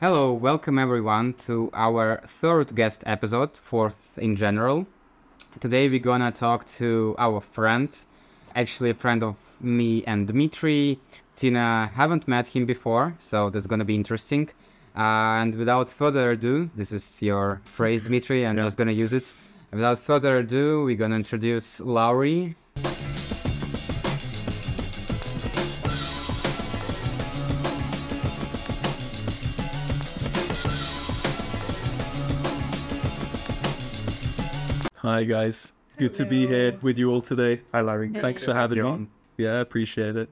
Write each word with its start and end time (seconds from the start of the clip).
Hello, 0.00 0.32
welcome 0.32 0.78
everyone 0.78 1.34
to 1.46 1.70
our 1.74 2.20
third 2.24 2.72
guest 2.76 3.02
episode, 3.04 3.56
fourth 3.56 4.16
in 4.16 4.36
general. 4.36 4.86
Today 5.58 5.88
we're 5.88 5.98
gonna 5.98 6.30
talk 6.30 6.64
to 6.78 7.16
our 7.18 7.40
friend, 7.40 7.90
actually 8.54 8.90
a 8.90 8.94
friend 8.94 9.24
of 9.24 9.34
me 9.60 10.04
and 10.04 10.28
Dmitry. 10.28 11.00
Tina 11.34 11.90
haven't 11.92 12.28
met 12.28 12.46
him 12.46 12.64
before, 12.64 13.12
so 13.18 13.50
that's 13.50 13.66
gonna 13.66 13.84
be 13.84 13.96
interesting. 13.96 14.48
Uh, 14.96 15.42
and 15.42 15.56
without 15.56 15.88
further 15.88 16.30
ado, 16.30 16.70
this 16.76 16.92
is 16.92 17.20
your 17.20 17.60
phrase, 17.64 18.04
Dmitry. 18.04 18.46
I'm 18.46 18.54
just 18.54 18.76
gonna 18.76 18.92
use 18.92 19.12
it. 19.12 19.32
Without 19.72 19.98
further 19.98 20.38
ado, 20.38 20.84
we're 20.84 20.94
gonna 20.94 21.16
introduce 21.16 21.80
Laurie. 21.80 22.54
Hi 35.08 35.24
guys, 35.24 35.72
good 35.96 36.12
to 36.12 36.26
be 36.26 36.46
here 36.46 36.76
with 36.82 36.98
you 36.98 37.10
all 37.10 37.22
today. 37.22 37.62
Hi, 37.72 37.80
Laurie. 37.80 38.10
Thanks 38.10 38.44
for 38.44 38.52
having 38.52 38.76
me. 38.76 38.84
on. 38.84 39.08
Yeah, 39.38 39.60
appreciate 39.60 40.16
it. 40.16 40.28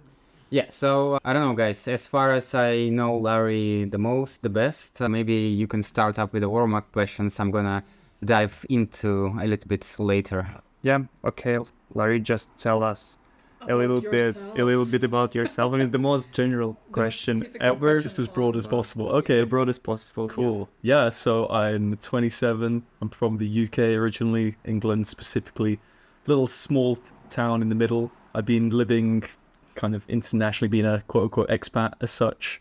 Yeah, 0.50 0.66
so 0.68 1.14
uh, 1.14 1.18
I 1.24 1.32
don't 1.32 1.48
know, 1.48 1.54
guys. 1.54 1.88
As 1.88 2.06
far 2.06 2.32
as 2.32 2.54
I 2.54 2.90
know 2.90 3.16
Laurie 3.16 3.86
the 3.86 3.96
most, 3.96 4.42
the 4.42 4.50
best, 4.50 5.00
uh, 5.00 5.08
maybe 5.08 5.32
you 5.32 5.66
can 5.66 5.82
start 5.82 6.18
up 6.18 6.34
with 6.34 6.42
the 6.42 6.50
warm 6.50 6.74
up 6.74 6.92
questions. 6.92 7.40
I'm 7.40 7.50
gonna 7.50 7.82
dive 8.22 8.66
into 8.68 9.34
a 9.40 9.46
little 9.46 9.66
bit 9.66 9.96
later. 9.98 10.46
Yeah, 10.82 10.98
okay, 11.24 11.56
Laurie, 11.94 12.20
just 12.20 12.54
tell 12.58 12.82
us 12.82 13.16
a 13.62 13.74
little 13.74 14.00
bit, 14.00 14.36
a 14.36 14.64
little 14.64 14.84
bit 14.84 15.04
about 15.04 15.34
yourself. 15.34 15.74
I 15.74 15.78
mean, 15.78 15.90
the 15.90 15.98
most 15.98 16.32
general 16.40 16.76
question 16.92 17.56
ever, 17.60 18.00
Just 18.00 18.18
as 18.18 18.28
broad 18.28 18.56
as 18.56 18.66
possible. 18.66 19.08
Okay, 19.08 19.40
Okay, 19.40 19.44
broad 19.48 19.68
as 19.68 19.78
possible. 19.78 20.28
cool. 20.28 20.68
Yeah, 20.82 21.10
so 21.10 21.48
I'm 21.48 21.96
27. 21.96 22.82
I'm 23.00 23.08
from 23.10 23.38
the 23.38 23.64
UK 23.66 23.78
originally, 23.98 24.56
England 24.64 25.06
specifically. 25.06 25.80
Little 26.26 26.46
small 26.46 26.98
town 27.30 27.62
in 27.62 27.68
the 27.68 27.74
middle. 27.74 28.10
I've 28.34 28.46
been 28.46 28.70
living 28.70 29.24
kind 29.74 29.94
of 29.94 30.08
internationally, 30.08 30.68
being 30.68 30.86
a 30.86 31.02
quote 31.02 31.24
unquote 31.24 31.48
expat 31.48 31.94
as 32.00 32.10
such 32.10 32.60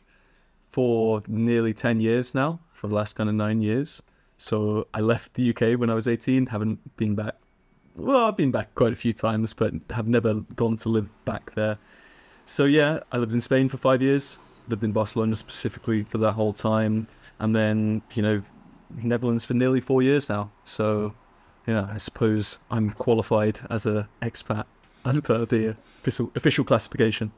for 0.69 1.23
nearly 1.27 1.73
10 1.73 1.99
years 1.99 2.35
now, 2.35 2.59
for 2.73 2.87
the 2.87 2.95
last 2.95 3.15
kind 3.15 3.29
of 3.29 3.35
nine 3.35 3.61
years. 3.61 4.01
So 4.37 4.87
I 4.93 4.99
left 4.99 5.33
the 5.35 5.49
UK 5.51 5.79
when 5.79 5.89
I 5.89 5.93
was 5.93 6.07
18, 6.07 6.47
haven't 6.47 6.97
been 6.97 7.15
back. 7.15 7.35
Well, 7.95 8.25
I've 8.25 8.35
been 8.35 8.51
back 8.51 8.75
quite 8.75 8.91
a 8.91 8.95
few 8.95 9.13
times, 9.13 9.53
but 9.53 9.73
have 9.91 10.07
never 10.07 10.35
gone 10.55 10.75
to 10.77 10.89
live 10.89 11.09
back 11.23 11.55
there. 11.55 11.77
So 12.45 12.65
yeah, 12.65 12.99
I 13.11 13.17
lived 13.17 13.33
in 13.33 13.39
Spain 13.39 13.69
for 13.69 13.77
five 13.77 14.01
years. 14.01 14.37
Lived 14.67 14.83
in 14.83 14.91
Barcelona 14.91 15.35
specifically 15.35 16.03
for 16.03 16.17
that 16.17 16.33
whole 16.33 16.51
time, 16.51 17.07
and 17.39 17.55
then 17.55 18.01
you 18.13 18.21
know, 18.21 18.41
Netherlands 19.01 19.45
for 19.45 19.53
nearly 19.53 19.79
four 19.79 20.01
years 20.01 20.27
now. 20.27 20.51
So 20.65 21.13
yeah, 21.67 21.87
I 21.89 21.97
suppose 21.97 22.57
I'm 22.69 22.91
qualified 22.91 23.59
as 23.69 23.85
a 23.85 24.09
expat 24.21 24.65
as 25.05 25.21
per 25.21 25.45
the 25.45 25.77
official 25.99 26.31
official 26.35 26.65
classification. 26.65 27.31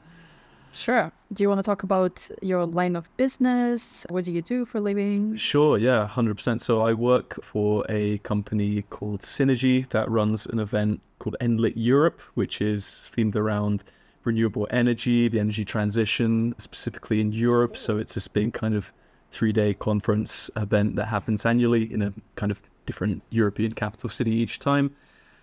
Sure. 0.72 1.10
Do 1.32 1.42
you 1.42 1.48
want 1.48 1.58
to 1.58 1.62
talk 1.62 1.82
about 1.82 2.30
your 2.40 2.64
line 2.64 2.96
of 2.96 3.08
business? 3.16 4.06
What 4.10 4.24
do 4.24 4.32
you 4.32 4.42
do 4.42 4.64
for 4.64 4.80
living? 4.80 5.36
Sure, 5.36 5.76
yeah, 5.78 6.06
hundred 6.06 6.36
percent. 6.36 6.60
So 6.60 6.82
I 6.82 6.92
work 6.92 7.42
for 7.42 7.84
a 7.88 8.18
company 8.18 8.82
called 8.82 9.20
Synergy 9.20 9.88
that 9.90 10.10
runs 10.10 10.46
an 10.46 10.58
event 10.58 11.00
called 11.18 11.36
Enlit 11.40 11.72
Europe, 11.76 12.20
which 12.34 12.60
is 12.60 13.10
themed 13.14 13.36
around 13.36 13.84
renewable 14.24 14.66
energy, 14.70 15.28
the 15.28 15.40
energy 15.40 15.64
transition, 15.64 16.54
specifically 16.58 17.20
in 17.20 17.32
Europe. 17.32 17.76
So 17.76 17.98
it's 17.98 18.14
this 18.14 18.28
big 18.28 18.52
kind 18.52 18.74
of 18.74 18.92
three-day 19.30 19.74
conference 19.74 20.50
event 20.56 20.96
that 20.96 21.06
happens 21.06 21.44
annually 21.44 21.92
in 21.92 22.02
a 22.02 22.12
kind 22.36 22.52
of 22.52 22.62
different 22.86 23.22
European 23.30 23.72
capital 23.72 24.08
city 24.08 24.30
each 24.32 24.58
time. 24.58 24.94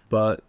But 0.09 0.43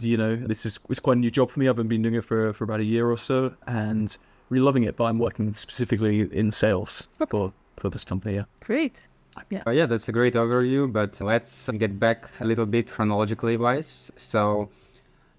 you 0.00 0.16
know, 0.16 0.36
this 0.36 0.66
is 0.66 0.78
it's 0.88 1.00
quite 1.00 1.16
a 1.16 1.20
new 1.20 1.30
job 1.30 1.50
for 1.50 1.60
me. 1.60 1.68
I've 1.68 1.76
been 1.76 2.02
doing 2.02 2.14
it 2.14 2.24
for 2.24 2.52
for 2.52 2.64
about 2.64 2.80
a 2.80 2.84
year 2.84 3.10
or 3.10 3.16
so, 3.16 3.54
and 3.66 4.16
really 4.48 4.64
loving 4.64 4.84
it. 4.84 4.96
But 4.96 5.04
I'm 5.04 5.18
working 5.18 5.54
specifically 5.54 6.28
in 6.32 6.50
sales 6.50 7.08
for 7.28 7.52
for 7.76 7.90
this 7.90 8.04
company. 8.04 8.34
Yeah. 8.36 8.44
Great. 8.60 9.06
Uh, 9.66 9.70
yeah, 9.70 9.86
that's 9.86 10.08
a 10.08 10.12
great 10.12 10.34
overview, 10.34 10.92
but 10.92 11.20
let's 11.20 11.68
get 11.78 11.98
back 11.98 12.28
a 12.40 12.44
little 12.44 12.66
bit 12.66 12.90
chronologically 12.90 13.56
wise. 13.56 14.10
So, 14.16 14.68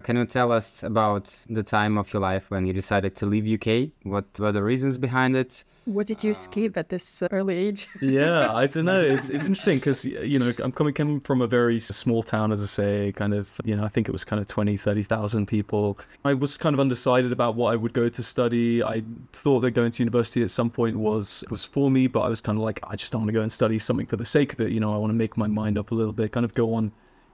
can 0.02 0.18
you 0.18 0.26
tell 0.26 0.52
us 0.52 0.84
about 0.84 1.34
the 1.50 1.64
time 1.64 1.98
of 1.98 2.12
your 2.14 2.22
life 2.22 2.46
when 2.50 2.66
you 2.66 2.74
decided 2.74 3.16
to 3.18 3.26
leave 3.26 3.46
UK? 3.48 3.90
What 4.04 4.26
were 4.40 4.52
the 4.52 4.64
reasons 4.64 4.98
behind 4.98 5.36
it? 5.36 5.64
What 5.86 6.06
did 6.06 6.24
you 6.24 6.30
escape 6.30 6.78
at 6.78 6.90
this 6.90 7.24
uh, 7.24 7.28
early 7.32 7.58
age? 7.58 7.88
yeah, 8.02 8.54
I 8.54 8.68
don't 8.68 8.86
know. 8.86 9.02
It's 9.02 9.30
it's 9.30 9.46
interesting 9.46 9.80
because 9.80 10.06
you 10.06 10.38
know 10.38 10.54
I'm 10.64 10.72
coming 10.72 10.94
coming 10.94 11.20
from 11.20 11.42
a 11.42 11.48
very 11.48 11.80
small 11.80 12.22
town, 12.22 12.52
as 12.52 12.62
I 12.62 12.68
say, 12.68 13.12
kind 13.14 13.34
of 13.34 13.50
you 13.64 13.76
know 13.76 13.84
I 13.84 13.88
think 13.88 14.08
it 14.08 14.12
was 14.12 14.24
kind 14.24 14.40
of 14.40 14.46
20, 14.46 14.78
30,000 14.78 15.48
people. 15.48 15.98
I 16.24 16.36
was 16.36 16.56
kind 16.56 16.76
of 16.76 16.80
undecided 16.80 17.32
about 17.32 17.56
what 17.56 17.74
I 17.74 17.76
would 17.76 17.94
go 17.94 18.10
to 18.10 18.24
study. 18.24 18.84
I 18.84 19.04
thought 19.34 19.62
that 19.62 19.72
going 19.72 19.92
to 19.92 20.04
university 20.04 20.44
at 20.44 20.52
some 20.52 20.70
point 20.70 20.98
was 20.98 21.44
was 21.50 21.66
for 21.66 21.90
me, 21.90 22.06
but 22.06 22.22
I 22.22 22.30
was 22.30 22.42
kind 22.42 22.60
of 22.60 22.64
like 22.64 22.80
I 22.88 22.96
just 22.96 23.12
don't 23.12 23.22
want 23.22 23.30
to 23.30 23.34
go 23.34 23.42
and 23.42 23.52
study 23.52 23.80
something 23.80 24.06
for 24.06 24.18
the 24.18 24.26
sake 24.26 24.54
of 24.54 24.62
it. 24.62 24.72
You 24.72 24.80
know, 24.80 24.94
I 24.94 24.98
want 24.98 25.10
to 25.10 25.18
make 25.18 25.36
my 25.36 25.48
mind 25.48 25.80
up 25.80 25.90
a 25.90 25.96
little 25.96 26.14
bit, 26.14 26.32
kind 26.32 26.46
of 26.46 26.54
go 26.54 26.76
on 26.76 26.92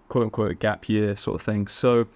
quote 0.09 0.25
unquote 0.25 0.51
a 0.51 0.55
gap 0.55 0.87
year 0.89 1.15
sort 1.15 1.35
of 1.35 1.41
thing. 1.41 1.67
So 1.67 2.07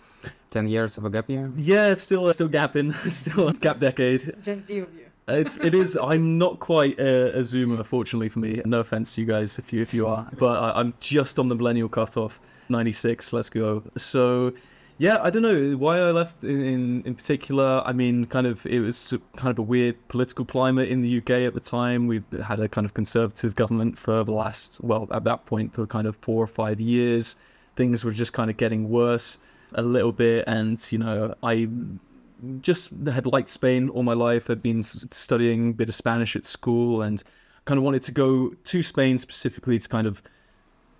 10 0.51 0.67
years 0.67 0.97
of 0.97 1.05
a 1.05 1.09
gap 1.09 1.29
year? 1.29 1.51
yeah, 1.57 1.87
it's 1.87 2.01
still 2.01 2.31
still 2.33 2.49
gapping, 2.49 2.93
still 3.11 3.49
a 3.49 3.53
gap 3.53 3.79
decade. 3.79 4.31
Gen 4.43 4.61
Z 4.61 4.77
of 4.79 4.93
you. 4.93 5.05
It's 5.27 5.57
it 5.57 5.73
is. 5.73 5.97
I'm 5.97 6.37
not 6.37 6.59
quite 6.59 6.99
a, 6.99 7.37
a 7.37 7.41
Zoomer, 7.41 7.85
fortunately 7.85 8.27
for 8.27 8.39
me. 8.39 8.61
No 8.65 8.79
offense 8.79 9.15
to 9.15 9.21
you 9.21 9.27
guys 9.27 9.57
if 9.59 9.71
you 9.71 9.81
if 9.81 9.93
you 9.93 10.07
are, 10.07 10.29
but 10.37 10.61
I, 10.61 10.79
I'm 10.79 10.93
just 10.99 11.39
on 11.39 11.47
the 11.47 11.55
millennial 11.55 11.89
cutoff. 11.89 12.39
96. 12.69 13.33
Let's 13.33 13.49
go. 13.49 13.83
So. 13.97 14.53
Yeah, 14.97 15.17
I 15.23 15.31
don't 15.31 15.41
know 15.41 15.77
why 15.77 15.97
I 15.97 16.11
left 16.11 16.43
in, 16.43 16.63
in, 16.63 17.03
in 17.07 17.15
particular. 17.15 17.81
I 17.83 17.91
mean, 17.91 18.25
kind 18.25 18.45
of, 18.45 18.67
it 18.67 18.81
was 18.81 19.15
kind 19.35 19.49
of 19.49 19.57
a 19.57 19.63
weird 19.63 19.95
political 20.09 20.45
climate 20.45 20.89
in 20.89 21.01
the 21.01 21.17
UK 21.17 21.31
at 21.47 21.55
the 21.55 21.59
time. 21.59 22.05
We 22.05 22.21
had 22.45 22.59
a 22.59 22.69
kind 22.69 22.85
of 22.85 22.93
conservative 22.93 23.55
government 23.55 23.97
for 23.97 24.23
the 24.23 24.31
last, 24.31 24.77
well, 24.79 25.07
at 25.11 25.23
that 25.23 25.47
point, 25.47 25.73
for 25.73 25.87
kind 25.87 26.05
of 26.05 26.17
four 26.17 26.43
or 26.43 26.47
five 26.47 26.79
years. 26.79 27.35
Things 27.75 28.03
were 28.03 28.11
just 28.11 28.33
kind 28.33 28.49
of 28.49 28.57
getting 28.57 28.89
worse 28.89 29.37
a 29.73 29.81
little 29.81 30.11
bit. 30.11 30.43
And, 30.47 30.83
you 30.91 30.97
know, 30.97 31.35
I 31.43 31.69
just 32.61 32.91
had 33.05 33.25
liked 33.25 33.49
Spain 33.49 33.89
all 33.89 34.03
my 34.03 34.13
life. 34.13 34.49
I'd 34.49 34.61
been 34.61 34.83
studying 34.83 35.69
a 35.69 35.73
bit 35.73 35.89
of 35.89 35.95
Spanish 35.95 36.35
at 36.35 36.45
school 36.45 37.01
and 37.01 37.23
kind 37.65 37.77
of 37.77 37.83
wanted 37.83 38.01
to 38.03 38.11
go 38.11 38.49
to 38.49 38.83
Spain 38.83 39.17
specifically 39.17 39.77
to 39.79 39.87
kind 39.87 40.07
of 40.07 40.21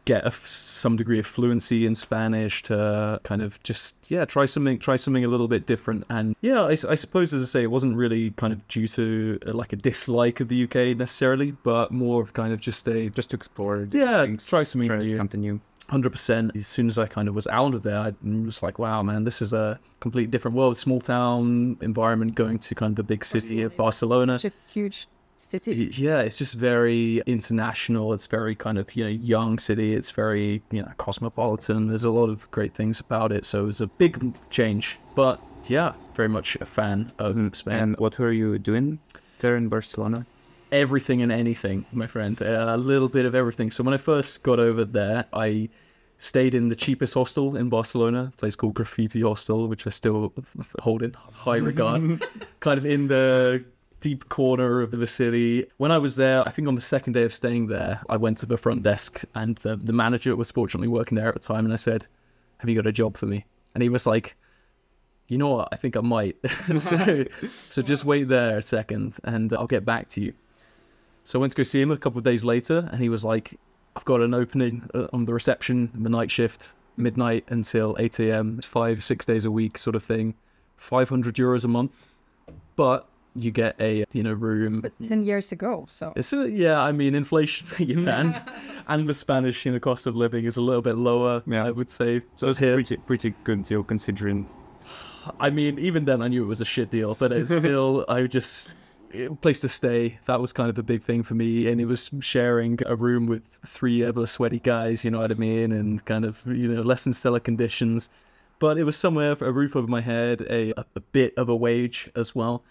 get 0.06 0.26
a 0.26 0.32
some 0.32 0.96
degree 0.96 1.20
of 1.20 1.28
fluency 1.28 1.86
in 1.86 1.94
Spanish 1.94 2.64
to 2.64 3.20
kind 3.24 3.42
of 3.42 3.62
just 3.62 3.96
yeah 4.10 4.26
try 4.26 4.46
something 4.46 4.80
try 4.80 4.96
something 4.96 5.24
a 5.24 5.28
little 5.28 5.48
bit 5.48 5.68
different 5.68 6.04
and 6.10 6.36
yeah 6.42 6.64
I 6.64 6.74
suppose 6.74 7.34
as 7.36 7.44
I 7.44 7.46
say 7.46 7.64
it 7.64 7.70
wasn't 7.70 7.96
really 7.96 8.32
kind 8.32 8.52
of 8.52 8.68
due 8.68 8.88
to 8.88 9.40
uh, 9.46 9.54
like 9.54 9.74
a 9.74 9.76
dislike 9.76 10.40
of 10.40 10.48
the 10.48 10.64
UK 10.64 10.98
necessarily 10.98 11.52
but 11.52 11.92
more 11.92 12.22
of 12.24 12.34
kind 12.34 12.52
of 12.52 12.60
just 12.60 12.88
a 12.88 13.10
Just 13.12 13.30
to 13.30 13.36
explore. 13.36 13.88
yeah 13.92 14.24
things, 14.24 14.48
try 14.48 14.64
something 14.64 14.88
try 14.88 15.04
new 15.04 15.18
something 15.18 15.40
new. 15.42 15.62
Hundred 15.92 16.12
percent. 16.12 16.56
As 16.56 16.68
soon 16.68 16.88
as 16.88 16.98
I 16.98 17.06
kind 17.06 17.28
of 17.28 17.36
was 17.36 17.48
out 17.48 17.76
of 17.76 17.84
there, 17.84 18.00
I 18.00 18.14
was 18.24 18.64
like, 18.64 18.80
"Wow, 18.80 19.04
man, 19.04 19.26
this 19.26 19.42
is 19.42 19.52
a 19.52 19.78
completely 20.00 20.32
different 20.32 20.56
world. 20.56 20.78
Small 20.78 21.02
town 21.02 21.78
environment, 21.82 22.34
going 22.34 22.60
to 22.60 22.76
kind 22.76 22.92
of 22.92 22.96
the 22.96 23.04
big 23.04 23.26
city 23.26 23.62
of 23.62 23.76
Barcelona. 23.76 24.40
Such 24.40 24.54
a 24.54 24.72
huge 24.72 25.08
city. 25.36 25.90
Yeah, 25.94 26.22
it's 26.22 26.38
just 26.38 26.54
very 26.54 27.22
international. 27.26 28.14
It's 28.14 28.28
very 28.28 28.56
kind 28.56 28.78
of 28.78 28.96
you 28.96 29.04
know 29.04 29.10
young 29.10 29.60
city. 29.60 29.94
It's 29.94 30.12
very 30.12 30.64
you 30.72 30.82
know 30.82 30.92
cosmopolitan. 30.98 31.88
There's 31.88 32.06
a 32.06 32.12
lot 32.12 32.30
of 32.30 32.50
great 32.52 32.74
things 32.74 33.00
about 33.00 33.32
it. 33.32 33.46
So 33.46 33.64
it 33.64 33.66
was 33.66 33.82
a 33.82 33.88
big 33.88 34.34
change. 34.50 34.98
But 35.16 35.42
yeah, 35.68 35.94
very 36.16 36.30
much 36.30 36.58
a 36.62 36.66
fan 36.66 37.12
of 37.20 37.36
mm, 37.36 37.56
Spain. 37.56 37.76
And 37.76 37.98
what 37.98 38.18
were 38.18 38.32
you 38.32 38.58
doing 38.60 39.00
there 39.40 39.58
in 39.58 39.68
Barcelona? 39.68 40.26
Everything 40.72 41.22
and 41.22 41.32
anything, 41.32 41.86
my 41.92 42.08
friend. 42.08 42.42
Uh, 42.42 42.68
a 42.70 42.78
little 42.78 43.10
bit 43.10 43.26
of 43.26 43.36
everything. 43.36 43.72
So 43.72 43.84
when 43.84 43.94
I 43.94 43.98
first 43.98 44.44
got 44.44 44.60
over 44.60 44.86
there, 44.86 45.26
I 45.34 45.70
stayed 46.18 46.54
in 46.54 46.70
the 46.70 46.76
cheapest 46.76 47.14
hostel 47.14 47.56
in 47.56 47.70
Barcelona, 47.70 48.32
a 48.34 48.38
place 48.38 48.56
called 48.56 48.76
Graffiti 48.76 49.22
Hostel, 49.22 49.68
which 49.68 49.88
I 49.88 49.90
still 49.90 50.34
hold 50.80 51.04
in 51.04 51.14
high 51.14 51.58
regard. 51.58 52.24
kind 52.60 52.78
of 52.78 52.86
in 52.86 53.08
the 53.08 53.64
deep 54.02 54.30
corner 54.30 54.82
of 54.82 54.92
the 54.92 55.08
city. 55.08 55.66
When 55.78 55.92
I 55.92 55.98
was 55.98 56.16
there, 56.16 56.48
I 56.48 56.52
think 56.52 56.68
on 56.68 56.76
the 56.76 56.82
second 56.82 57.14
day 57.14 57.24
of 57.24 57.34
staying 57.34 57.68
there, 57.68 58.02
I 58.10 58.18
went 58.18 58.38
to 58.40 58.46
the 58.46 58.58
front 58.58 58.84
desk 58.84 59.24
and 59.36 59.58
the, 59.58 59.76
the 59.76 59.94
manager 59.94 60.36
was 60.36 60.52
fortunately 60.52 60.88
working 60.88 61.16
there 61.16 61.28
at 61.28 61.34
the 61.34 61.40
time 61.40 61.66
and 61.66 61.74
I 61.74 61.78
said, 61.78 62.08
Have 62.58 62.70
you 62.70 62.76
got 62.76 62.88
a 62.88 62.92
job 62.92 63.18
for 63.18 63.26
me? 63.26 63.46
And 63.74 63.82
he 63.82 63.90
was 63.90 64.06
like, 64.06 64.36
you 65.28 65.38
know 65.38 65.50
what? 65.50 65.70
I 65.72 65.78
think 65.78 65.96
I 65.96 66.02
might. 66.02 66.36
so, 66.78 67.26
so 67.48 67.82
just 67.82 68.04
wait 68.04 68.28
there 68.28 68.58
a 68.58 68.62
second 68.62 69.18
and 69.24 69.54
I'll 69.54 69.66
get 69.66 69.86
back 69.86 70.10
to 70.10 70.22
you. 70.22 70.34
So 71.24 71.40
I 71.40 71.42
went 71.42 71.52
to 71.54 71.58
go 71.58 71.64
see 71.64 71.82
him 71.82 71.92
a 71.92 71.98
couple 71.98 72.18
of 72.18 72.24
days 72.24 72.44
later, 72.44 72.90
and 72.92 73.02
he 73.02 73.10
was 73.10 73.24
like, 73.24 73.60
"I've 73.96 74.06
got 74.06 74.22
an 74.22 74.34
opening 74.34 74.90
uh, 74.94 75.08
on 75.14 75.26
the 75.26 75.34
reception, 75.34 75.92
the 75.94 76.10
night 76.10 76.32
shift, 76.32 76.70
midnight 76.98 77.46
until 77.50 77.96
8 78.00 78.20
a.m. 78.20 78.56
It's 78.58 78.68
five, 78.68 79.04
six 79.04 79.26
days 79.26 79.46
a 79.46 79.52
week, 79.52 79.78
sort 79.78 79.96
of 79.96 80.04
thing. 80.04 80.36
500 80.78 81.36
euros 81.36 81.64
a 81.64 81.68
month, 81.68 82.16
but 82.76 83.08
you 83.36 83.52
get 83.52 83.76
a 83.80 84.06
you 84.12 84.24
know 84.24 84.34
room. 84.34 84.82
But 84.82 84.94
ten 85.08 85.24
years 85.24 85.52
ago, 85.52 85.86
so 85.90 86.14
It's 86.16 86.34
a, 86.34 86.50
yeah, 86.50 86.82
I 86.82 86.92
mean 86.92 87.16
inflation 87.16 87.68
and 88.08 88.42
and 88.88 89.08
the 89.08 89.14
Spanish 89.14 89.66
you 89.66 89.72
know 89.72 89.80
cost 89.80 90.08
of 90.08 90.16
living 90.16 90.46
is 90.46 90.58
a 90.58 90.62
little 90.62 90.82
bit 90.82 90.98
lower. 90.98 91.44
Yeah. 91.46 91.66
I 91.66 91.72
would 91.72 91.90
say. 91.90 92.22
So 92.36 92.50
it's 92.50 92.60
here. 92.60 92.74
pretty 92.74 92.98
pretty 92.98 93.34
good 93.44 93.64
deal 93.64 93.84
considering. 93.84 94.50
I 95.40 95.52
mean, 95.52 95.78
even 95.78 96.06
then 96.06 96.22
I 96.22 96.28
knew 96.28 96.44
it 96.44 96.48
was 96.48 96.62
a 96.62 96.66
shit 96.66 96.90
deal, 96.90 97.16
but 97.16 97.32
it's 97.32 97.56
still 97.58 98.06
I 98.10 98.24
just 98.24 98.72
a 98.72 98.74
place 99.42 99.60
to 99.62 99.70
stay. 99.70 100.20
That 100.26 100.40
was 100.40 100.54
kind 100.54 100.70
of 100.70 100.78
a 100.78 100.84
big 100.84 101.04
thing 101.04 101.24
for 101.24 101.34
me, 101.34 101.68
and 101.68 101.80
it 101.80 101.86
was 101.86 102.10
sharing 102.20 102.80
a 102.86 102.96
room 102.96 103.26
with 103.26 103.44
three 103.66 104.04
other 104.04 104.26
sweaty 104.26 104.60
guys. 104.60 105.04
You 105.04 105.12
know 105.12 105.20
what 105.20 105.32
I 105.32 105.36
mean, 105.36 105.72
and 105.72 106.04
kind 106.06 106.26
of 106.26 106.40
you 106.46 106.74
know 106.74 106.82
less 106.82 107.04
than 107.04 107.14
stellar 107.14 107.40
conditions, 107.40 108.10
but 108.60 108.78
it 108.78 108.84
was 108.84 108.98
somewhere 108.98 109.36
for 109.36 109.48
a 109.48 109.52
roof 109.52 109.76
over 109.76 109.88
my 109.88 110.02
head, 110.02 110.42
a 110.50 110.74
a 110.78 111.00
bit 111.12 111.34
of 111.38 111.50
a 111.50 111.56
wage 111.56 112.10
as 112.16 112.36
well. 112.36 112.64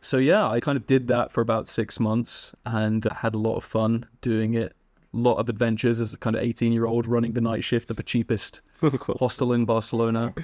So 0.00 0.18
yeah, 0.18 0.48
I 0.48 0.60
kind 0.60 0.76
of 0.76 0.86
did 0.86 1.08
that 1.08 1.32
for 1.32 1.40
about 1.40 1.66
six 1.66 1.98
months 1.98 2.54
and 2.64 3.04
had 3.10 3.34
a 3.34 3.38
lot 3.38 3.56
of 3.56 3.64
fun 3.64 4.06
doing 4.20 4.54
it. 4.54 4.72
A 5.14 5.16
lot 5.16 5.36
of 5.38 5.48
adventures 5.48 6.00
as 6.00 6.14
a 6.14 6.18
kind 6.18 6.36
of 6.36 6.42
18 6.42 6.72
year 6.72 6.86
old 6.86 7.06
running 7.06 7.32
the 7.32 7.40
night 7.40 7.64
shift 7.64 7.90
at 7.90 7.96
the 7.96 8.02
cheapest 8.02 8.60
hostel 9.18 9.52
in 9.52 9.64
Barcelona. 9.64 10.34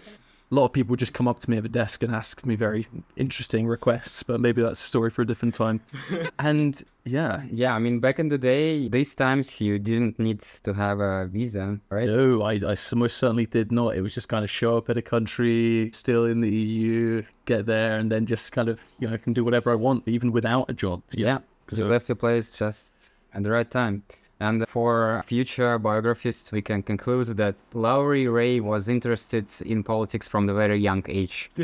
A 0.53 0.55
lot 0.55 0.67
of 0.67 0.73
people 0.75 0.97
just 0.97 1.15
come 1.15 1.27
up 1.27 1.39
to 1.41 1.51
me 1.51 1.57
at 1.57 1.63
the 1.63 1.69
desk 1.71 2.03
and 2.03 2.15
ask 2.15 2.45
me 2.45 2.57
very 2.57 2.87
interesting 3.17 3.67
requests, 3.67 4.23
but 4.23 4.39
maybe 4.39 4.61
that's 4.61 4.85
a 4.85 4.87
story 4.87 5.09
for 5.09 5.23
a 5.23 5.27
different 5.27 5.55
time. 5.55 5.81
and 6.39 6.85
yeah, 7.05 7.43
Yeah, 7.51 7.75
I 7.75 7.79
mean, 7.79 8.01
back 8.01 8.19
in 8.19 8.29
the 8.29 8.37
day, 8.37 8.87
these 8.89 9.15
times 9.15 9.63
you 9.63 9.79
didn't 9.79 10.19
need 10.19 10.41
to 10.63 10.75
have 10.75 11.01
a 11.01 11.27
visa, 11.27 11.81
right? 11.89 12.07
no, 12.07 12.43
I 12.45 12.59
most 12.95 13.17
certainly 13.17 13.47
did 13.47 13.73
not. 13.73 13.97
It 13.97 14.03
was 14.03 14.15
just 14.15 14.29
kind 14.29 14.45
of 14.45 14.51
show 14.51 14.77
up 14.77 14.91
at 14.91 14.99
a 14.99 15.03
country 15.03 15.91
still 15.95 16.27
in 16.27 16.43
the 16.43 16.51
EU, 16.51 17.23
get 17.47 17.65
there, 17.65 17.99
and 17.99 18.13
then 18.13 18.27
just 18.27 18.53
kind 18.53 18.69
of, 18.69 18.85
you 18.99 19.09
know, 19.09 19.15
I 19.15 19.17
can 19.17 19.33
do 19.33 19.45
whatever 19.45 19.73
I 19.73 19.77
want, 19.77 20.07
even 20.07 20.33
without 20.33 20.69
a 20.69 20.75
job. 20.75 21.03
Yeah, 21.13 21.39
because 21.65 21.79
you 21.79 21.87
left 21.87 22.09
the 22.09 22.15
place 22.15 22.51
just 22.51 23.11
at 23.33 23.43
the 23.43 23.51
right 23.51 23.71
time. 23.71 24.03
And 24.43 24.67
for 24.67 25.23
future 25.25 25.79
biographies, 25.79 26.51
we 26.51 26.63
can 26.63 26.83
conclude 26.83 27.29
that 27.37 27.55
Laurie 27.75 28.27
Ray 28.27 28.59
was 28.59 28.89
interested 28.89 29.47
in 29.65 29.85
politics 29.85 30.27
from 30.27 30.47
the 30.47 30.55
very 30.55 30.79
young 30.81 31.05
age. 31.09 31.51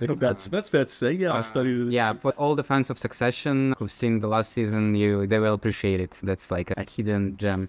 That's 0.00 0.48
that's 0.48 0.68
fair 0.70 0.86
to 0.86 0.90
say. 0.90 1.12
Yeah, 1.12 1.30
I 1.30 1.38
uh, 1.38 1.42
studied. 1.42 1.92
Yeah, 1.92 2.14
for 2.14 2.32
all 2.32 2.56
the 2.56 2.64
fans 2.64 2.90
of 2.90 2.98
Succession 2.98 3.76
who've 3.78 3.92
seen 3.92 4.18
the 4.18 4.26
last 4.26 4.52
season, 4.52 4.96
you 4.96 5.24
they 5.28 5.38
will 5.38 5.54
appreciate 5.54 6.00
it. 6.00 6.18
That's 6.20 6.50
like 6.50 6.72
a 6.72 6.84
hidden 6.90 7.36
gem. 7.36 7.68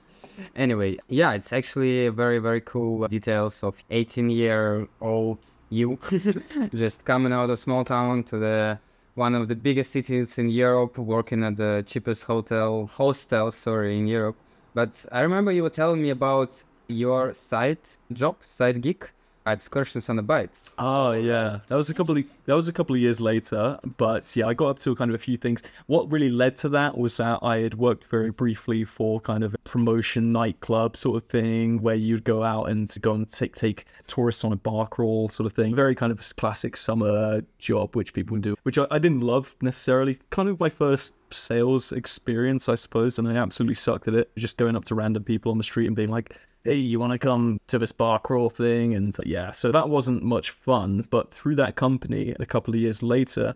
Anyway, 0.55 0.97
yeah, 1.07 1.33
it's 1.33 1.53
actually 1.53 2.09
very 2.09 2.39
very 2.39 2.61
cool 2.61 3.07
details 3.07 3.63
of 3.63 3.75
18 3.91 4.31
year 4.31 4.87
old 5.01 5.37
you 5.69 5.99
just 6.73 7.05
coming 7.05 7.31
out 7.31 7.51
of 7.51 7.59
small 7.59 7.85
town 7.85 8.23
to 8.23 8.37
the 8.39 8.79
one 9.15 9.33
of 9.33 9.47
the 9.47 9.55
biggest 9.55 9.91
cities 9.91 10.37
in 10.37 10.49
Europe, 10.49 10.97
working 10.97 11.43
at 11.43 11.55
the 11.55 11.83
cheapest 11.87 12.25
hotel 12.25 12.87
hostel, 12.87 13.51
sorry, 13.51 13.97
in 13.97 14.07
Europe. 14.07 14.35
But 14.75 15.05
I 15.11 15.21
remember 15.21 15.51
you 15.53 15.63
were 15.63 15.71
telling 15.71 16.01
me 16.01 16.11
about 16.11 16.63
your 16.87 17.33
side 17.33 17.79
job, 18.13 18.35
side 18.47 18.81
gig, 18.81 19.09
excursions 19.45 20.09
on 20.09 20.15
the 20.15 20.23
bikes. 20.23 20.71
Oh 20.77 21.11
yeah, 21.11 21.59
that 21.67 21.75
was 21.75 21.89
a 21.89 21.93
couple 21.93 22.17
of 22.17 22.29
that 22.45 22.53
was 22.53 22.67
a 22.67 22.73
couple 22.73 22.95
of 22.95 23.01
years 23.01 23.21
later, 23.21 23.79
but 23.97 24.35
yeah, 24.35 24.47
I 24.47 24.53
got 24.53 24.67
up 24.67 24.79
to 24.79 24.95
kind 24.95 25.11
of 25.11 25.15
a 25.15 25.19
few 25.19 25.37
things. 25.37 25.63
What 25.87 26.11
really 26.11 26.29
led 26.29 26.55
to 26.57 26.69
that 26.69 26.97
was 26.97 27.17
that 27.17 27.39
I 27.41 27.57
had 27.57 27.75
worked 27.75 28.05
very 28.05 28.31
briefly 28.31 28.83
for 28.83 29.19
kind 29.21 29.43
of 29.43 29.53
a 29.53 29.57
promotion 29.59 30.31
nightclub 30.31 30.97
sort 30.97 31.17
of 31.17 31.29
thing, 31.29 31.81
where 31.81 31.95
you'd 31.95 32.23
go 32.23 32.43
out 32.43 32.69
and 32.69 32.93
go 33.01 33.13
and 33.13 33.29
take 33.29 33.55
take 33.55 33.85
tourists 34.07 34.43
on 34.43 34.51
a 34.53 34.57
bar 34.57 34.87
crawl 34.87 35.29
sort 35.29 35.45
of 35.47 35.53
thing. 35.53 35.75
Very 35.75 35.95
kind 35.95 36.11
of 36.11 36.35
classic 36.37 36.77
summer 36.77 37.41
job, 37.59 37.95
which 37.95 38.13
people 38.13 38.37
do, 38.37 38.55
which 38.63 38.77
I, 38.77 38.87
I 38.91 38.99
didn't 38.99 39.21
love 39.21 39.55
necessarily. 39.61 40.19
Kind 40.29 40.49
of 40.49 40.59
my 40.59 40.69
first 40.69 41.13
sales 41.31 41.91
experience, 41.91 42.69
I 42.69 42.75
suppose, 42.75 43.19
and 43.19 43.27
I 43.27 43.35
absolutely 43.35 43.75
sucked 43.75 44.07
at 44.07 44.13
it. 44.13 44.31
Just 44.37 44.57
going 44.57 44.75
up 44.75 44.85
to 44.85 44.95
random 44.95 45.23
people 45.23 45.51
on 45.51 45.57
the 45.57 45.63
street 45.63 45.87
and 45.87 45.95
being 45.95 46.09
like, 46.09 46.37
hey, 46.65 46.73
you 46.73 46.99
want 46.99 47.11
to 47.11 47.19
come 47.19 47.61
to 47.67 47.77
this 47.77 47.91
bar 47.91 48.17
crawl 48.17 48.49
thing? 48.49 48.95
And 48.95 49.15
yeah, 49.23 49.51
so 49.51 49.71
that 49.71 49.87
wasn't 49.87 50.23
much 50.23 50.49
fun. 50.49 51.07
But 51.11 51.31
through 51.31 51.55
that 51.57 51.75
company, 51.75 52.35
a 52.39 52.45
couple 52.45 52.73
of 52.73 52.79
years 52.79 53.03
later, 53.03 53.55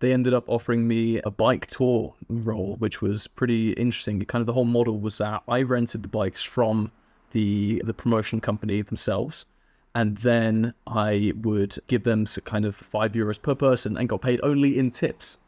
they 0.00 0.12
ended 0.12 0.34
up 0.34 0.44
offering 0.48 0.86
me 0.86 1.18
a 1.22 1.30
bike 1.30 1.66
tour 1.66 2.14
role, 2.28 2.76
which 2.78 3.00
was 3.00 3.26
pretty 3.26 3.72
interesting. 3.72 4.22
Kind 4.26 4.42
of 4.42 4.46
the 4.46 4.52
whole 4.52 4.66
model 4.66 5.00
was 5.00 5.18
that 5.18 5.42
I 5.48 5.62
rented 5.62 6.02
the 6.02 6.08
bikes 6.08 6.42
from 6.42 6.92
the 7.30 7.80
the 7.86 7.94
promotion 7.94 8.38
company 8.38 8.82
themselves, 8.82 9.46
and 9.94 10.18
then 10.18 10.74
I 10.86 11.32
would 11.40 11.78
give 11.86 12.04
them 12.04 12.26
kind 12.44 12.66
of 12.66 12.76
five 12.76 13.12
euros 13.12 13.40
per 13.40 13.54
person 13.54 13.96
and 13.96 14.08
got 14.10 14.20
paid 14.20 14.40
only 14.42 14.78
in 14.78 14.90
tips. 14.90 15.38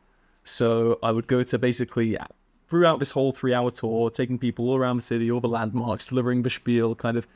So 0.44 0.98
I 1.02 1.10
would 1.10 1.26
go 1.26 1.42
to 1.42 1.58
basically 1.58 2.16
throughout 2.68 2.98
this 2.98 3.10
whole 3.10 3.32
three 3.32 3.54
hour 3.54 3.70
tour, 3.70 4.10
taking 4.10 4.38
people 4.38 4.68
all 4.68 4.76
around 4.76 4.96
the 4.96 5.02
city, 5.02 5.30
all 5.30 5.40
the 5.40 5.48
landmarks, 5.48 6.08
delivering 6.08 6.42
the 6.42 6.50
spiel, 6.50 6.94
kind 6.94 7.16
of 7.16 7.26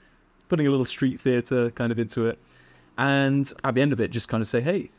putting 0.48 0.66
a 0.66 0.70
little 0.70 0.84
street 0.84 1.20
theatre 1.20 1.70
kind 1.70 1.92
of 1.92 1.98
into 1.98 2.26
it. 2.26 2.38
And 2.96 3.52
at 3.64 3.74
the 3.74 3.80
end 3.80 3.92
of 3.92 4.00
it, 4.00 4.10
just 4.10 4.28
kind 4.28 4.40
of 4.40 4.48
say, 4.48 4.60
hey, 4.60 4.90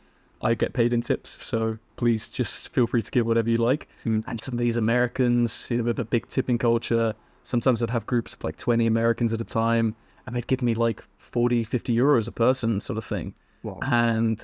I 0.42 0.54
get 0.54 0.72
paid 0.72 0.92
in 0.92 1.02
tips, 1.02 1.44
so 1.44 1.76
please 1.96 2.30
just 2.30 2.70
feel 2.72 2.86
free 2.86 3.02
to 3.02 3.10
give 3.10 3.26
whatever 3.26 3.50
you 3.50 3.58
like. 3.58 3.88
Hmm. 4.04 4.20
And 4.26 4.40
some 4.40 4.54
of 4.54 4.58
these 4.58 4.78
Americans, 4.78 5.68
you 5.70 5.78
know, 5.78 5.84
with 5.84 5.98
a 5.98 6.04
big 6.04 6.28
tipping 6.28 6.56
culture, 6.56 7.14
sometimes 7.42 7.82
I'd 7.82 7.90
have 7.90 8.06
groups 8.06 8.34
of 8.34 8.42
like 8.42 8.56
20 8.56 8.86
Americans 8.86 9.32
at 9.34 9.40
a 9.40 9.44
time, 9.44 9.94
and 10.26 10.34
they'd 10.34 10.46
give 10.46 10.62
me 10.62 10.74
like 10.74 11.04
40, 11.18 11.64
50 11.64 11.94
euros 11.94 12.26
a 12.26 12.32
person, 12.32 12.80
sort 12.80 12.96
of 12.96 13.04
thing. 13.04 13.34
Wow. 13.62 13.80
And 13.82 14.42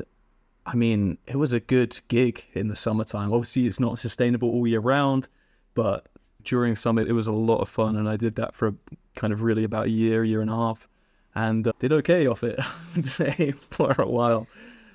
I 0.66 0.74
mean, 0.74 1.16
it 1.26 1.36
was 1.36 1.54
a 1.54 1.60
good 1.60 1.98
gig 2.08 2.44
in 2.52 2.68
the 2.68 2.76
summertime. 2.76 3.32
Obviously, 3.32 3.66
it's 3.66 3.80
not 3.80 3.98
sustainable 3.98 4.50
all 4.50 4.66
year 4.66 4.80
round, 4.80 5.28
but 5.76 6.08
during 6.42 6.74
summit, 6.74 7.06
it 7.08 7.12
was 7.12 7.28
a 7.28 7.32
lot 7.32 7.58
of 7.60 7.68
fun. 7.68 7.94
And 7.96 8.08
I 8.08 8.16
did 8.16 8.34
that 8.36 8.54
for 8.54 8.74
kind 9.14 9.32
of 9.32 9.42
really 9.42 9.62
about 9.64 9.86
a 9.86 9.90
year, 9.90 10.24
year 10.24 10.40
and 10.40 10.50
a 10.50 10.54
half, 10.56 10.88
and 11.34 11.66
uh, 11.68 11.72
did 11.78 11.92
okay 11.92 12.26
off 12.26 12.42
it, 12.42 12.58
I'd 12.96 13.04
say, 13.04 13.52
for 13.70 13.94
a 13.98 14.08
while. 14.08 14.46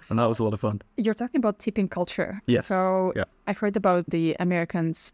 And 0.10 0.19
that 0.19 0.25
was 0.25 0.39
a 0.39 0.44
lot 0.44 0.54
of 0.54 0.60
fun. 0.60 0.81
You're 0.98 1.13
talking 1.13 1.39
about 1.39 1.60
tipping 1.60 1.88
culture. 1.88 2.42
Yes. 2.48 2.68
So 2.68 3.13
Yeah. 3.16 3.24
I've 3.48 3.60
heard 3.60 3.78
about 3.78 4.10
the 4.10 4.36
Americans 4.39 5.13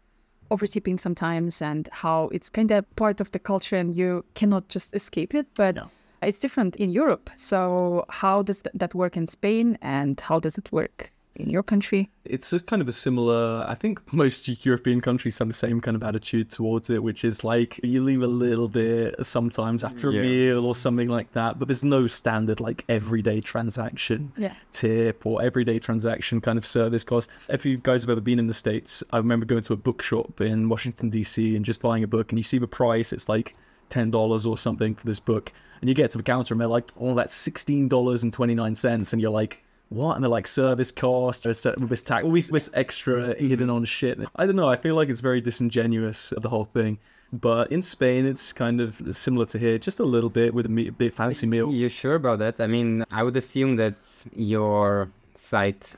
over 0.50 0.66
tipping 0.66 0.98
sometimes 0.98 1.62
and 1.62 1.88
how 1.92 2.28
it's 2.32 2.50
kind 2.50 2.70
of 2.72 2.84
part 2.96 3.20
of 3.20 3.30
the 3.30 3.38
culture 3.38 3.76
and 3.76 3.94
you 3.94 4.24
cannot 4.34 4.68
just 4.68 4.94
escape 4.94 5.34
it. 5.34 5.46
But 5.54 5.74
No. 5.76 5.90
it's 6.22 6.40
different 6.40 6.74
in 6.76 6.90
Europe. 6.90 7.30
So 7.36 8.04
how 8.08 8.42
does 8.42 8.62
th- 8.62 8.74
that 8.74 8.94
work 8.94 9.16
in 9.16 9.26
Spain 9.26 9.76
and 9.82 10.18
how 10.20 10.40
does 10.40 10.58
it 10.58 10.72
work 10.72 11.12
in 11.38 11.48
your 11.50 11.62
country? 11.62 12.10
It's 12.24 12.52
a 12.52 12.60
kind 12.60 12.82
of 12.82 12.88
a 12.88 12.92
similar, 12.92 13.64
I 13.66 13.74
think 13.74 14.12
most 14.12 14.48
European 14.64 15.00
countries 15.00 15.38
have 15.38 15.48
the 15.48 15.54
same 15.54 15.80
kind 15.80 15.96
of 15.96 16.02
attitude 16.02 16.50
towards 16.50 16.90
it, 16.90 17.02
which 17.02 17.24
is 17.24 17.44
like 17.44 17.80
you 17.82 18.02
leave 18.02 18.22
a 18.22 18.26
little 18.26 18.68
bit 18.68 19.14
sometimes 19.24 19.84
after 19.84 20.10
a 20.10 20.12
meal 20.12 20.66
or 20.66 20.74
something 20.74 21.08
like 21.08 21.32
that, 21.32 21.58
but 21.58 21.68
there's 21.68 21.84
no 21.84 22.06
standard 22.06 22.60
like 22.60 22.84
everyday 22.88 23.40
transaction. 23.40 24.32
Yeah. 24.36 24.54
tip 24.72 25.24
or 25.24 25.42
everyday 25.42 25.78
transaction 25.78 26.40
kind 26.40 26.58
of 26.58 26.66
service 26.66 27.04
cost. 27.04 27.30
If 27.48 27.64
you 27.64 27.78
guys 27.78 28.02
have 28.02 28.10
ever 28.10 28.20
been 28.20 28.38
in 28.38 28.46
the 28.46 28.54
States, 28.54 29.02
I 29.12 29.18
remember 29.18 29.46
going 29.46 29.62
to 29.62 29.72
a 29.72 29.76
bookshop 29.76 30.40
in 30.40 30.68
Washington, 30.68 31.08
D.C. 31.10 31.56
and 31.56 31.64
just 31.64 31.80
buying 31.80 32.04
a 32.04 32.08
book 32.08 32.30
and 32.30 32.38
you 32.38 32.42
see 32.42 32.58
the 32.58 32.66
price, 32.66 33.12
it's 33.12 33.28
like 33.28 33.54
$10 33.90 34.46
or 34.46 34.58
something 34.58 34.94
for 34.94 35.06
this 35.06 35.20
book. 35.20 35.52
And 35.80 35.88
you 35.88 35.94
get 35.94 36.10
to 36.10 36.18
the 36.18 36.24
counter 36.24 36.54
and 36.54 36.60
they're 36.60 36.68
like, 36.68 36.90
oh, 36.98 37.14
that's 37.14 37.32
$16.29. 37.48 39.12
And 39.12 39.22
you're 39.22 39.30
like, 39.30 39.64
what? 39.90 40.14
And 40.14 40.22
they're 40.22 40.28
like, 40.30 40.46
service 40.46 40.90
cost, 40.90 41.46
uh, 41.46 41.50
this 41.50 41.66
this 41.78 42.02
tax, 42.02 42.24
all 42.24 42.32
this, 42.32 42.48
this 42.48 42.70
extra 42.74 43.34
hidden 43.34 43.70
on 43.70 43.84
shit. 43.84 44.18
I 44.36 44.46
don't 44.46 44.56
know. 44.56 44.68
I 44.68 44.76
feel 44.76 44.94
like 44.94 45.08
it's 45.08 45.20
very 45.20 45.40
disingenuous, 45.40 46.32
the 46.36 46.48
whole 46.48 46.64
thing. 46.64 46.98
But 47.32 47.70
in 47.70 47.82
Spain, 47.82 48.24
it's 48.24 48.52
kind 48.52 48.80
of 48.80 49.00
similar 49.12 49.44
to 49.46 49.58
here, 49.58 49.78
just 49.78 50.00
a 50.00 50.04
little 50.04 50.30
bit 50.30 50.54
with 50.54 50.66
a, 50.66 50.70
me- 50.70 50.88
a 50.88 50.92
bit 50.92 51.14
fancy 51.14 51.46
meal. 51.46 51.72
You 51.72 51.88
sure 51.88 52.14
about 52.14 52.38
that? 52.38 52.60
I 52.60 52.66
mean, 52.66 53.04
I 53.12 53.22
would 53.22 53.36
assume 53.36 53.76
that 53.76 53.96
your 54.34 55.10
site 55.34 55.94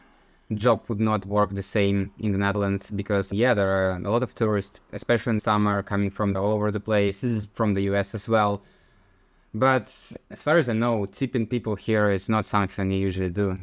job 0.55 0.83
would 0.89 0.99
not 1.01 1.25
work 1.27 1.51
the 1.51 1.63
same 1.63 2.13
in 2.19 2.33
the 2.33 2.39
Netherlands 2.39 2.91
because 2.91 3.33
yeah, 3.33 3.55
there 3.55 3.71
are 3.71 3.97
a 3.97 4.11
lot 4.11 4.25
of 4.25 4.35
tourists, 4.35 4.81
especially 4.93 5.31
in 5.31 5.41
summer, 5.41 5.83
coming 5.83 6.11
from 6.11 6.37
all 6.37 6.53
over 6.53 6.73
the 6.73 6.81
place, 6.81 7.25
from 7.53 7.75
the 7.75 7.83
US 7.83 8.15
as 8.15 8.29
well. 8.29 8.63
But 9.55 9.93
as 10.31 10.43
far 10.43 10.59
as 10.59 10.69
I 10.69 10.75
know, 10.75 11.07
tipping 11.07 11.47
people 11.47 11.75
here 11.77 12.11
is 12.11 12.29
not 12.29 12.47
something 12.47 12.91
you 12.91 12.99
usually 12.99 13.31
do. 13.31 13.59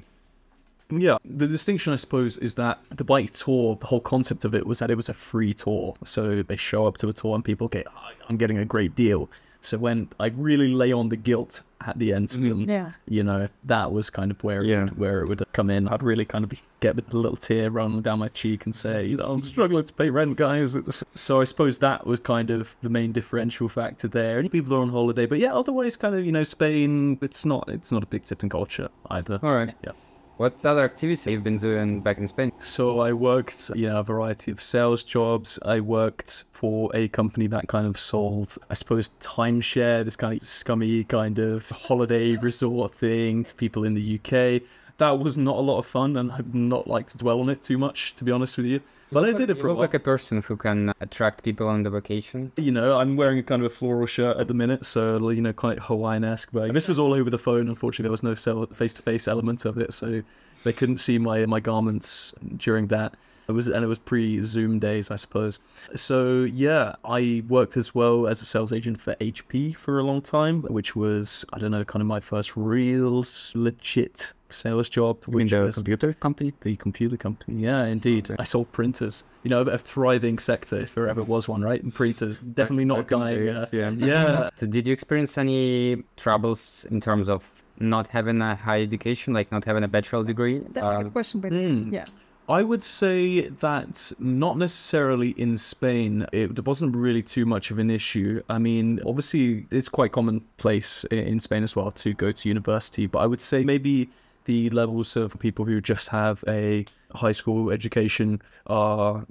Yeah, 0.90 1.18
the 1.26 1.48
distinction, 1.48 1.92
I 1.94 1.98
suppose, 1.98 2.38
is 2.38 2.56
that 2.56 2.80
the 2.96 3.04
bike 3.04 3.32
tour, 3.34 3.76
the 3.80 3.88
whole 3.88 4.00
concept 4.00 4.46
of 4.46 4.56
it 4.56 4.66
was 4.66 4.80
that 4.80 4.90
it 4.90 4.96
was 4.96 5.10
a 5.10 5.14
free 5.14 5.54
tour. 5.54 5.96
So 6.06 6.42
they 6.44 6.56
show 6.56 6.88
up 6.88 6.98
to 6.98 7.10
a 7.10 7.14
tour 7.14 7.36
and 7.36 7.44
people 7.44 7.68
get, 7.68 7.86
"Oh, 7.88 8.10
I'm 8.30 8.38
getting 8.38 8.58
a 8.58 8.66
great 8.66 8.96
deal. 8.96 9.30
So 9.60 9.78
when 9.78 10.08
I 10.20 10.28
really 10.28 10.70
lay 10.70 10.94
on 10.94 11.10
the 11.10 11.18
guilt 11.18 11.64
at 11.86 11.98
the 12.00 12.14
end, 12.14 12.30
mm-hmm. 12.30 12.52
um, 12.52 12.60
Yeah. 12.70 12.92
you 13.08 13.24
know, 13.24 13.48
that 13.66 13.92
was 13.92 14.10
kind 14.10 14.32
of 14.32 14.42
where 14.44 14.64
Yeah. 14.64 14.84
it, 14.84 14.90
would- 14.92 14.98
where 15.00 15.22
it 15.22 15.28
would 15.28 15.44
come 15.52 15.70
in. 15.70 15.88
I'd 15.90 16.04
really 16.04 16.24
kind 16.26 16.46
of 16.46 16.54
get 16.80 16.96
with 16.96 17.12
a 17.14 17.18
little 17.18 17.36
tear 17.36 17.70
running 17.72 18.02
down 18.02 18.20
my 18.20 18.28
cheek 18.30 18.66
and 18.66 18.74
say, 18.74 19.06
you 19.08 19.18
know, 19.18 19.26
I'm 19.26 19.44
struggling 19.44 19.84
to 19.84 19.94
pay 19.94 20.10
rent, 20.10 20.38
guys. 20.38 20.78
So 21.16 21.42
I 21.42 21.44
suppose 21.46 21.80
that 21.80 22.06
was 22.06 22.20
kind 22.20 22.50
of 22.52 22.76
the 22.82 22.90
main 22.90 23.12
differential 23.12 23.68
factor 23.68 24.08
there. 24.08 24.40
And 24.40 24.50
people 24.50 24.74
are 24.76 24.82
on 24.82 24.90
holiday, 24.90 25.26
but 25.26 25.40
yeah, 25.40 25.54
otherwise, 25.54 25.98
kind 25.98 26.16
of, 26.16 26.24
you 26.26 26.32
know, 26.32 26.44
Spain. 26.44 27.18
It's 27.22 27.44
not 27.44 27.68
it's 27.68 27.92
not 27.92 28.04
a 28.04 28.08
big 28.08 28.24
tipping 28.26 28.50
culture 28.50 28.90
either. 29.10 29.40
All 29.44 29.54
right. 29.56 29.74
Yeah. 29.84 29.92
What 30.38 30.64
other 30.64 30.84
activities 30.84 31.26
have 31.26 31.34
you 31.34 31.40
been 31.40 31.58
doing 31.58 32.00
back 32.00 32.20
in 32.20 32.28
Spain? 32.28 32.52
So 32.60 33.00
I 33.00 33.12
worked, 33.12 33.72
you 33.74 33.88
know, 33.88 34.02
a 34.02 34.04
variety 34.04 34.52
of 34.52 34.62
sales 34.62 35.04
jobs. 35.04 35.58
I 35.66 35.80
worked 35.80 36.44
for 36.52 36.92
a 36.96 37.08
company 37.08 37.48
that 37.48 37.68
kind 37.68 37.88
of 37.88 38.00
sold, 38.00 38.56
I 38.70 38.76
suppose, 38.76 39.10
timeshare, 39.20 40.06
this 40.06 40.16
kind 40.16 40.40
of 40.40 40.48
scummy 40.48 41.04
kind 41.06 41.40
of 41.40 41.68
holiday 41.72 42.36
resort 42.36 42.94
thing 42.94 43.46
to 43.46 43.56
people 43.56 43.84
in 43.84 43.96
the 43.96 44.20
UK. 44.20 44.62
That 44.98 45.20
was 45.20 45.38
not 45.38 45.58
a 45.58 45.62
lot 45.62 45.78
of 45.78 45.86
fun, 45.86 46.18
and 46.18 46.32
I'd 46.32 46.56
not 46.56 46.88
like 46.88 47.08
to 47.08 47.18
dwell 47.18 47.40
on 47.40 47.50
it 47.50 47.62
too 47.62 47.78
much, 47.78 48.16
to 48.16 48.24
be 48.24 48.32
honest 48.32 48.58
with 48.58 48.66
you. 48.66 48.82
But 49.12 49.30
I 49.30 49.32
did 49.32 49.50
it 49.50 49.56
for 49.56 49.68
a 49.68 49.70
look 49.70 49.78
while. 49.78 49.84
like 49.84 49.94
a 49.94 50.00
person 50.00 50.42
who 50.42 50.58
can 50.58 50.94
attract 51.00 51.44
people 51.44 51.68
on 51.68 51.84
the 51.84 51.90
vacation. 51.90 52.52
You 52.58 52.72
know, 52.72 52.98
I'm 52.98 53.16
wearing 53.16 53.40
a 53.40 53.44
kind 53.44 53.62
of 53.62 53.72
a 53.72 53.74
floral 53.74 54.06
shirt 54.06 54.38
at 54.38 54.48
the 54.48 54.54
minute, 54.54 54.86
so 54.86 55.30
you 55.30 55.42
know, 55.42 55.54
quite 55.54 55.80
Hawaiian-esque. 55.80 56.50
But 56.52 56.74
this 56.74 56.88
was 56.88 57.00
all 57.00 57.14
over 57.14 57.30
the 57.30 57.38
phone. 57.38 57.70
Unfortunately, 57.70 58.04
there 58.04 58.12
was 58.12 58.24
no 58.24 58.66
face-to-face 58.66 59.28
element 59.28 59.66
of 59.66 59.78
it, 59.78 59.94
so 59.94 60.24
they 60.64 60.74
couldn't 60.74 60.98
see 60.98 61.18
my 61.18 61.46
my 61.46 61.60
garments 61.60 62.34
during 62.58 62.88
that. 62.88 63.16
It 63.48 63.54
was 63.54 63.68
and 63.68 63.82
it 63.82 63.88
was 63.88 64.00
pre-Zoom 64.00 64.78
days, 64.80 65.10
I 65.10 65.16
suppose. 65.16 65.60
So 65.96 66.44
yeah, 66.44 66.96
I 67.06 67.44
worked 67.48 67.78
as 67.78 67.96
well 67.96 68.28
as 68.28 68.42
a 68.42 68.46
sales 68.46 68.74
agent 68.74 69.00
for 69.00 69.16
HP 69.16 69.74
for 69.78 70.00
a 70.00 70.04
long 70.04 70.22
time, 70.22 70.64
which 70.64 70.98
was 70.98 71.46
I 71.54 71.60
don't 71.60 71.72
know, 71.72 71.86
kind 71.86 72.02
of 72.02 72.08
my 72.08 72.20
first 72.20 72.58
real 72.58 73.24
legit 73.56 74.34
sales 74.50 74.90
job. 74.90 75.18
In 75.28 75.34
Which 75.34 75.52
the 75.52 75.60
was 75.62 75.76
computer 75.76 76.14
company. 76.14 76.54
the 76.62 76.76
computer 76.76 77.18
company. 77.18 77.62
Yeah, 77.64 77.86
indeed. 77.86 78.30
I 78.40 78.44
sold 78.44 78.72
printers. 78.72 79.24
You 79.44 79.50
know, 79.50 79.62
a 79.62 79.78
thriving 79.78 80.40
sector 80.40 80.80
if 80.82 80.96
there 80.96 81.08
ever 81.08 81.22
was 81.22 81.48
one, 81.48 81.62
right? 81.62 81.82
And 81.82 81.94
Printers, 81.94 82.40
definitely 82.40 82.86
not 82.86 83.08
Back 83.08 83.12
in 83.14 83.20
dying. 83.20 83.50
uh, 83.50 83.66
yeah. 83.72 83.90
yeah. 83.92 84.50
So 84.56 84.66
did 84.68 84.86
you 84.88 84.94
experience 84.94 85.38
any 85.38 86.04
troubles 86.18 86.86
in 86.92 87.00
terms 87.00 87.30
of 87.30 87.64
not 87.80 88.08
having 88.08 88.42
a 88.42 88.56
high 88.56 88.82
education, 88.82 89.34
like 89.34 89.52
not 89.52 89.64
having 89.64 89.84
a 89.84 89.88
bachelor 89.88 90.24
degree? 90.26 90.60
That's 90.72 90.86
a 90.86 90.98
Um, 90.98 91.04
good 91.04 91.14
question, 91.14 91.40
but 91.42 91.52
mm. 91.52 91.92
yeah. 91.94 92.06
I 92.50 92.64
would 92.64 92.82
say 92.82 93.50
that 93.50 94.12
not 94.20 94.58
necessarily 94.58 95.30
in 95.32 95.58
Spain, 95.58 96.26
it 96.32 96.66
wasn't 96.66 96.96
really 96.96 97.22
too 97.22 97.46
much 97.46 97.72
of 97.72 97.78
an 97.80 97.90
issue. 97.92 98.42
I 98.50 98.58
mean, 98.58 99.02
obviously, 99.06 99.66
it's 99.70 99.90
quite 99.90 100.14
commonplace 100.14 101.04
in 101.12 101.40
Spain 101.42 101.64
as 101.64 101.76
well 101.76 101.92
to 101.92 102.14
go 102.14 102.32
to 102.32 102.48
university, 102.50 103.06
but 103.06 103.20
I 103.20 103.28
would 103.28 103.42
say 103.42 103.64
maybe 103.66 104.10
the 104.48 104.70
levels 104.72 105.16
of 105.16 105.38
people 105.40 105.64
who 105.66 105.80
just 105.80 106.08
have 106.10 106.44
a 106.48 106.86
high 107.14 107.32
school 107.32 107.70
education 107.70 108.42
are 108.66 109.26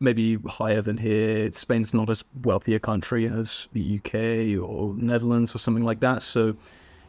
maybe 0.00 0.36
higher 0.46 0.82
than 0.82 0.96
here. 0.98 1.50
Spain's 1.52 1.92
not 1.94 2.10
as 2.10 2.22
wealthy 2.44 2.74
a 2.74 2.78
country 2.80 3.26
as 3.26 3.66
the 3.72 3.96
UK 3.98 4.14
or 4.62 4.94
Netherlands 4.96 5.54
or 5.54 5.58
something 5.58 5.84
like 5.84 6.00
that. 6.00 6.22
So, 6.22 6.54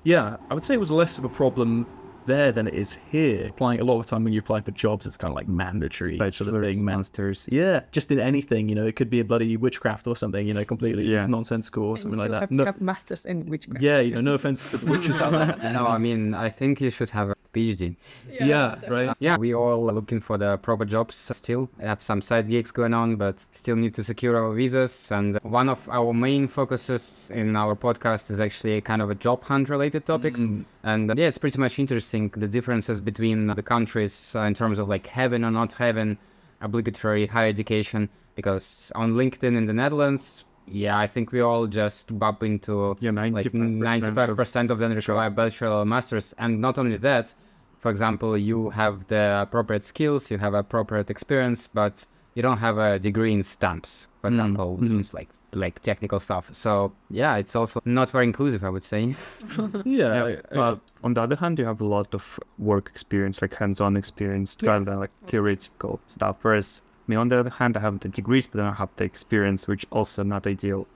yeah, 0.03 0.37
I 0.49 0.53
would 0.53 0.63
say 0.63 0.73
it 0.75 0.79
was 0.79 0.89
less 0.91 1.17
of 1.17 1.23
a 1.25 1.29
problem 1.29 1.85
there 2.25 2.51
than 2.51 2.67
it 2.67 2.73
is 2.75 2.97
here. 3.09 3.47
Applying 3.47 3.79
a 3.79 3.83
lot 3.83 3.99
of 3.99 4.05
the 4.05 4.09
time 4.09 4.23
when 4.23 4.33
you 4.33 4.39
apply 4.39 4.61
for 4.61 4.71
jobs, 4.71 5.05
it's 5.07 5.17
kind 5.17 5.31
of 5.31 5.35
like 5.35 5.47
mandatory 5.47 6.17
sort 6.31 6.53
of 6.53 6.61
thing, 6.63 6.83
masters. 6.85 7.47
Yeah, 7.51 7.81
just 7.91 8.11
in 8.11 8.19
anything, 8.19 8.69
you 8.69 8.75
know, 8.75 8.85
it 8.85 8.95
could 8.95 9.09
be 9.09 9.19
a 9.19 9.23
bloody 9.23 9.55
witchcraft 9.57 10.05
or 10.07 10.15
something, 10.15 10.47
you 10.47 10.53
know, 10.53 10.65
completely 10.65 11.05
Yeah. 11.11 11.25
nonsensical 11.27 11.83
or 11.83 11.89
And 11.89 11.97
you 11.97 12.01
something 12.03 12.19
like 12.19 12.27
still 12.27 12.33
that. 12.33 12.39
have 12.41 12.49
to 12.49 12.55
No, 12.55 12.65
have 12.65 12.81
masters 12.81 13.25
in 13.25 13.45
witchcraft. 13.47 13.81
yeah, 13.81 13.99
you 13.99 14.13
know, 14.15 14.21
no 14.21 14.33
offense 14.35 14.69
to 14.71 14.77
the 14.77 14.85
witches 14.85 15.21
out 15.21 15.31
there. 15.31 15.73
no, 15.73 15.87
I 15.87 15.97
mean, 15.97 16.33
I 16.35 16.49
think 16.49 16.81
you 16.81 16.89
should 16.91 17.09
have 17.11 17.29
a 17.31 17.35
PhD. 17.53 17.95
Yeah, 18.29 18.75
right. 18.87 19.15
Yeah, 19.19 19.37
we 19.37 19.53
all 19.53 19.89
are 19.89 19.93
looking 19.93 20.21
for 20.21 20.37
the 20.37 20.57
proper 20.57 20.85
jobs 20.85 21.15
still. 21.15 21.69
have 21.79 22.01
some 22.01 22.21
side 22.21 22.49
gigs 22.49 22.71
going 22.71 22.93
on, 22.93 23.15
but 23.15 23.45
still 23.51 23.75
need 23.75 23.93
to 23.95 24.03
secure 24.03 24.37
our 24.37 24.53
visas. 24.53 25.11
And 25.11 25.37
one 25.43 25.69
of 25.69 25.87
our 25.89 26.13
main 26.13 26.47
focuses 26.47 27.31
in 27.33 27.55
our 27.55 27.75
podcast 27.75 28.31
is 28.31 28.39
actually 28.39 28.81
kind 28.81 29.01
of 29.01 29.09
a 29.09 29.15
job 29.15 29.43
hunt 29.43 29.69
related 29.69 30.05
topics. 30.05 30.39
And 30.83 31.11
uh, 31.11 31.15
yeah, 31.17 31.27
it's 31.27 31.37
pretty 31.37 31.59
much 31.59 31.79
interesting 31.79 32.29
the 32.29 32.47
differences 32.47 33.01
between 33.01 33.47
the 33.47 33.63
countries 33.63 34.33
uh, 34.35 34.41
in 34.41 34.53
terms 34.53 34.79
of 34.79 34.87
like 34.87 35.07
having 35.07 35.43
or 35.43 35.51
not 35.51 35.73
having 35.73 36.17
obligatory 36.61 37.27
higher 37.27 37.49
education. 37.49 38.09
Because 38.35 38.91
on 38.95 39.15
LinkedIn 39.15 39.57
in 39.57 39.65
the 39.65 39.73
Netherlands, 39.73 40.45
yeah, 40.71 40.97
I 40.97 41.07
think 41.07 41.31
we 41.31 41.41
all 41.41 41.67
just 41.67 42.17
bump 42.17 42.43
into 42.43 42.97
Yeah, 42.99 43.11
like 43.11 43.33
95% 43.45 43.79
95% 44.05 44.69
of 44.69 44.79
them 44.79 44.93
require 44.93 45.29
bachelor 45.29 45.85
masters. 45.85 46.33
And 46.37 46.61
not 46.61 46.77
only 46.77 46.97
that, 46.97 47.33
for 47.79 47.91
example, 47.91 48.37
you 48.37 48.69
have 48.71 49.07
the 49.07 49.39
appropriate 49.41 49.83
skills, 49.83 50.29
you 50.31 50.37
have 50.37 50.53
appropriate 50.53 51.09
experience, 51.09 51.67
but 51.67 52.05
you 52.35 52.41
don't 52.41 52.57
have 52.57 52.77
a 52.77 52.99
degree 52.99 53.33
in 53.33 53.43
stamps, 53.43 54.07
for 54.21 54.29
mm, 54.29 54.33
example, 54.33 54.75
which 54.77 54.91
mm. 54.91 54.99
is 54.99 55.13
like 55.13 55.29
like 55.53 55.81
technical 55.81 56.19
stuff. 56.19 56.49
So 56.53 56.93
yeah, 57.09 57.37
it's 57.37 57.55
also 57.55 57.81
not 57.85 58.11
very 58.11 58.25
inclusive, 58.25 58.63
I 58.63 58.69
would 58.69 58.83
say. 58.83 59.15
Yeah, 59.85 60.13
Yeah, 60.13 60.23
I- 60.23 60.29
I- 60.29 60.55
but 60.55 60.79
on 61.03 61.13
the 61.15 61.21
other 61.21 61.35
hand, 61.35 61.57
you 61.59 61.65
have 61.65 61.81
a 61.81 61.85
lot 61.85 62.13
of 62.13 62.39
work 62.59 62.89
experience, 62.89 63.41
like 63.41 63.55
hands-on 63.55 63.97
experience, 63.97 64.57
rather 64.61 64.85
than 64.85 64.99
like 64.99 65.11
theoretical 65.25 65.99
stuff. 66.07 66.37
Whereas 66.41 66.81
me, 67.09 67.15
on 67.15 67.27
the 67.27 67.39
other 67.39 67.49
hand, 67.49 67.75
I 67.75 67.81
have 67.81 67.99
the 67.99 68.09
degrees, 68.09 68.47
but 68.47 68.61
I 68.61 68.65
don't 68.65 68.75
have 68.75 68.89
the 68.95 69.03
experience, 69.03 69.67
which 69.67 69.85
also 69.91 70.23
not 70.23 70.47
ideal. 70.47 70.87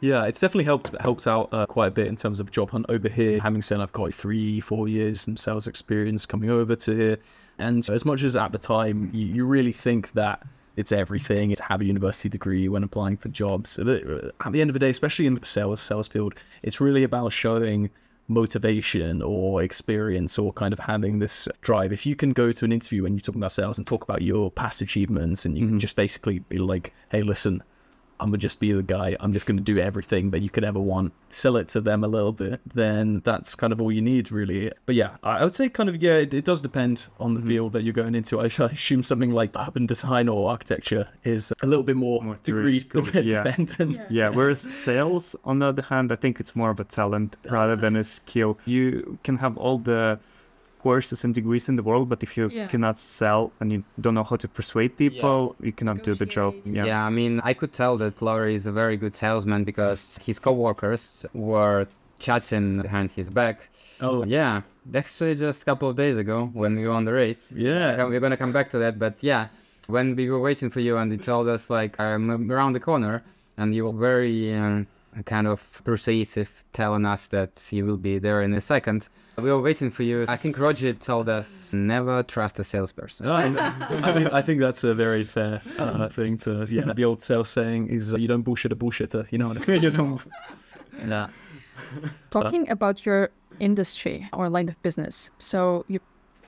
Yeah, 0.00 0.24
it's 0.24 0.40
definitely 0.40 0.64
helped 0.64 0.90
helped 1.00 1.28
out 1.28 1.48
uh, 1.52 1.64
quite 1.64 1.86
a 1.86 1.90
bit 1.92 2.08
in 2.08 2.16
terms 2.16 2.40
of 2.40 2.50
job 2.50 2.70
hunt 2.70 2.86
over 2.88 3.08
here. 3.08 3.38
Having 3.40 3.62
said 3.62 3.80
I've 3.80 3.92
got 3.92 4.12
three, 4.12 4.58
four 4.58 4.88
years 4.88 5.28
in 5.28 5.36
sales 5.36 5.68
experience 5.68 6.26
coming 6.26 6.50
over 6.50 6.74
to 6.74 6.96
here, 6.96 7.18
and 7.58 7.88
as 7.88 8.04
much 8.04 8.24
as 8.24 8.34
at 8.34 8.50
the 8.50 8.58
time 8.58 9.10
you, 9.14 9.26
you 9.26 9.46
really 9.46 9.70
think 9.70 10.10
that 10.14 10.42
it's 10.74 10.90
everything 10.90 11.54
to 11.54 11.62
have 11.62 11.80
a 11.82 11.84
university 11.84 12.28
degree 12.28 12.68
when 12.68 12.82
applying 12.82 13.16
for 13.16 13.28
jobs. 13.28 13.78
Uh, 13.78 14.30
At 14.44 14.52
the 14.52 14.60
end 14.60 14.70
of 14.70 14.74
the 14.74 14.80
day, 14.80 14.90
especially 14.90 15.26
in 15.26 15.34
the 15.34 15.46
sales 15.46 15.80
sales 15.80 16.08
field, 16.08 16.34
it's 16.64 16.80
really 16.80 17.04
about 17.04 17.32
showing 17.32 17.88
motivation 18.28 19.22
or 19.22 19.62
experience 19.62 20.38
or 20.38 20.52
kind 20.52 20.72
of 20.72 20.78
having 20.78 21.18
this 21.18 21.48
drive. 21.60 21.92
If 21.92 22.06
you 22.06 22.16
can 22.16 22.32
go 22.32 22.52
to 22.52 22.64
an 22.64 22.72
interview 22.72 23.04
and 23.04 23.14
you're 23.14 23.22
talking 23.22 23.40
about 23.40 23.52
sales 23.52 23.78
and 23.78 23.86
talk 23.86 24.02
about 24.02 24.22
your 24.22 24.50
past 24.50 24.80
achievements, 24.80 25.44
and 25.44 25.56
you 25.56 25.62
can 25.62 25.72
mm-hmm. 25.72 25.78
just 25.78 25.96
basically 25.96 26.40
be 26.40 26.58
like, 26.58 26.92
"Hey, 27.10 27.22
listen." 27.22 27.62
I'm 28.22 28.28
gonna 28.28 28.38
just 28.38 28.60
be 28.60 28.72
the 28.72 28.82
guy. 28.82 29.16
I'm 29.20 29.32
just 29.32 29.46
gonna 29.46 29.60
do 29.60 29.78
everything 29.78 30.30
that 30.30 30.40
you 30.40 30.48
could 30.48 30.64
ever 30.64 30.78
want. 30.78 31.12
Sell 31.30 31.56
it 31.56 31.68
to 31.68 31.80
them 31.80 32.04
a 32.04 32.08
little 32.08 32.32
bit, 32.32 32.60
then 32.74 33.20
that's 33.24 33.54
kind 33.56 33.72
of 33.72 33.80
all 33.80 33.90
you 33.90 34.00
need, 34.00 34.30
really. 34.30 34.70
But 34.86 34.94
yeah, 34.94 35.16
I 35.22 35.42
I 35.42 35.44
would 35.44 35.56
say 35.56 35.68
kind 35.68 35.88
of 35.88 36.00
yeah, 36.00 36.18
it, 36.18 36.32
it 36.32 36.44
does 36.44 36.60
depend 36.60 37.06
on 37.18 37.34
the 37.34 37.40
mm-hmm. 37.40 37.48
field 37.48 37.72
that 37.72 37.82
you're 37.82 37.92
going 37.92 38.14
into. 38.14 38.40
I, 38.40 38.44
I 38.58 38.66
assume 38.66 39.02
something 39.02 39.32
like 39.32 39.50
urban 39.56 39.86
design 39.86 40.28
or 40.28 40.50
architecture 40.50 41.08
is 41.24 41.52
a 41.62 41.66
little 41.66 41.82
bit 41.82 41.96
more, 41.96 42.22
More 42.22 42.36
degree 42.44 42.78
theoretical, 42.78 43.22
yeah. 43.24 43.42
dependent. 43.42 44.00
Yeah, 44.08 44.28
whereas 44.28 44.60
sales, 44.60 45.34
on 45.44 45.58
the 45.58 45.66
other 45.66 45.82
hand, 45.82 46.12
I 46.12 46.16
think 46.16 46.38
it's 46.38 46.54
more 46.54 46.70
of 46.70 46.78
a 46.78 46.84
talent 46.84 47.36
rather 47.50 47.74
than 47.74 47.96
a 47.96 48.04
skill. 48.04 48.56
You 48.66 49.18
can 49.24 49.36
have 49.38 49.56
all 49.58 49.78
the 49.78 50.20
courses 50.82 51.24
and 51.24 51.32
degrees 51.34 51.68
in 51.68 51.76
the 51.76 51.82
world, 51.82 52.08
but 52.08 52.22
if 52.22 52.36
you 52.36 52.44
Yeah. 52.48 52.66
cannot 52.72 52.96
sell 52.98 53.42
and 53.60 53.70
you 53.72 53.80
don't 54.02 54.14
know 54.18 54.24
how 54.30 54.36
to 54.36 54.48
persuade 54.58 54.92
people, 55.04 55.54
you 55.66 55.72
cannot 55.78 56.02
do 56.08 56.14
the 56.14 56.26
job. 56.26 56.52
Yeah. 56.64 56.84
Yeah. 56.90 57.06
I 57.06 57.10
mean, 57.10 57.40
I 57.50 57.52
could 57.54 57.72
tell 57.72 57.94
that 58.02 58.14
Laurie 58.26 58.54
is 58.60 58.66
a 58.66 58.72
very 58.82 58.96
good 58.96 59.14
salesman 59.14 59.64
because 59.64 60.18
his 60.26 60.38
coworkers 60.38 61.24
were 61.34 61.86
chatting 62.18 62.66
behind 62.86 63.10
his 63.18 63.28
back. 63.40 63.56
Oh 64.00 64.24
Yeah, 64.24 64.62
actually, 64.94 65.34
just 65.46 65.62
a 65.62 65.64
couple 65.64 65.88
of 65.90 65.96
days 65.96 66.16
ago 66.24 66.50
when 66.60 66.72
we 66.76 66.84
won 66.88 67.04
the 67.04 67.12
race. 67.12 67.42
Yeah. 67.54 68.04
we're 68.10 68.20
gonna 68.20 68.36
come 68.44 68.52
back 68.52 68.68
to 68.70 68.78
that. 68.78 68.98
But 69.04 69.14
yeah, 69.22 69.42
when 69.94 70.06
we 70.18 70.24
were 70.30 70.40
waiting 70.48 70.70
for 70.70 70.80
you 70.86 70.96
and 71.00 71.10
you 71.12 71.18
told 71.18 71.46
us 71.48 71.62
like 71.78 71.92
I'm 72.00 72.50
around 72.50 72.72
the 72.74 72.80
corner, 72.90 73.14
and 73.58 73.74
you 73.76 73.82
were 73.86 73.98
very 74.10 74.54
um, 74.54 74.86
kind 75.26 75.46
of 75.46 75.80
persuasive, 75.84 76.64
telling 76.72 77.04
us 77.06 77.28
that 77.28 77.50
you 77.70 77.84
will 77.86 77.96
be 77.98 78.18
there 78.18 78.42
in 78.42 78.52
a 78.54 78.60
second. 78.60 79.08
We 79.36 79.50
were 79.50 79.60
waiting 79.62 79.90
for 79.90 80.02
you. 80.02 80.24
I 80.28 80.36
think 80.36 80.58
Roger 80.58 80.92
told 80.92 81.28
us 81.28 81.72
never 81.72 82.22
trust 82.22 82.58
a 82.58 82.64
salesperson. 82.64 83.26
I, 83.28 83.44
I 83.46 84.14
mean, 84.18 84.26
I 84.28 84.42
think 84.42 84.60
that's 84.60 84.84
a 84.84 84.94
very 84.94 85.24
fair 85.24 85.60
uh, 85.78 86.08
thing 86.08 86.36
to. 86.38 86.66
Yeah, 86.68 86.92
the 86.92 87.04
old 87.04 87.22
sales 87.22 87.48
saying 87.48 87.88
is 87.88 88.12
uh, 88.14 88.18
you 88.18 88.28
don't 88.28 88.42
bullshit 88.42 88.72
a 88.72 88.76
bullshitter. 88.76 89.30
You 89.32 89.38
know 89.38 89.48
what 89.48 89.56
I 89.68 89.72
mean? 89.72 89.82
You 89.84 89.90
don't- 89.90 90.20
Yeah. 91.08 91.28
Talking 92.30 92.68
about 92.70 93.06
your 93.06 93.30
industry 93.60 94.28
or 94.32 94.48
line 94.50 94.68
of 94.68 94.80
business, 94.82 95.30
so 95.38 95.84
you 95.88 96.00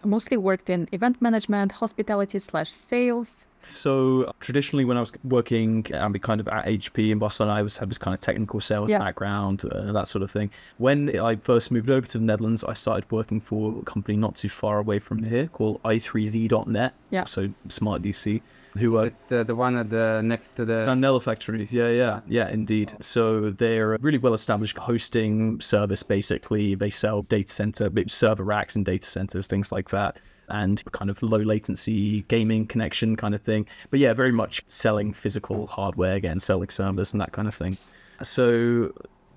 mostly 0.04 0.36
worked 0.36 0.68
in 0.70 0.88
event 0.92 1.20
management, 1.20 1.72
hospitality 1.72 2.38
slash 2.38 2.70
sales. 2.72 3.46
So 3.70 4.30
traditionally, 4.40 4.84
when 4.84 4.96
I 4.98 5.00
was 5.00 5.10
working, 5.24 5.86
I 5.94 6.06
mean, 6.08 6.20
kind 6.20 6.38
of 6.40 6.48
at 6.48 6.66
HP 6.66 7.10
in 7.10 7.18
Boston, 7.18 7.48
I 7.48 7.62
was 7.62 7.78
had 7.78 7.88
this 7.90 7.96
kind 7.98 8.14
of 8.14 8.20
technical 8.20 8.60
sales 8.60 8.90
Yeah. 8.90 8.98
background, 8.98 9.64
uh, 9.64 9.90
that 9.92 10.06
sort 10.06 10.22
of 10.22 10.30
thing. 10.30 10.50
When 10.76 11.18
I 11.18 11.36
first 11.36 11.70
moved 11.70 11.88
over 11.88 12.06
to 12.06 12.18
the 12.18 12.24
Netherlands, 12.24 12.62
I 12.62 12.74
started 12.74 13.10
working 13.10 13.40
for 13.40 13.78
a 13.78 13.82
company 13.82 14.16
not 14.18 14.34
too 14.36 14.50
far 14.50 14.78
away 14.78 14.98
from 14.98 15.22
here 15.22 15.46
called 15.46 15.80
i3d.net. 15.82 16.92
Yeah. 17.10 17.24
So 17.24 17.48
Smart 17.68 18.02
DC, 18.02 18.42
who 18.76 18.96
are 18.96 19.12
uh, 19.30 19.42
the 19.42 19.54
one 19.54 19.76
at 19.76 19.90
the 19.90 20.20
next 20.24 20.52
to 20.52 20.64
the? 20.64 20.94
Nelle 20.94 21.20
Factory. 21.20 21.68
Yeah, 21.70 21.88
yeah, 21.88 22.20
yeah, 22.26 22.48
indeed. 22.48 22.94
So 23.00 23.50
they're 23.50 23.94
a 23.94 23.98
really 24.00 24.18
well 24.18 24.34
established 24.34 24.76
hosting 24.76 25.60
service, 25.60 26.02
basically. 26.02 26.74
They 26.74 26.90
sell 26.90 27.22
data 27.22 27.52
center, 27.52 27.90
server 28.06 28.44
racks 28.44 28.76
and 28.76 28.84
data 28.84 29.06
centers, 29.06 29.46
things 29.46 29.70
like 29.72 29.90
that. 29.90 30.18
And 30.48 30.84
kind 30.92 31.10
of 31.10 31.22
low 31.22 31.38
latency 31.38 32.22
gaming 32.28 32.66
connection 32.66 33.16
kind 33.16 33.34
of 33.34 33.40
thing. 33.40 33.66
But 33.90 34.00
yeah, 34.00 34.12
very 34.12 34.32
much 34.32 34.62
selling 34.68 35.14
physical 35.14 35.66
hardware 35.66 36.16
again, 36.16 36.38
selling 36.38 36.68
servers 36.68 37.12
and 37.12 37.20
that 37.22 37.32
kind 37.32 37.48
of 37.48 37.54
thing. 37.54 37.78
So 38.22 38.92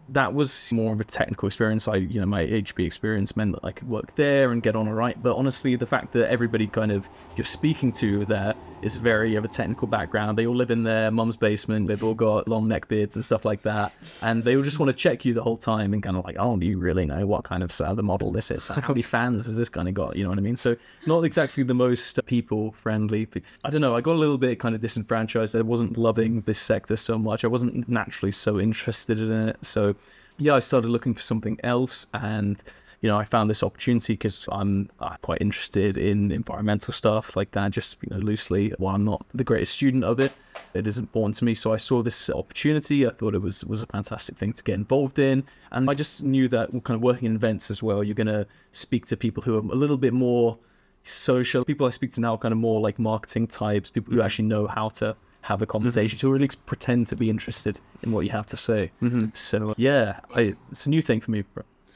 that 0.09 0.33
was 0.33 0.71
more 0.71 0.93
of 0.93 0.99
a 0.99 1.03
technical 1.03 1.47
experience. 1.47 1.87
I, 1.87 1.95
you 1.95 2.19
know, 2.19 2.25
my 2.25 2.45
HP 2.45 2.85
experience 2.85 3.35
meant 3.35 3.53
that 3.53 3.65
I 3.65 3.71
could 3.71 3.89
work 3.89 4.15
there 4.15 4.51
and 4.51 4.63
get 4.63 4.75
on 4.75 4.87
alright. 4.87 5.21
But 5.21 5.35
honestly, 5.35 5.75
the 5.75 5.85
fact 5.85 6.13
that 6.13 6.29
everybody 6.29 6.67
kind 6.67 6.91
of 6.91 7.09
you're 7.35 7.45
speaking 7.45 7.91
to 7.93 8.25
there 8.25 8.53
is 8.81 8.95
very 8.95 9.35
of 9.35 9.43
a 9.43 9.47
technical 9.47 9.87
background. 9.87 10.37
They 10.37 10.45
all 10.45 10.55
live 10.55 10.71
in 10.71 10.83
their 10.83 11.09
mum's 11.11 11.35
basement. 11.35 11.87
They've 11.87 12.03
all 12.03 12.13
got 12.13 12.47
long 12.47 12.67
neck 12.67 12.87
beards 12.87 13.15
and 13.15 13.25
stuff 13.25 13.43
like 13.43 13.63
that, 13.63 13.91
and 14.21 14.43
they 14.43 14.55
all 14.55 14.63
just 14.63 14.79
want 14.79 14.89
to 14.89 14.95
check 14.95 15.25
you 15.25 15.33
the 15.33 15.43
whole 15.43 15.57
time 15.57 15.93
and 15.93 16.01
kind 16.01 16.15
of 16.15 16.23
like, 16.23 16.35
oh, 16.39 16.57
do 16.57 16.65
you 16.65 16.77
really 16.77 17.05
know 17.05 17.25
what 17.25 17.43
kind 17.43 17.63
of 17.63 17.75
the 17.77 18.03
model 18.03 18.31
this 18.31 18.51
is? 18.51 18.67
How 18.67 18.89
many 18.89 19.01
fans 19.01 19.45
has 19.45 19.57
this 19.57 19.69
kind 19.69 19.87
of 19.87 19.93
got? 19.93 20.15
You 20.15 20.23
know 20.23 20.29
what 20.29 20.37
I 20.37 20.41
mean? 20.41 20.55
So 20.55 20.75
not 21.05 21.23
exactly 21.23 21.63
the 21.63 21.73
most 21.73 22.23
people 22.25 22.71
friendly. 22.71 23.27
I 23.63 23.69
don't 23.69 23.81
know. 23.81 23.95
I 23.95 24.01
got 24.01 24.15
a 24.15 24.19
little 24.19 24.37
bit 24.37 24.59
kind 24.59 24.75
of 24.75 24.81
disenfranchised. 24.81 25.55
I 25.55 25.61
wasn't 25.61 25.97
loving 25.97 26.41
this 26.41 26.59
sector 26.59 26.95
so 26.95 27.17
much. 27.17 27.43
I 27.43 27.47
wasn't 27.47 27.87
naturally 27.89 28.31
so 28.31 28.59
interested 28.59 29.19
in 29.19 29.49
it. 29.49 29.57
So 29.63 29.95
yeah, 30.37 30.55
I 30.55 30.59
started 30.59 30.89
looking 30.89 31.13
for 31.13 31.21
something 31.21 31.59
else 31.63 32.05
and 32.13 32.61
you 33.01 33.09
know, 33.09 33.17
I 33.17 33.25
found 33.25 33.49
this 33.49 33.61
opportunity 33.61 34.13
because 34.13 34.49
I'm 34.51 34.89
uh, 34.99 35.17
quite 35.21 35.39
interested 35.39 35.97
in 35.97 36.31
environmental 36.31 36.93
stuff 36.93 37.35
like 37.35 37.51
that, 37.51 37.71
just 37.71 37.97
you 38.01 38.09
know, 38.09 38.17
loosely. 38.17 38.73
While 38.79 38.95
I'm 38.95 39.05
not 39.05 39.23
the 39.35 39.43
greatest 39.43 39.73
student 39.73 40.03
of 40.03 40.19
it, 40.19 40.31
it 40.73 40.87
isn't 40.87 41.11
born 41.11 41.31
to 41.33 41.45
me. 41.45 41.53
So 41.53 41.73
I 41.73 41.77
saw 41.77 42.01
this 42.01 42.29
opportunity. 42.29 43.05
I 43.05 43.11
thought 43.11 43.35
it 43.35 43.41
was 43.41 43.63
was 43.65 43.83
a 43.83 43.85
fantastic 43.85 44.35
thing 44.37 44.51
to 44.53 44.63
get 44.63 44.75
involved 44.75 45.19
in, 45.19 45.43
and 45.71 45.89
I 45.89 45.93
just 45.93 46.23
knew 46.23 46.47
that 46.47 46.71
kind 46.83 46.95
of 46.95 47.01
working 47.01 47.27
in 47.27 47.35
events 47.35 47.69
as 47.69 47.83
well, 47.83 48.03
you're 48.03 48.15
gonna 48.15 48.47
speak 48.71 49.05
to 49.07 49.17
people 49.17 49.43
who 49.43 49.55
are 49.55 49.59
a 49.59 49.75
little 49.75 49.97
bit 49.97 50.13
more 50.13 50.57
social. 51.03 51.63
People 51.63 51.85
I 51.85 51.91
speak 51.91 52.11
to 52.13 52.21
now, 52.21 52.33
are 52.33 52.37
kind 52.39 52.51
of 52.51 52.57
more 52.57 52.81
like 52.81 52.97
marketing 52.97 53.45
types, 53.45 53.91
people 53.91 54.13
who 54.13 54.21
actually 54.21 54.47
know 54.47 54.65
how 54.65 54.89
to 54.89 55.15
have 55.47 55.61
a 55.61 55.65
conversation 55.65 56.19
to 56.19 56.29
really 56.29 56.49
pretend 56.65 57.07
to 57.07 57.15
be 57.15 57.29
interested 57.29 57.79
in 58.03 58.11
what 58.11 58.21
you 58.25 58.31
have 58.31 58.45
to 58.53 58.57
say. 58.57 58.91
Mm-hmm. 59.01 59.27
So 59.33 59.73
yeah, 59.77 60.19
I, 60.35 60.55
it's 60.71 60.85
a 60.85 60.89
new 60.89 61.01
thing 61.01 61.21
for 61.21 61.31
me. 61.31 61.43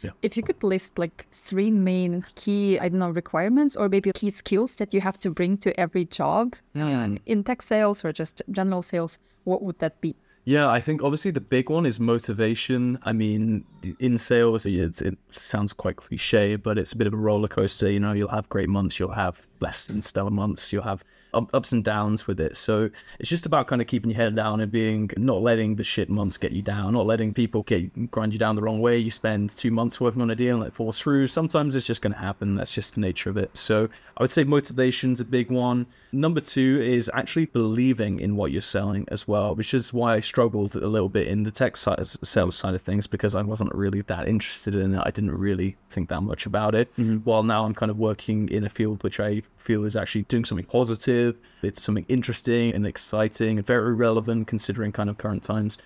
Yeah. 0.02 0.12
If 0.22 0.38
you 0.38 0.44
could 0.44 0.64
list 0.64 0.98
like 0.98 1.28
three 1.32 1.70
main 1.70 2.24
key, 2.36 2.80
I 2.80 2.90
don't 2.90 3.00
know, 3.00 3.10
requirements 3.12 3.76
or 3.76 3.90
maybe 3.90 4.12
key 4.14 4.30
skills 4.32 4.76
that 4.78 4.94
you 4.94 5.02
have 5.02 5.18
to 5.20 5.30
bring 5.30 5.58
to 5.58 5.70
every 5.80 6.06
job 6.06 6.56
Mm. 6.76 7.20
in 7.26 7.44
tech 7.44 7.62
sales 7.62 8.06
or 8.06 8.12
just 8.14 8.42
general 8.50 8.82
sales, 8.82 9.20
what 9.44 9.62
would 9.62 9.78
that 9.80 10.00
be? 10.02 10.16
Yeah, 10.46 10.68
I 10.78 10.82
think 10.82 11.04
obviously 11.04 11.32
the 11.32 11.46
big 11.56 11.70
one 11.70 11.86
is 11.86 12.00
motivation. 12.00 12.98
I 13.04 13.12
mean, 13.14 13.64
in 14.00 14.18
sales, 14.18 14.66
it 14.66 15.18
sounds 15.30 15.74
quite 15.74 15.96
cliche, 15.96 16.56
but 16.56 16.78
it's 16.78 16.94
a 16.94 16.98
bit 16.98 17.08
of 17.08 17.14
a 17.14 17.18
roller 17.18 17.48
coaster. 17.48 17.92
You 17.92 18.00
know, 18.00 18.14
you'll 18.14 18.30
have 18.30 18.50
great 18.50 18.70
months, 18.70 19.00
you'll 19.00 19.12
have 19.12 19.46
less 19.60 19.88
than 19.88 20.02
stellar 20.02 20.32
months, 20.32 20.74
you'll 20.74 20.84
have 20.84 21.04
ups 21.34 21.72
and 21.72 21.84
downs 21.84 22.28
with 22.28 22.40
it. 22.40 22.56
So 22.58 22.90
it's 23.20 23.30
just 23.30 23.46
about 23.46 23.68
kind 23.68 23.82
of 23.82 23.88
keeping 23.88 24.10
your 24.12 24.18
head 24.18 24.36
down 24.36 24.60
and 24.60 24.72
being 24.72 25.10
not 25.18 25.42
letting 25.42 25.76
the 25.76 25.84
shit 25.84 26.10
months 26.10 26.38
get 26.38 26.52
you 26.52 26.62
down, 26.62 26.94
not 26.94 27.06
letting 27.06 27.34
people 27.34 27.64
get 27.64 28.12
grind 28.12 28.34
you 28.34 28.40
down 28.40 28.56
the 28.56 28.62
wrong 28.62 28.82
way. 28.82 28.98
You 28.98 29.12
spend 29.12 29.52
two 29.52 29.72
months 29.72 30.02
working 30.02 30.22
on 30.22 30.32
a 30.32 30.36
deal 30.36 30.58
and 30.58 30.66
it 30.66 30.74
falls 30.74 31.00
through. 31.00 31.28
Sometimes 31.28 31.76
it's 31.76 31.86
just 31.86 32.02
going 32.02 32.14
to 32.14 32.20
happen. 32.20 32.56
That's 32.56 32.74
just 32.74 32.96
the 32.96 33.02
nature 33.02 33.30
of 33.30 33.38
it. 33.38 33.56
So 33.56 33.88
I 34.18 34.24
would 34.24 34.30
say 34.30 34.44
motivation's 34.44 35.20
a 35.20 35.26
big 35.26 35.52
one. 35.52 35.86
Number 36.12 36.42
two 36.42 36.82
is 36.84 37.10
actually 37.14 37.46
believing 37.46 38.20
in 38.20 38.36
what 38.36 38.52
you're 38.52 38.62
selling 38.62 39.06
as 39.10 39.28
well, 39.28 39.56
which 39.56 39.74
is 39.74 39.94
why 39.94 40.16
I 40.16 40.20
struggled 40.20 40.76
a 40.76 40.88
little 40.88 41.10
bit 41.10 41.28
in 41.28 41.44
the 41.44 41.52
tech 41.52 41.78
side, 41.78 42.06
sales 42.06 42.56
side 42.56 42.74
of 42.74 42.82
things 42.82 43.08
because 43.08 43.36
I 43.36 43.42
wasn't 43.42 43.71
really 43.76 44.02
that 44.02 44.28
interested 44.28 44.76
in 44.76 44.96
it. 44.96 45.02
I 45.06 45.12
didn't 45.12 45.32
really 45.32 45.78
think 45.90 46.10
that 46.10 46.22
much 46.22 46.46
about 46.46 46.76
it. 46.76 46.92
Mm-hmm. 46.94 47.18
While 47.18 47.44
now 47.44 47.66
I'm 47.66 47.74
kind 47.74 47.90
of 47.90 47.98
working 47.98 48.50
in 48.50 48.64
a 48.64 48.70
field 48.70 49.04
which 49.04 49.20
I 49.20 49.42
feel 49.58 49.86
is 49.86 49.96
actually 49.96 50.24
doing 50.24 50.46
something 50.46 50.66
positive. 50.66 51.38
It's 51.62 51.82
something 51.82 52.06
interesting 52.08 52.74
and 52.74 52.86
exciting 52.86 53.58
and 53.58 53.66
very 53.66 53.94
relevant 53.94 54.48
considering 54.48 54.92
kind 54.92 55.10
of 55.10 55.18
current 55.18 55.44
times. 55.44 55.78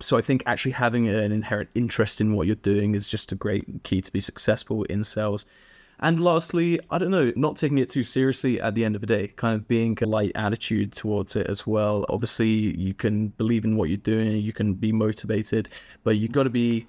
So 0.00 0.18
I 0.18 0.22
think 0.22 0.42
actually 0.46 0.72
having 0.72 1.08
an 1.08 1.32
inherent 1.32 1.70
interest 1.74 2.20
in 2.20 2.34
what 2.34 2.46
you're 2.46 2.56
doing 2.56 2.94
is 2.94 3.08
just 3.08 3.32
a 3.32 3.36
great 3.36 3.64
key 3.84 4.00
to 4.00 4.12
be 4.12 4.20
successful 4.20 4.84
in 4.84 5.04
sales. 5.04 5.46
And 6.00 6.20
lastly, 6.20 6.80
I 6.90 6.98
don't 6.98 7.12
know, 7.12 7.32
not 7.36 7.56
taking 7.56 7.78
it 7.78 7.88
too 7.88 8.02
seriously 8.02 8.60
at 8.60 8.74
the 8.74 8.84
end 8.84 8.96
of 8.96 9.00
the 9.00 9.06
day, 9.06 9.28
kind 9.28 9.54
of 9.54 9.68
being 9.68 9.96
a 10.02 10.06
light 10.06 10.32
attitude 10.34 10.92
towards 10.92 11.36
it 11.36 11.46
as 11.46 11.66
well. 11.66 12.04
Obviously, 12.08 12.48
you 12.48 12.94
can 12.94 13.28
believe 13.28 13.64
in 13.64 13.76
what 13.76 13.88
you're 13.88 13.98
doing, 13.98 14.38
you 14.38 14.52
can 14.52 14.74
be 14.74 14.90
motivated, 14.90 15.68
but 16.02 16.18
you've 16.18 16.32
got 16.32 16.42
to 16.42 16.50
be 16.50 16.86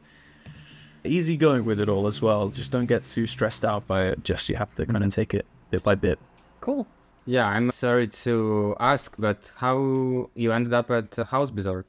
easy 1.05 1.37
going 1.37 1.65
with 1.65 1.79
it 1.79 1.89
all 1.89 2.07
as 2.07 2.21
well. 2.21 2.49
Just 2.49 2.71
don't 2.71 2.85
get 2.85 3.03
too 3.03 3.25
stressed 3.27 3.65
out 3.65 3.87
by 3.87 4.05
it. 4.05 4.23
Just 4.23 4.49
you 4.49 4.55
have 4.55 4.73
to 4.75 4.85
kind 4.85 4.97
of 4.97 5.03
mm-hmm. 5.03 5.09
take 5.09 5.33
it 5.33 5.45
bit 5.71 5.83
by 5.83 5.95
bit. 5.95 6.19
Cool. 6.61 6.87
Yeah, 7.25 7.47
I'm 7.47 7.71
sorry 7.71 8.07
to 8.07 8.75
ask, 8.79 9.15
but 9.17 9.51
how 9.55 10.29
you 10.35 10.51
ended 10.51 10.73
up 10.73 10.91
at 10.91 11.11
Thuisbezorgd? 11.11 11.85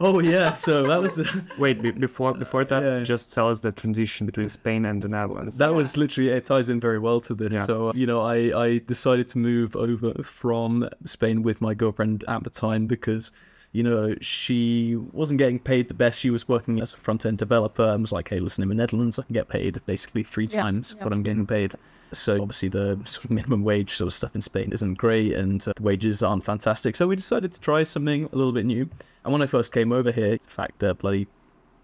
Oh 0.00 0.18
yeah, 0.18 0.54
so 0.54 0.84
that 0.86 1.00
was 1.00 1.20
uh, 1.20 1.24
Wait, 1.58 1.80
be- 1.80 1.92
before 1.92 2.34
before 2.34 2.64
that, 2.64 2.82
Yeah. 2.82 3.04
just 3.04 3.32
tell 3.32 3.48
us 3.48 3.60
the 3.60 3.72
transition 3.72 4.26
between 4.26 4.48
Spain 4.48 4.84
and 4.84 5.00
the 5.00 5.08
Netherlands. 5.08 5.58
that 5.58 5.72
was 5.72 5.96
literally 5.96 6.30
it 6.30 6.44
ties 6.44 6.68
in 6.68 6.80
very 6.80 6.98
well 6.98 7.20
to 7.20 7.34
this. 7.34 7.52
Yeah. 7.52 7.66
So 7.66 7.92
you 7.94 8.06
know, 8.06 8.20
I 8.20 8.36
I 8.64 8.78
decided 8.78 9.28
to 9.30 9.38
move 9.38 9.76
over 9.76 10.12
from 10.24 10.88
Spain 11.04 11.42
with 11.42 11.60
my 11.60 11.72
girlfriend 11.72 12.24
at 12.26 12.42
the 12.42 12.50
time 12.50 12.86
because 12.86 13.30
you 13.72 13.82
know 13.82 14.14
she 14.20 14.96
wasn't 15.12 15.38
getting 15.38 15.58
paid 15.58 15.88
the 15.88 15.94
best. 15.94 16.20
She 16.20 16.30
was 16.30 16.48
working 16.48 16.80
as 16.80 16.94
a 16.94 16.96
front 16.96 17.26
end 17.26 17.38
developer 17.38 17.84
and 17.84 18.02
was 18.02 18.12
like, 18.12 18.28
hey, 18.28 18.38
listen, 18.38 18.62
in 18.62 18.68
the 18.68 18.74
Netherlands, 18.74 19.18
I 19.18 19.22
can 19.22 19.34
get 19.34 19.48
paid 19.48 19.80
basically 19.86 20.22
three 20.22 20.46
Yeah, 20.46 20.62
times 20.62 20.94
yeah. 20.96 21.04
what 21.04 21.12
I'm 21.12 21.22
getting 21.22 21.46
paid. 21.46 21.74
So 22.12 22.40
obviously 22.40 22.68
the 22.68 22.98
sort 23.04 23.24
of 23.24 23.30
minimum 23.32 23.64
wage 23.64 23.94
sort 23.94 24.06
of 24.06 24.14
stuff 24.14 24.34
in 24.34 24.40
Spain 24.40 24.70
isn't 24.72 24.94
great 24.94 25.32
and 25.34 25.66
uh, 25.66 25.72
the 25.76 25.82
wages 25.82 26.22
aren't 26.22 26.44
fantastic. 26.44 26.94
So 26.94 27.08
we 27.08 27.16
decided 27.16 27.52
to 27.52 27.60
try 27.60 27.82
something 27.82 28.28
a 28.32 28.36
little 28.36 28.52
bit 28.52 28.64
new. 28.64 28.88
And 29.24 29.32
when 29.32 29.42
I 29.42 29.46
first 29.46 29.72
came 29.72 29.90
over 29.92 30.12
here, 30.12 30.38
the 30.38 30.50
fact 30.50 30.78
that 30.78 30.98
bloody 30.98 31.26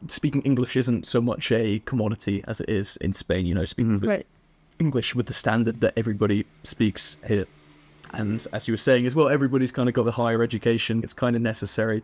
speaking 0.07 0.41
English 0.43 0.77
isn't 0.77 1.07
so 1.07 1.21
much 1.21 1.51
a 1.51 1.81
commodity 1.81 2.45
as 2.47 2.61
it 2.61 2.69
is 2.69 2.97
in 2.99 3.13
Spain, 3.13 3.47
you 3.47 3.55
know, 3.55 3.65
speaking. 3.65 3.99
Right. 3.99 4.27
English 4.79 5.15
with 5.15 5.27
the 5.27 5.33
standard 5.33 5.81
that 5.81 5.93
everybody 5.97 6.45
speaks 6.65 7.17
here. 7.27 7.47
And 8.13 8.47
as 8.53 8.69
you 8.69 8.73
were 8.73 8.79
saying 8.79 9.07
as 9.07 9.15
well, 9.15 9.29
everybody's 9.29 9.73
kind 9.73 9.89
of 9.89 9.95
got 9.95 10.05
the 10.05 10.13
higher 10.13 10.43
education. 10.43 11.01
It's 11.03 11.13
kind 11.13 11.37
of 11.37 11.43
necessary. 11.43 12.03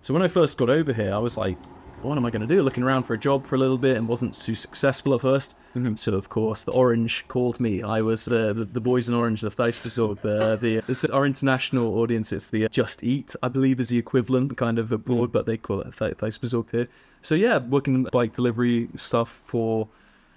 So 0.00 0.14
when 0.14 0.22
I 0.22 0.28
first 0.28 0.56
got 0.56 0.70
over 0.70 0.92
here, 0.92 1.12
I 1.14 1.18
was 1.18 1.36
like, 1.36 1.58
what 2.02 2.16
am 2.16 2.24
I 2.24 2.30
going 2.30 2.46
to 2.46 2.46
do? 2.46 2.62
Looking 2.62 2.82
around 2.82 3.02
for 3.04 3.14
a 3.14 3.18
job 3.18 3.46
for 3.46 3.56
a 3.56 3.58
little 3.58 3.76
bit 3.76 3.96
and 3.96 4.08
wasn't 4.08 4.34
too 4.34 4.54
successful 4.54 5.14
at 5.14 5.20
1st 5.20 5.54
mm-hmm. 5.74 5.94
So 5.96 6.14
of 6.14 6.28
course 6.28 6.64
the 6.64 6.72
Orange 6.72 7.26
called 7.28 7.60
me. 7.60 7.82
I 7.82 8.00
was 8.00 8.24
the 8.24 8.54
the, 8.54 8.64
the 8.64 8.80
boys 8.80 9.08
in 9.08 9.14
Orange, 9.14 9.42
the 9.42 9.50
Thuisbezorgd, 9.50 10.22
the 10.22 10.56
the 10.56 10.80
this 10.86 11.04
is 11.04 11.10
our 11.10 11.26
international 11.26 11.98
audience. 11.98 12.32
It's 12.32 12.50
the 12.50 12.64
uh, 12.64 12.68
Just 12.68 13.04
Eat, 13.04 13.36
I 13.42 13.48
believe, 13.48 13.80
is 13.80 13.88
the 13.88 13.98
equivalent 13.98 14.56
kind 14.56 14.78
of 14.78 14.92
abroad, 14.92 15.28
mm. 15.28 15.32
but 15.32 15.46
they 15.46 15.56
call 15.56 15.80
it 15.82 15.96
Th- 15.96 16.14
Thuisbezorgd 16.14 16.70
here. 16.70 16.88
So 17.20 17.34
yeah, 17.34 17.58
working 17.58 18.04
bike 18.04 18.32
delivery 18.32 18.88
stuff 18.96 19.30
for 19.30 19.88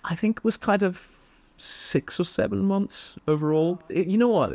I 0.04 0.16
think 0.16 0.44
was 0.44 0.58
kind 0.58 0.84
of 0.84 1.08
six 1.58 2.20
or 2.20 2.26
seven 2.26 2.66
months 2.66 3.18
overall. 3.28 3.82
It- 3.90 4.08
you 4.08 4.18
know 4.18 4.30
what? 4.30 4.54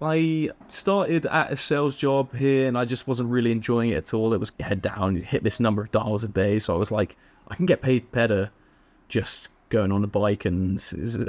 I 0.00 0.50
started 0.68 1.26
at 1.26 1.52
a 1.52 1.56
sales 1.56 1.96
job 1.96 2.34
here 2.34 2.68
and 2.68 2.76
I 2.76 2.84
just 2.84 3.06
wasn't 3.06 3.30
really 3.30 3.52
enjoying 3.52 3.90
it 3.90 3.96
at 3.96 4.14
all. 4.14 4.34
It 4.34 4.40
was 4.40 4.52
head 4.60 4.82
down, 4.82 5.16
hit 5.16 5.44
this 5.44 5.60
number 5.60 5.82
of 5.82 5.92
dials 5.92 6.24
a 6.24 6.28
day. 6.28 6.58
So 6.58 6.74
I 6.74 6.78
was 6.78 6.90
like, 6.90 7.16
I 7.48 7.54
can 7.54 7.66
get 7.66 7.82
paid 7.82 8.10
better 8.10 8.50
just 9.08 9.48
going 9.68 9.92
on 9.92 10.04
a 10.04 10.06
bike 10.06 10.44
and 10.44 10.80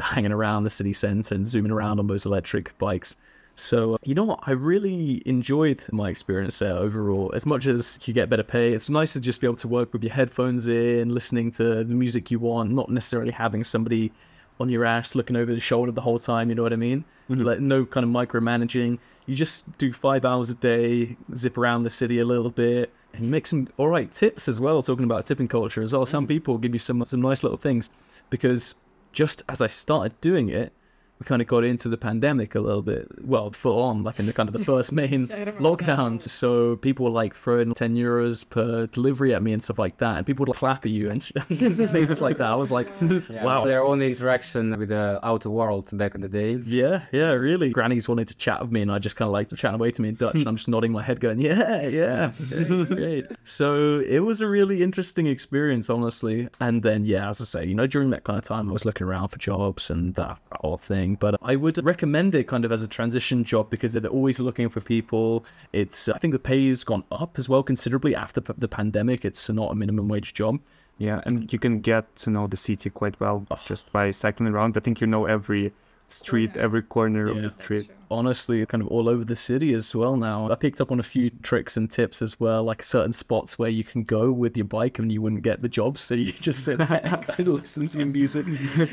hanging 0.01 0.31
around 0.31 0.63
the 0.63 0.69
city 0.69 0.93
centre 0.93 1.35
and 1.35 1.45
zooming 1.47 1.71
around 1.71 1.99
on 1.99 2.07
those 2.07 2.25
electric 2.25 2.77
bikes. 2.77 3.15
So, 3.57 3.95
you 4.03 4.13
know 4.13 4.25
what? 4.25 4.39
I 4.45 4.51
really 4.51 5.23
enjoyed 5.25 5.81
my 5.91 6.09
experience 6.09 6.59
there 6.59 6.73
overall. 6.73 7.31
As 7.33 7.45
much 7.45 7.67
as 7.67 7.97
you 8.03 8.13
get 8.13 8.29
better 8.29 8.43
pay, 8.43 8.73
it's 8.73 8.89
nice 8.89 9.13
to 9.13 9.21
just 9.21 9.39
be 9.39 9.47
able 9.47 9.55
to 9.57 9.67
work 9.69 9.93
with 9.93 10.03
your 10.03 10.11
headphones 10.11 10.67
in, 10.67 11.13
listening 11.13 11.51
to 11.51 11.83
the 11.85 11.95
music 11.95 12.29
you 12.29 12.39
want, 12.39 12.71
not 12.71 12.89
necessarily 12.89 13.31
having 13.31 13.63
somebody 13.63 14.11
on 14.59 14.69
your 14.69 14.85
ass 14.85 15.15
looking 15.15 15.35
over 15.35 15.53
the 15.53 15.59
shoulder 15.59 15.91
the 15.91 16.01
whole 16.01 16.19
time, 16.19 16.49
you 16.49 16.55
know 16.55 16.63
what 16.63 16.73
I 16.73 16.77
mean? 16.77 17.03
Mm-hmm. 17.29 17.41
Like, 17.41 17.59
no 17.59 17.85
kind 17.85 18.03
of 18.03 18.09
micromanaging. 18.09 18.99
You 19.25 19.35
just 19.35 19.77
do 19.77 19.91
five 19.91 20.25
hours 20.25 20.49
a 20.49 20.55
day, 20.55 21.17
zip 21.35 21.57
around 21.57 21.83
the 21.83 21.89
city 21.89 22.19
a 22.19 22.25
little 22.25 22.51
bit, 22.51 22.93
and 23.13 23.29
make 23.31 23.47
some 23.47 23.67
all 23.77 23.89
right 23.89 24.11
tips 24.11 24.47
as 24.47 24.61
well, 24.61 24.81
talking 24.81 25.05
about 25.05 25.25
tipping 25.25 25.47
culture 25.47 25.81
as 25.81 25.93
well. 25.93 26.05
Some 26.05 26.23
mm-hmm. 26.23 26.29
people 26.29 26.57
give 26.57 26.73
you 26.73 26.79
some, 26.79 27.03
some 27.05 27.21
nice 27.21 27.43
little 27.43 27.57
things 27.57 27.89
because 28.29 28.75
just 29.11 29.43
as 29.49 29.61
I 29.61 29.67
started 29.67 30.19
doing 30.21 30.49
it, 30.49 30.71
we 31.19 31.25
kind 31.25 31.41
of 31.41 31.47
got 31.47 31.63
into 31.63 31.87
the 31.87 31.97
pandemic 31.97 32.55
a 32.55 32.59
little 32.59 32.81
bit, 32.81 33.07
well, 33.23 33.51
full 33.51 33.81
on, 33.81 34.03
like 34.03 34.19
in 34.19 34.25
the 34.25 34.33
kind 34.33 34.49
of 34.49 34.53
the 34.53 34.65
first 34.65 34.91
main 34.91 35.27
lockdowns. 35.59 36.27
So 36.27 36.75
people 36.77 37.05
were 37.05 37.11
like 37.11 37.33
throwing 37.33 37.73
10 37.73 37.95
euros 37.95 38.47
per 38.47 38.87
delivery 38.87 39.33
at 39.33 39.41
me 39.41 39.53
and 39.53 39.63
stuff 39.63 39.79
like 39.79 39.97
that. 39.97 40.17
And 40.17 40.25
people 40.25 40.43
would 40.43 40.49
like, 40.49 40.59
clap 40.59 40.85
at 40.85 40.91
you 40.91 41.09
and 41.09 41.23
things 41.47 42.19
like 42.21 42.37
that. 42.37 42.47
I 42.47 42.55
was 42.55 42.71
like, 42.71 42.87
Yeah, 43.01 43.43
wow. 43.43 43.63
Their 43.63 43.83
only 43.83 44.11
interaction 44.11 44.77
with 44.77 44.89
the 44.89 45.19
outer 45.23 45.49
world 45.49 45.89
back 45.97 46.15
in 46.15 46.21
the 46.21 46.27
day. 46.27 46.55
Yeah, 46.65 47.05
yeah, 47.11 47.31
really. 47.31 47.69
Grannies 47.69 48.09
wanted 48.09 48.27
to 48.27 48.35
chat 48.35 48.61
with 48.61 48.71
me, 48.71 48.81
and 48.81 48.91
I 48.91 48.99
just 48.99 49.15
kind 49.15 49.27
of 49.27 49.33
like 49.33 49.49
to 49.49 49.55
chat 49.55 49.73
away 49.73 49.91
to 49.91 50.01
me 50.01 50.09
in 50.09 50.15
Dutch, 50.15 50.35
and 50.35 50.47
I'm 50.47 50.55
just 50.55 50.67
nodding 50.67 50.91
my 50.91 51.01
head, 51.01 51.19
going, 51.19 51.39
"Yeah, 51.39 51.87
yeah, 51.87 52.31
great, 52.49 52.87
great." 52.87 53.25
So 53.43 53.99
it 53.99 54.19
was 54.19 54.41
a 54.41 54.47
really 54.47 54.83
interesting 54.83 55.27
experience, 55.27 55.89
honestly. 55.89 56.49
And 56.59 56.83
then, 56.83 57.05
yeah, 57.05 57.29
as 57.29 57.41
I 57.41 57.45
say, 57.45 57.65
you 57.65 57.75
know, 57.75 57.87
during 57.87 58.09
that 58.11 58.23
kind 58.23 58.37
of 58.37 58.43
time, 58.43 58.69
I 58.69 58.73
was 58.73 58.85
looking 58.85 59.07
around 59.07 59.29
for 59.29 59.39
jobs 59.39 59.89
and 59.89 60.13
that 60.15 60.37
whole 60.59 60.77
thing. 60.77 61.04
But 61.13 61.35
I 61.43 61.55
would 61.55 61.77
recommend 61.85 62.33
it 62.33 62.47
kind 62.47 62.65
of 62.65 62.71
as 62.71 62.81
a 62.81 62.87
transition 62.87 63.43
job 63.43 63.69
because 63.69 63.93
they're 63.93 64.07
always 64.07 64.39
looking 64.39 64.67
for 64.69 64.81
people. 64.81 65.45
It's, 65.73 66.09
I 66.09 66.17
think, 66.17 66.31
the 66.31 66.39
pay 66.39 66.67
has 66.69 66.83
gone 66.83 67.03
up 67.11 67.37
as 67.37 67.47
well 67.47 67.61
considerably 67.61 68.15
after 68.15 68.41
p- 68.41 68.53
the 68.57 68.67
pandemic. 68.67 69.23
It's 69.23 69.47
not 69.51 69.71
a 69.71 69.75
minimum 69.75 70.07
wage 70.07 70.33
job. 70.33 70.59
Yeah, 70.97 71.21
and 71.27 71.51
you 71.53 71.59
can 71.59 71.81
get 71.81 72.15
to 72.23 72.31
know 72.31 72.47
the 72.47 72.57
city 72.57 72.89
quite 72.89 73.19
well 73.19 73.45
Oh. 73.51 73.57
just 73.63 73.91
by 73.91 74.09
cycling 74.11 74.51
around. 74.51 74.75
I 74.77 74.79
think 74.79 74.99
you 75.01 75.05
know 75.07 75.25
every 75.25 75.71
street, 76.07 76.53
Corner. 76.53 76.63
every 76.63 76.81
corner 76.81 77.27
of 77.27 77.35
Yeah. 77.35 77.41
the 77.43 77.47
That's 77.49 77.63
street. 77.63 77.91
Honestly 78.09 78.65
kind 78.65 78.81
of 78.81 78.87
all 78.89 79.09
over 79.09 79.23
the 79.23 79.35
city 79.35 79.73
as 79.73 79.95
well 79.95 80.15
now. 80.15 80.49
I 80.51 80.55
picked 80.55 80.81
up 80.81 80.91
on 80.91 80.99
a 80.99 81.03
few 81.03 81.29
tricks 81.41 81.77
and 81.77 81.89
tips 81.89 82.21
as 82.21 82.39
well, 82.39 82.63
like 82.63 82.83
certain 82.83 83.13
spots 83.13 83.57
where 83.57 83.69
you 83.69 83.83
can 83.83 84.03
go 84.03 84.31
with 84.31 84.55
your 84.57 84.65
bike 84.65 84.99
and 84.99 85.11
you 85.11 85.21
wouldn't 85.21 85.43
get 85.43 85.61
the 85.61 85.69
job. 85.69 85.97
So 85.97 86.15
you 86.15 86.31
just 86.41 86.65
sit 86.65 86.77
there 86.77 87.01
and 87.03 87.27
kind 87.27 87.47
of 87.47 87.55
listen 87.55 87.87
to 87.87 87.97
your 87.97 88.07
music. 88.07 88.45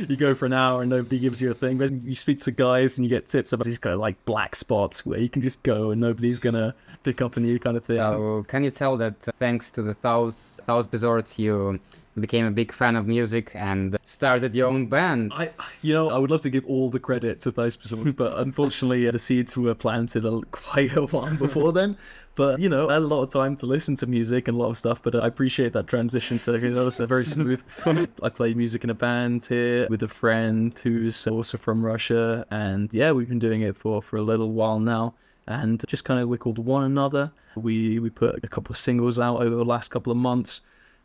You 0.09 0.17
go 0.17 0.35
for 0.35 0.47
an 0.47 0.53
hour 0.53 0.83
and 0.83 0.91
nobody 0.91 1.19
gives 1.19 1.41
you 1.41 1.51
a 1.51 1.55
thing. 1.55 1.79
But 1.79 1.93
you 1.93 2.15
speak 2.15 2.41
to 2.43 2.51
guys 2.51 2.99
and 2.99 3.05
you 3.05 3.09
get 3.09 3.29
tips 3.29 3.53
about 3.53 3.65
these 3.65 3.79
kind 3.79 3.95
of 3.95 4.01
like 4.01 4.23
black 4.25 4.57
spots 4.57 5.05
where 5.05 5.19
you 5.19 5.29
can 5.29 5.43
just 5.43 5.63
go 5.63 5.91
and 5.91 6.01
nobody's 6.01 6.41
gonna 6.41 6.75
pick 7.03 7.21
up 7.21 7.37
on 7.37 7.45
you 7.45 7.59
kind 7.59 7.77
of 7.77 7.85
thing. 7.85 7.99
So 7.99 8.45
can 8.49 8.65
you 8.65 8.71
tell 8.71 8.97
that 8.99 9.29
uh, 9.29 9.33
thanks 9.39 9.71
to 9.73 9.83
the 9.83 9.95
South 9.95 10.61
South 10.67 10.93
Resort 10.93 11.39
you 11.39 11.81
became 12.21 12.47
a 12.47 12.51
big 12.51 12.73
fan 12.73 12.97
of 12.97 13.07
music 13.07 13.51
and 13.55 13.97
started 14.05 14.55
your 14.55 14.69
own 14.69 14.87
band? 14.87 15.33
I, 15.35 15.51
you 15.83 15.95
know, 15.95 16.11
I 16.11 16.19
would 16.19 16.31
love 16.31 16.43
to 16.43 16.51
give 16.51 16.67
all 16.67 16.91
the 16.91 17.01
credit 17.01 17.41
to 17.41 17.51
those 17.51 17.79
Resort, 17.79 18.17
but 18.17 18.39
unfortunately, 18.47 19.09
uh, 19.09 19.13
the 19.13 19.19
seeds 19.19 19.57
were 19.57 19.75
planted 19.75 20.25
quite 20.51 20.97
a 20.97 21.03
while 21.07 21.35
before 21.37 21.73
then. 21.73 21.97
But 22.35 22.61
you 22.61 22.69
know, 22.69 22.89
I 22.89 22.95
had 22.95 23.03
a 23.03 23.07
lot 23.07 23.23
of 23.23 23.29
time 23.29 23.57
to 23.57 23.67
listen 23.67 23.95
to 23.97 24.07
music 24.07 24.49
and 24.49 24.57
a 24.57 24.61
lot 24.61 24.71
of 24.71 24.79
stuff. 24.79 25.03
But 25.03 25.15
uh, 25.15 25.19
I 25.19 25.27
appreciate 25.27 25.73
that 25.75 25.87
transition. 25.87 26.39
So 26.39 26.55
you 26.55 26.71
know, 26.71 26.87
it's 26.87 26.99
very 26.99 27.27
smooth. 27.27 27.63
I 28.23 28.29
play 28.29 28.55
music 28.55 28.85
in 28.85 28.91
a 28.91 28.95
band 28.95 29.47
here 29.47 29.87
with 29.89 30.03
a 30.03 30.09
friend 30.09 30.79
who's 30.79 31.27
also 31.27 31.59
from 31.59 31.85
Russia, 31.85 32.47
and 32.51 32.93
yeah, 32.93 33.13
we've 33.13 33.29
been 33.29 33.39
doing 33.39 33.63
it 33.63 33.77
for 33.77 34.01
for 34.01 34.17
a 34.17 34.23
little 34.23 34.53
while 34.53 34.81
now. 34.81 35.15
And 35.47 35.83
just 35.89 36.05
kind 36.05 36.21
of 36.21 36.29
we're 36.29 36.37
called 36.37 36.59
One 36.59 36.85
Another. 36.85 37.33
We 37.57 37.99
we 37.99 38.11
put 38.11 38.43
a 38.43 38.49
couple 38.49 38.73
of 38.73 38.79
singles 38.79 39.19
out 39.19 39.43
over 39.43 39.55
the 39.55 39.65
last 39.65 39.91
couple 39.91 40.11
of 40.11 40.17
months, 40.17 40.63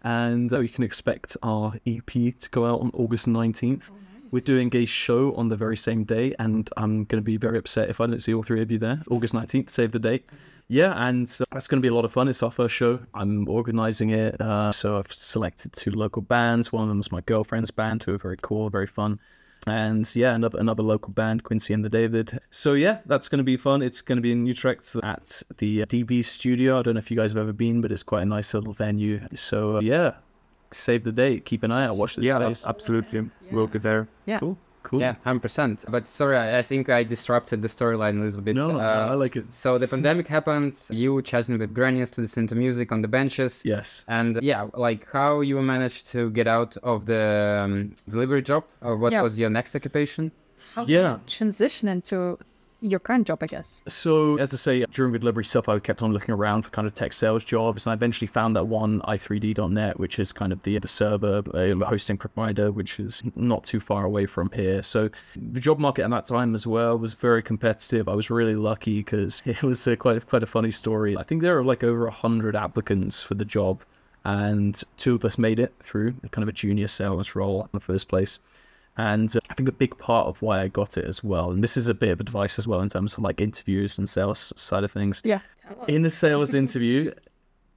and 0.08 0.54
uh, 0.54 0.60
you 0.60 0.70
can 0.70 0.86
expect 0.86 1.36
our 1.44 1.74
EP 1.86 2.06
to 2.06 2.50
go 2.52 2.66
out 2.66 2.80
on 2.80 2.92
August 2.94 3.28
nineteenth. 3.28 3.92
We're 4.32 4.40
doing 4.40 4.74
a 4.76 4.86
show 4.86 5.34
on 5.36 5.50
the 5.50 5.56
very 5.56 5.78
same 5.78 6.04
day, 6.04 6.34
and 6.40 6.70
I'm 6.78 7.06
going 7.06 7.22
to 7.22 7.26
be 7.26 7.38
very 7.38 7.58
upset 7.58 7.90
if 7.90 8.00
I 8.02 8.08
don't 8.08 8.20
see 8.22 8.34
all 8.34 8.44
three 8.44 8.62
of 8.62 8.70
you 8.70 8.78
there. 8.78 9.02
August 9.10 9.34
19th, 9.34 9.70
save 9.70 9.94
the 9.94 10.00
date. 10.00 10.30
Yeah, 10.68 10.94
and 11.08 11.30
so 11.30 11.46
that's 11.52 11.70
going 11.70 11.82
to 11.82 11.82
be 11.82 11.88
a 11.88 11.96
lot 11.96 12.04
of 12.04 12.12
fun. 12.12 12.28
It's 12.28 12.44
our 12.44 12.52
first 12.52 12.76
show. 12.76 13.00
I'm 13.14 13.48
organizing 13.48 14.10
it. 14.10 14.40
Uh, 14.42 14.74
so 14.74 14.98
I've 14.98 15.14
selected 15.14 15.72
two 15.72 15.92
local 15.92 16.22
bands. 16.22 16.74
One 16.74 16.84
of 16.84 16.90
them 16.90 17.00
is 17.00 17.10
my 17.10 17.22
girlfriend's 17.22 17.72
band, 17.72 18.04
who 18.04 18.16
are 18.16 18.18
very 18.18 18.38
cool, 18.42 18.70
very 18.70 18.88
fun. 18.88 19.18
And 19.66 20.14
yeah, 20.16 20.34
another, 20.36 20.60
another 20.60 20.84
local 20.84 21.12
band, 21.12 21.44
Quincy 21.44 21.74
and 21.74 21.84
the 21.84 21.90
David. 21.90 22.40
So 22.50 22.74
yeah, 22.74 23.00
that's 23.06 23.28
going 23.28 23.40
to 23.40 23.44
be 23.44 23.58
fun. 23.58 23.82
It's 23.82 24.02
going 24.02 24.16
to 24.18 24.22
be 24.22 24.32
in 24.32 24.46
Utrecht 24.46 24.96
at 25.04 25.42
the 25.58 25.86
DB 25.86 26.24
Studio. 26.24 26.80
I 26.80 26.84
don't 26.84 26.94
know 26.94 27.00
if 27.00 27.12
you 27.12 27.18
guys 27.18 27.32
have 27.32 27.40
ever 27.42 27.52
been, 27.54 27.82
but 27.82 27.92
it's 27.92 28.04
quite 28.04 28.22
a 28.22 28.26
nice 28.26 28.54
little 28.54 28.74
venue. 28.74 29.20
So 29.36 29.78
uh, 29.78 29.80
yeah, 29.82 30.16
save 30.72 31.04
the 31.04 31.12
date. 31.12 31.46
Keep 31.46 31.64
an 31.64 31.72
eye 31.72 31.86
out. 31.86 31.98
Watch 31.98 32.16
this 32.16 32.24
Yeah, 32.26 32.38
space. 32.40 32.66
absolutely. 32.66 33.30
We'll 33.52 33.68
be 33.68 33.80
there. 33.80 34.08
Yeah. 34.26 34.40
Cool. 34.40 34.58
Cool. 34.90 35.02
Yeah, 35.02 35.16
hundred 35.26 35.42
percent. 35.42 35.84
But 35.90 36.08
sorry, 36.08 36.38
I, 36.38 36.60
I 36.60 36.62
think 36.62 36.88
I 36.88 37.04
disrupted 37.04 37.62
the 37.62 37.68
storyline 37.68 38.22
a 38.22 38.24
little 38.24 38.40
bit. 38.42 38.56
No, 38.56 38.80
I 38.80 39.12
Uh, 39.12 39.18
like 39.18 39.36
it. 39.36 39.54
so 39.54 39.78
the 39.78 39.88
pandemic 39.88 40.28
happened. 40.28 40.74
You 40.90 41.22
chatting 41.22 41.58
with 41.60 41.74
grannies, 41.74 42.18
listening 42.18 42.48
to 42.48 42.56
music 42.56 42.92
on 42.94 43.02
the 43.02 43.10
benches. 43.10 43.64
Yes. 43.66 44.06
And 44.08 44.40
yeah, 44.42 44.68
like 44.74 45.02
how 45.12 45.42
you 45.42 45.62
managed 45.62 46.08
to 46.14 46.30
get 46.32 46.48
out 46.48 46.78
of 46.84 47.06
the 47.06 47.24
um, 47.66 47.96
delivery 48.08 48.42
job, 48.42 48.64
or 48.82 48.96
what 48.96 49.12
Yeah. 49.12 49.24
was 49.24 49.38
your 49.38 49.50
next 49.50 49.76
occupation? 49.76 50.32
How 50.76 50.86
Yeah. 50.86 51.18
transition 51.28 51.90
into 51.90 52.38
your 52.82 53.00
current 53.00 53.28
job, 53.28 53.42
I 53.42 53.48
guess. 53.48 53.82
So, 53.88 54.38
as 54.38 54.54
I 54.54 54.58
say, 54.58 54.86
during 54.92 55.12
the 55.12 55.20
delivery 55.20 55.46
stuff, 55.46 55.68
I 55.68 55.80
kept 55.80 56.02
on 56.02 56.14
looking 56.14 56.34
around 56.34 56.64
for 56.64 56.70
kind 56.70 56.88
of 56.88 56.94
tech 56.94 57.14
sales 57.14 57.44
jobs, 57.44 57.86
and 57.86 57.92
I 57.92 57.94
eventually 57.96 58.28
found 58.28 58.56
that 58.56 58.66
one 58.66 59.02
i3d.net, 59.02 60.00
which 60.00 60.20
is 60.20 60.32
kind 60.32 60.54
of 60.54 60.62
the, 60.64 60.78
the 60.80 60.88
server 60.88 61.42
uh, 61.54 61.86
hosting 61.86 62.18
provider, 62.18 62.72
which 62.72 63.00
is 63.00 63.24
not 63.36 63.64
too 63.64 63.80
far 63.80 64.06
away 64.06 64.26
from 64.26 64.52
here. 64.52 64.84
So, 64.84 65.10
the 65.36 65.60
job 65.60 65.80
market 65.80 66.04
at 66.04 66.10
that 66.12 66.26
time 66.26 66.54
as 66.54 66.68
well 66.68 66.98
was 66.98 67.14
very 67.14 67.42
competitive. 67.42 68.08
I 68.08 68.16
was 68.16 68.30
really 68.30 68.56
lucky 68.56 69.00
because 69.00 69.42
it 69.46 69.64
was 69.64 69.86
a, 69.88 69.96
quite 69.96 70.18
a, 70.18 70.22
quite 70.22 70.44
a 70.44 70.48
funny 70.48 70.72
story. 70.72 71.18
I 71.18 71.24
think 71.24 71.42
there 71.42 71.58
are 71.58 71.64
like 71.64 71.84
over 71.84 72.10
hundred 72.10 72.56
applicants 72.56 73.24
for 73.24 73.36
the 73.36 73.46
job, 73.46 73.84
and 74.24 74.82
two 74.98 75.16
of 75.16 75.26
us 75.26 75.38
made 75.38 75.60
it 75.60 75.74
through 75.82 76.14
kind 76.32 76.44
of 76.44 76.50
a 76.50 76.54
junior 76.54 76.88
sales 76.88 77.36
role 77.36 77.62
in 77.62 77.70
the 77.74 77.80
first 77.80 78.08
place. 78.08 78.40
And 78.98 79.34
I 79.50 79.54
think 79.54 79.70
a 79.70 79.74
big 79.74 79.98
part 79.98 80.28
of 80.28 80.42
why 80.42 80.62
I 80.62 80.68
got 80.68 80.98
it 80.98 81.06
as 81.06 81.24
well, 81.24 81.52
and 81.52 81.64
this 81.64 81.78
is 81.78 81.88
a 81.88 81.94
bit 81.94 82.10
of 82.10 82.20
advice 82.20 82.58
as 82.58 82.68
well 82.68 82.82
in 82.82 82.90
terms 82.90 83.14
of 83.14 83.20
like 83.20 83.40
interviews 83.40 83.98
and 83.98 84.10
sales 84.10 84.52
side 84.56 84.84
of 84.84 84.92
things. 84.92 85.22
Yeah. 85.24 85.42
In 85.88 86.04
a 86.06 86.10
sales 86.10 86.54
interview, 86.54 87.12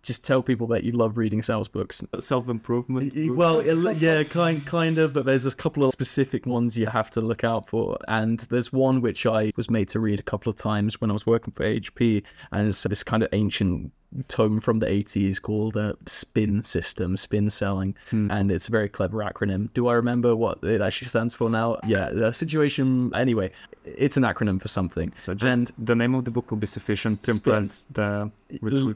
just 0.02 0.24
tell 0.24 0.42
people 0.42 0.66
that 0.68 0.82
you 0.82 0.92
love 0.92 1.18
reading 1.18 1.42
sales 1.42 1.68
books. 1.68 2.02
Self 2.20 2.48
improvement. 2.48 3.12
Well, 3.36 3.62
yeah, 3.94 4.22
kind 4.24 4.64
kind 4.64 4.96
of, 4.98 5.12
but 5.12 5.26
there's 5.26 5.44
a 5.44 5.54
couple 5.54 5.84
of 5.84 5.92
specific 5.92 6.46
ones 6.46 6.78
you 6.78 6.86
have 6.86 7.10
to 7.12 7.20
look 7.20 7.44
out 7.44 7.68
for, 7.68 7.98
and 8.08 8.40
there's 8.50 8.72
one 8.72 9.02
which 9.02 9.26
I 9.26 9.52
was 9.56 9.68
made 9.68 9.88
to 9.90 10.00
read 10.00 10.20
a 10.20 10.22
couple 10.22 10.50
of 10.50 10.56
times 10.56 11.00
when 11.00 11.10
I 11.10 11.12
was 11.12 11.26
working 11.26 11.52
for 11.52 11.64
HP, 11.64 12.22
and 12.52 12.68
it's 12.68 12.82
this 12.84 13.02
kind 13.02 13.22
of 13.22 13.28
ancient 13.32 13.92
tome 14.28 14.60
from 14.60 14.80
the 14.80 14.86
80s 14.86 15.40
called 15.40 15.76
uh, 15.76 15.92
Spin 16.06 16.64
System, 16.64 17.16
Spin 17.16 17.48
Selling, 17.50 17.94
and 18.10 18.50
it's 18.50 18.68
a 18.68 18.70
very 18.70 18.88
clever 18.88 19.18
acronym. 19.18 19.72
Do 19.72 19.88
I 19.88 19.94
remember 19.94 20.34
what 20.34 20.62
it 20.64 20.80
actually 20.80 21.08
stands 21.08 21.34
for 21.34 21.48
now? 21.48 21.78
Yeah, 21.86 22.10
the 22.10 22.32
situation. 22.32 23.12
Anyway, 23.14 23.52
it's 23.84 24.16
an 24.16 24.24
acronym 24.24 24.60
for 24.60 24.68
something. 24.68 25.12
So 25.20 25.34
just 25.34 25.44
and 25.52 25.72
the 25.78 25.94
name 25.94 26.14
of 26.14 26.24
the 26.24 26.30
book 26.30 26.50
will 26.50 26.58
be 26.58 26.66
sufficient 26.66 27.22
to 27.22 27.34
Spin. 27.34 27.36
impress 27.36 27.84
the 27.92 28.30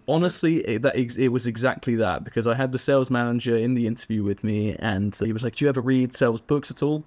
honestly 0.09 0.57
it, 0.67 0.83
that 0.83 0.97
ex- 0.97 1.17
it 1.17 1.29
was 1.29 1.47
exactly 1.47 1.95
that 1.95 2.25
because 2.25 2.47
i 2.49 2.55
had 2.55 2.73
the 2.73 2.79
sales 2.79 3.09
manager 3.11 3.57
in 3.57 3.75
the 3.75 3.87
interview 3.87 4.23
with 4.25 4.43
me 4.43 4.75
and 4.81 5.15
he 5.17 5.33
was 5.33 5.45
like 5.45 5.55
do 5.55 5.65
you 5.65 5.69
ever 5.69 5.81
read 5.81 6.13
sales 6.13 6.41
books 6.41 6.71
at 6.73 6.83
all 6.83 7.05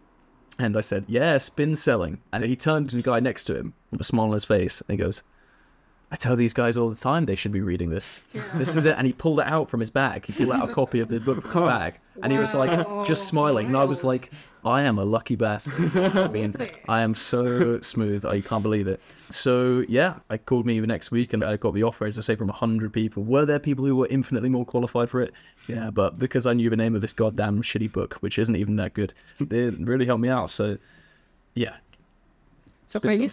and 0.60 0.78
i 0.78 0.82
said 0.82 1.04
yeah 1.10 1.38
spin 1.38 1.76
selling 1.76 2.18
and 2.32 2.44
he 2.46 2.56
turned 2.56 2.90
to 2.90 2.96
the 2.96 3.02
guy 3.02 3.20
next 3.20 3.44
to 3.44 3.54
him 3.56 3.74
with 3.92 4.00
a 4.00 4.04
smile 4.04 4.28
on 4.28 4.32
his 4.34 4.46
face 4.46 4.82
and 4.88 4.98
he 4.98 5.04
goes 5.04 5.22
I 6.10 6.16
tell 6.16 6.38
these 6.38 6.54
guys 6.54 6.78
all 6.78 6.90
the 6.90 6.96
time 6.96 7.26
they 7.26 7.36
should 7.36 7.52
be 7.52 7.60
reading 7.60 7.90
this. 7.90 8.22
This 8.56 8.76
is 8.78 8.86
it. 8.86 8.96
And 8.98 9.06
he 9.06 9.12
pulled 9.12 9.42
it 9.42 9.48
out 9.48 9.68
from 9.68 9.82
his 9.82 9.90
bag. 9.90 10.26
He 10.26 10.32
pulled 10.32 10.52
out 10.52 10.70
a 10.70 10.74
copy 10.74 11.02
of 11.02 11.10
the 11.10 11.20
book 11.20 11.42
from 11.42 11.64
his 11.64 11.70
bag. 11.70 12.00
And 12.24 12.32
he 12.32 12.40
was 12.40 12.54
like, 12.54 13.06
just 13.06 13.28
smiling. 13.28 13.68
And 13.68 13.76
I 13.76 13.84
was 13.84 14.06
like, 14.06 14.32
I 14.64 14.84
am 14.84 15.00
a 15.00 15.04
lucky 15.04 15.36
bastard. 15.36 15.96
I 16.16 16.30
mean, 16.30 16.56
I 16.88 17.02
am 17.02 17.14
so 17.14 17.82
smooth. 17.82 18.26
I 18.26 18.40
can't 18.40 18.64
believe 18.64 18.88
it. 18.88 19.02
So, 19.30 19.84
yeah, 19.90 20.16
I 20.30 20.38
called 20.38 20.66
me 20.66 20.80
the 20.80 20.88
next 20.88 21.12
week 21.12 21.34
and 21.34 21.44
I 21.44 21.58
got 21.58 21.74
the 21.74 21.84
offer, 21.84 22.06
as 22.06 22.18
I 22.18 22.22
say, 22.22 22.38
from 22.38 22.48
100 22.48 22.94
people. 22.94 23.24
Were 23.24 23.46
there 23.46 23.60
people 23.60 23.86
who 23.86 23.98
were 23.98 24.08
infinitely 24.08 24.50
more 24.50 24.66
qualified 24.66 25.10
for 25.10 25.22
it? 25.22 25.34
Yeah, 25.68 25.90
but 25.90 26.18
because 26.18 26.46
I 26.46 26.54
knew 26.54 26.70
the 26.70 26.78
name 26.78 26.96
of 26.96 27.02
this 27.02 27.12
goddamn 27.12 27.62
shitty 27.62 27.92
book, 27.92 28.14
which 28.22 28.40
isn't 28.40 28.56
even 28.56 28.78
that 28.78 28.94
good, 28.94 29.14
it 29.40 29.78
really 29.80 30.06
helped 30.06 30.22
me 30.22 30.30
out. 30.30 30.52
So, 30.52 30.78
yeah. 31.54 31.76
So 32.86 33.00
Spit 33.00 33.12
are 33.12 33.14
you 33.16 33.24
on. 33.24 33.30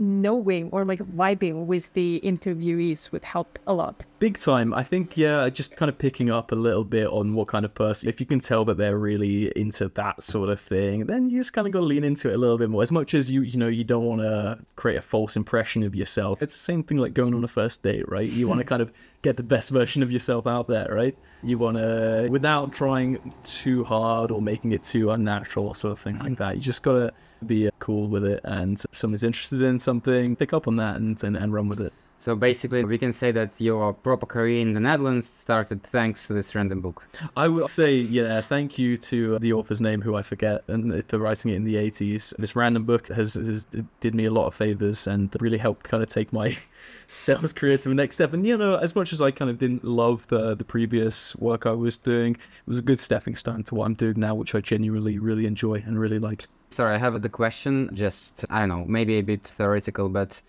Knowing 0.00 0.70
or 0.70 0.84
like 0.84 0.98
vibing 1.00 1.66
with 1.66 1.92
the 1.92 2.20
interviewees 2.24 3.12
would 3.12 3.24
help 3.24 3.58
a 3.66 3.74
lot? 3.74 4.04
Big 4.20 4.36
time. 4.36 4.74
I 4.74 4.82
think, 4.82 5.16
yeah, 5.16 5.48
just 5.48 5.76
kind 5.76 5.88
of 5.88 5.96
picking 5.96 6.30
up 6.30 6.52
a 6.52 6.54
little 6.54 6.84
bit 6.84 7.06
on 7.06 7.32
what 7.34 7.48
kind 7.48 7.64
of 7.64 7.74
person. 7.74 8.06
If 8.10 8.20
you 8.20 8.26
can 8.26 8.38
tell 8.38 8.66
that 8.66 8.76
they're 8.76 8.98
really 8.98 9.50
into 9.56 9.88
that 9.94 10.22
sort 10.22 10.50
of 10.50 10.60
thing, 10.60 11.06
then 11.06 11.30
you 11.30 11.40
just 11.40 11.54
kind 11.54 11.66
of 11.66 11.72
got 11.72 11.78
to 11.78 11.86
lean 11.86 12.04
into 12.04 12.28
it 12.28 12.34
a 12.34 12.36
little 12.36 12.58
bit 12.58 12.68
more. 12.68 12.82
As 12.82 12.92
much 12.92 13.14
as 13.14 13.30
you, 13.30 13.40
you 13.40 13.56
know, 13.56 13.68
you 13.68 13.82
don't 13.82 14.04
want 14.04 14.20
to 14.20 14.58
create 14.76 14.98
a 14.98 15.02
false 15.02 15.36
impression 15.36 15.82
of 15.84 15.94
yourself. 15.94 16.42
It's 16.42 16.52
the 16.52 16.60
same 16.60 16.82
thing 16.84 16.98
like 16.98 17.14
going 17.14 17.32
on 17.32 17.42
a 17.42 17.48
first 17.48 17.82
date, 17.82 18.06
right? 18.10 18.28
You 18.28 18.46
want 18.46 18.58
to 18.58 18.64
hmm. 18.64 18.68
kind 18.68 18.82
of 18.82 18.92
get 19.22 19.38
the 19.38 19.42
best 19.42 19.70
version 19.70 20.02
of 20.02 20.12
yourself 20.12 20.46
out 20.46 20.68
there, 20.68 20.88
right? 20.92 21.16
You 21.42 21.56
want 21.56 21.78
to, 21.78 22.28
without 22.30 22.74
trying 22.74 23.32
too 23.42 23.84
hard 23.84 24.30
or 24.30 24.42
making 24.42 24.72
it 24.72 24.82
too 24.82 25.12
unnatural, 25.12 25.68
or 25.68 25.74
sort 25.74 25.92
of 25.92 25.98
thing 25.98 26.18
like 26.18 26.28
hmm. 26.28 26.34
that. 26.34 26.56
You 26.56 26.60
just 26.60 26.82
got 26.82 26.92
to 26.92 27.12
be 27.46 27.70
cool 27.78 28.06
with 28.06 28.26
it. 28.26 28.40
And 28.44 28.78
if 28.92 28.98
someone's 28.98 29.24
interested 29.24 29.62
in 29.62 29.78
something, 29.78 30.36
pick 30.36 30.52
up 30.52 30.68
on 30.68 30.76
that 30.76 30.96
and, 30.96 31.24
and, 31.24 31.38
and 31.38 31.54
run 31.54 31.70
with 31.70 31.80
it. 31.80 31.94
So 32.20 32.36
basically, 32.36 32.84
we 32.84 32.98
can 32.98 33.14
say 33.14 33.32
that 33.32 33.58
your 33.58 33.94
proper 33.94 34.26
career 34.26 34.60
in 34.60 34.74
the 34.74 34.80
Netherlands 34.80 35.26
started 35.26 35.82
thanks 35.82 36.26
to 36.26 36.34
this 36.34 36.54
random 36.54 36.82
book. 36.82 37.02
I 37.34 37.48
will 37.48 37.66
say, 37.66 37.94
yeah, 37.94 38.42
thank 38.42 38.78
you 38.78 38.98
to 38.98 39.38
the 39.38 39.54
author's 39.54 39.80
name, 39.80 40.02
who 40.02 40.14
I 40.16 40.20
forget, 40.20 40.62
and 40.68 41.02
for 41.08 41.18
writing 41.18 41.50
it 41.50 41.54
in 41.54 41.64
the 41.64 41.76
80s. 41.76 42.36
This 42.36 42.54
random 42.54 42.84
book 42.84 43.08
has, 43.08 43.34
has 43.34 43.66
did 44.00 44.14
me 44.14 44.26
a 44.26 44.30
lot 44.30 44.46
of 44.46 44.54
favors 44.54 45.06
and 45.06 45.34
really 45.40 45.56
helped 45.56 45.84
kind 45.84 46.02
of 46.02 46.10
take 46.10 46.30
my 46.30 46.58
sales 47.08 47.54
career 47.54 47.78
to 47.78 47.88
the 47.88 47.94
next 47.94 48.16
step. 48.16 48.34
And 48.34 48.46
you 48.46 48.58
know, 48.58 48.76
as 48.76 48.94
much 48.94 49.14
as 49.14 49.22
I 49.22 49.30
kind 49.30 49.50
of 49.50 49.56
didn't 49.56 49.84
love 49.84 50.26
the 50.26 50.54
the 50.54 50.64
previous 50.64 51.34
work 51.36 51.64
I 51.64 51.72
was 51.72 51.96
doing, 51.96 52.34
it 52.34 52.66
was 52.66 52.78
a 52.78 52.82
good 52.82 53.00
stepping 53.00 53.34
stone 53.34 53.62
to 53.62 53.74
what 53.74 53.86
I'm 53.86 53.94
doing 53.94 54.20
now, 54.20 54.34
which 54.34 54.54
I 54.54 54.60
genuinely 54.60 55.18
really 55.18 55.46
enjoy 55.46 55.82
and 55.86 55.98
really 55.98 56.18
like. 56.18 56.48
Sorry, 56.68 56.94
I 56.94 56.98
have 56.98 57.20
the 57.22 57.30
question, 57.30 57.90
just, 57.94 58.44
I 58.50 58.60
don't 58.60 58.68
know, 58.68 58.84
maybe 58.84 59.18
a 59.18 59.22
bit 59.22 59.42
theoretical, 59.42 60.08
but 60.08 60.40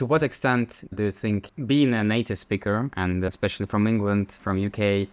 to 0.00 0.06
what 0.06 0.22
extent 0.22 0.88
do 0.94 1.02
you 1.02 1.12
think 1.12 1.50
being 1.66 1.92
a 1.92 2.02
native 2.02 2.38
speaker, 2.38 2.90
and 2.96 3.22
especially 3.22 3.66
from 3.66 3.86
England, 3.86 4.38
from 4.40 4.54
UK, 4.56 5.06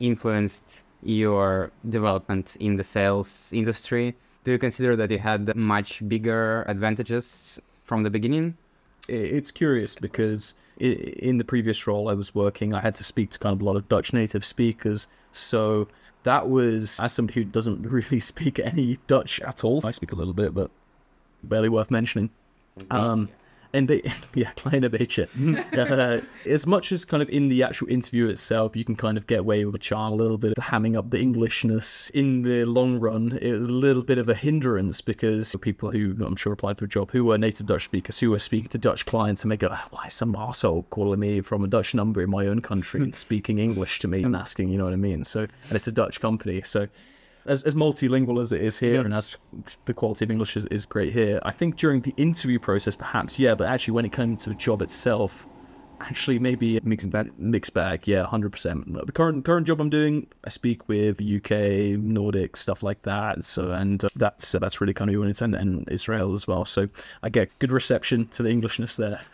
influenced 0.00 0.82
your 1.02 1.70
development 1.90 2.56
in 2.58 2.76
the 2.76 2.82
sales 2.82 3.52
industry? 3.52 4.16
Do 4.44 4.52
you 4.52 4.58
consider 4.58 4.96
that 4.96 5.10
you 5.10 5.18
had 5.18 5.54
much 5.54 6.08
bigger 6.08 6.64
advantages 6.68 7.60
from 7.84 8.02
the 8.02 8.08
beginning? 8.08 8.56
it's 9.08 9.50
curious 9.50 9.96
because 9.96 10.54
in 10.78 11.36
the 11.36 11.44
previous 11.44 11.86
role 11.86 12.08
I 12.08 12.14
was 12.14 12.34
working, 12.34 12.72
I 12.72 12.80
had 12.80 12.94
to 12.94 13.04
speak 13.04 13.28
to 13.32 13.38
kind 13.38 13.52
of 13.52 13.60
a 13.60 13.64
lot 13.64 13.76
of 13.76 13.88
Dutch 13.88 14.14
native 14.14 14.44
speakers. 14.44 15.08
So 15.32 15.88
that 16.22 16.48
was, 16.48 16.98
as 17.00 17.12
somebody 17.12 17.40
who 17.40 17.44
doesn't 17.44 17.82
really 17.98 18.20
speak 18.20 18.58
any 18.58 18.96
Dutch 19.06 19.38
at 19.40 19.64
all, 19.64 19.84
I 19.84 19.90
speak 19.90 20.12
a 20.12 20.14
little 20.14 20.32
bit, 20.32 20.54
but 20.54 20.70
barely 21.42 21.68
worth 21.68 21.90
mentioning. 21.90 22.30
Um, 22.90 23.28
and 23.72 23.88
they, 23.88 24.02
yeah, 24.34 24.50
kleine 24.56 24.88
beetje. 24.90 25.28
uh, 25.76 26.20
as 26.46 26.66
much 26.66 26.92
as 26.92 27.04
kind 27.04 27.22
of 27.22 27.28
in 27.28 27.48
the 27.48 27.62
actual 27.62 27.88
interview 27.88 28.28
itself, 28.28 28.76
you 28.76 28.84
can 28.84 28.96
kind 28.96 29.16
of 29.16 29.26
get 29.26 29.40
away 29.40 29.64
with 29.64 29.74
a 29.74 29.78
charm, 29.78 30.12
a 30.12 30.16
little 30.16 30.38
bit 30.38 30.52
of 30.56 30.64
hamming 30.64 30.96
up 30.96 31.10
the 31.10 31.18
Englishness. 31.18 32.10
In 32.10 32.42
the 32.42 32.64
long 32.64 32.98
run, 32.98 33.38
it 33.40 33.52
was 33.52 33.68
a 33.68 33.72
little 33.72 34.02
bit 34.02 34.18
of 34.18 34.28
a 34.28 34.34
hindrance 34.34 35.00
because 35.00 35.54
people 35.60 35.90
who 35.90 36.16
I'm 36.24 36.36
sure 36.36 36.52
applied 36.52 36.78
for 36.78 36.84
a 36.84 36.88
job 36.88 37.10
who 37.10 37.24
were 37.24 37.38
native 37.38 37.66
Dutch 37.66 37.84
speakers, 37.84 38.18
who 38.18 38.30
were 38.30 38.38
speaking 38.38 38.68
to 38.70 38.78
Dutch 38.78 39.06
clients, 39.06 39.42
and 39.42 39.50
they 39.50 39.56
go, 39.56 39.68
"Ah, 39.70 39.86
"Why 39.90 40.06
is 40.06 40.14
some 40.14 40.34
arsehole 40.34 40.84
calling 40.90 41.20
me 41.20 41.40
from 41.40 41.64
a 41.64 41.68
Dutch 41.68 41.94
number 41.94 42.22
in 42.22 42.30
my 42.30 42.46
own 42.46 42.60
country 42.60 43.02
and 43.02 43.14
speaking 43.26 43.58
English 43.58 44.00
to 44.00 44.08
me 44.08 44.22
and 44.22 44.34
asking, 44.34 44.68
you 44.68 44.78
know 44.78 44.84
what 44.84 44.92
I 44.92 44.96
mean?" 44.96 45.24
So, 45.24 45.40
and 45.40 45.72
it's 45.72 45.86
a 45.86 45.92
Dutch 45.92 46.20
company, 46.20 46.62
so 46.62 46.88
as, 47.50 47.64
as 47.64 47.74
multilingual 47.74 48.40
as 48.40 48.52
it 48.52 48.62
is 48.62 48.78
here 48.78 49.00
and 49.00 49.12
as 49.12 49.36
the 49.84 49.92
quality 49.92 50.24
of 50.24 50.30
English 50.30 50.56
is, 50.56 50.66
is 50.66 50.86
great 50.86 51.12
here, 51.12 51.40
I 51.42 51.50
think 51.50 51.76
during 51.76 52.00
the 52.00 52.14
interview 52.16 52.58
process, 52.58 52.94
perhaps, 52.94 53.38
yeah, 53.38 53.54
but 53.54 53.66
actually 53.66 53.92
when 53.92 54.04
it 54.04 54.12
comes 54.12 54.44
to 54.44 54.50
the 54.50 54.54
job 54.54 54.82
itself, 54.82 55.46
actually 56.00 56.38
maybe 56.38 56.78
mixed 56.82 57.10
bag. 57.10 57.30
Mixed 57.38 57.74
bag, 57.74 58.06
yeah, 58.06 58.24
100%. 58.24 59.06
The 59.06 59.12
current 59.12 59.44
current 59.44 59.66
job 59.66 59.80
I'm 59.80 59.90
doing, 59.90 60.28
I 60.44 60.50
speak 60.50 60.88
with 60.88 61.20
UK, 61.20 61.98
Nordic, 62.00 62.56
stuff 62.56 62.82
like 62.82 63.02
that. 63.02 63.44
So, 63.44 63.72
and 63.72 64.04
uh, 64.04 64.08
that's 64.16 64.54
uh, 64.54 64.60
that's 64.60 64.80
really 64.80 64.94
kind 64.94 65.10
of 65.10 65.12
your 65.12 65.26
intent 65.26 65.56
and 65.56 65.86
Israel 65.90 66.32
as 66.32 66.46
well. 66.46 66.64
So 66.64 66.88
I 67.22 67.28
get 67.28 67.50
good 67.58 67.72
reception 67.72 68.28
to 68.28 68.42
the 68.42 68.48
Englishness 68.48 68.96
there. 68.96 69.20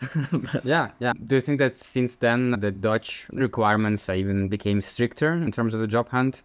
Yeah, 0.63 0.91
yeah. 0.99 1.13
Do 1.27 1.35
you 1.35 1.41
think 1.41 1.59
that 1.59 1.75
since 1.75 2.15
then 2.15 2.51
the 2.59 2.71
Dutch 2.71 3.27
requirements 3.31 4.09
even 4.09 4.49
became 4.49 4.81
stricter 4.81 5.33
in 5.33 5.51
terms 5.51 5.73
of 5.73 5.79
the 5.79 5.87
job 5.87 6.09
hunt? 6.09 6.41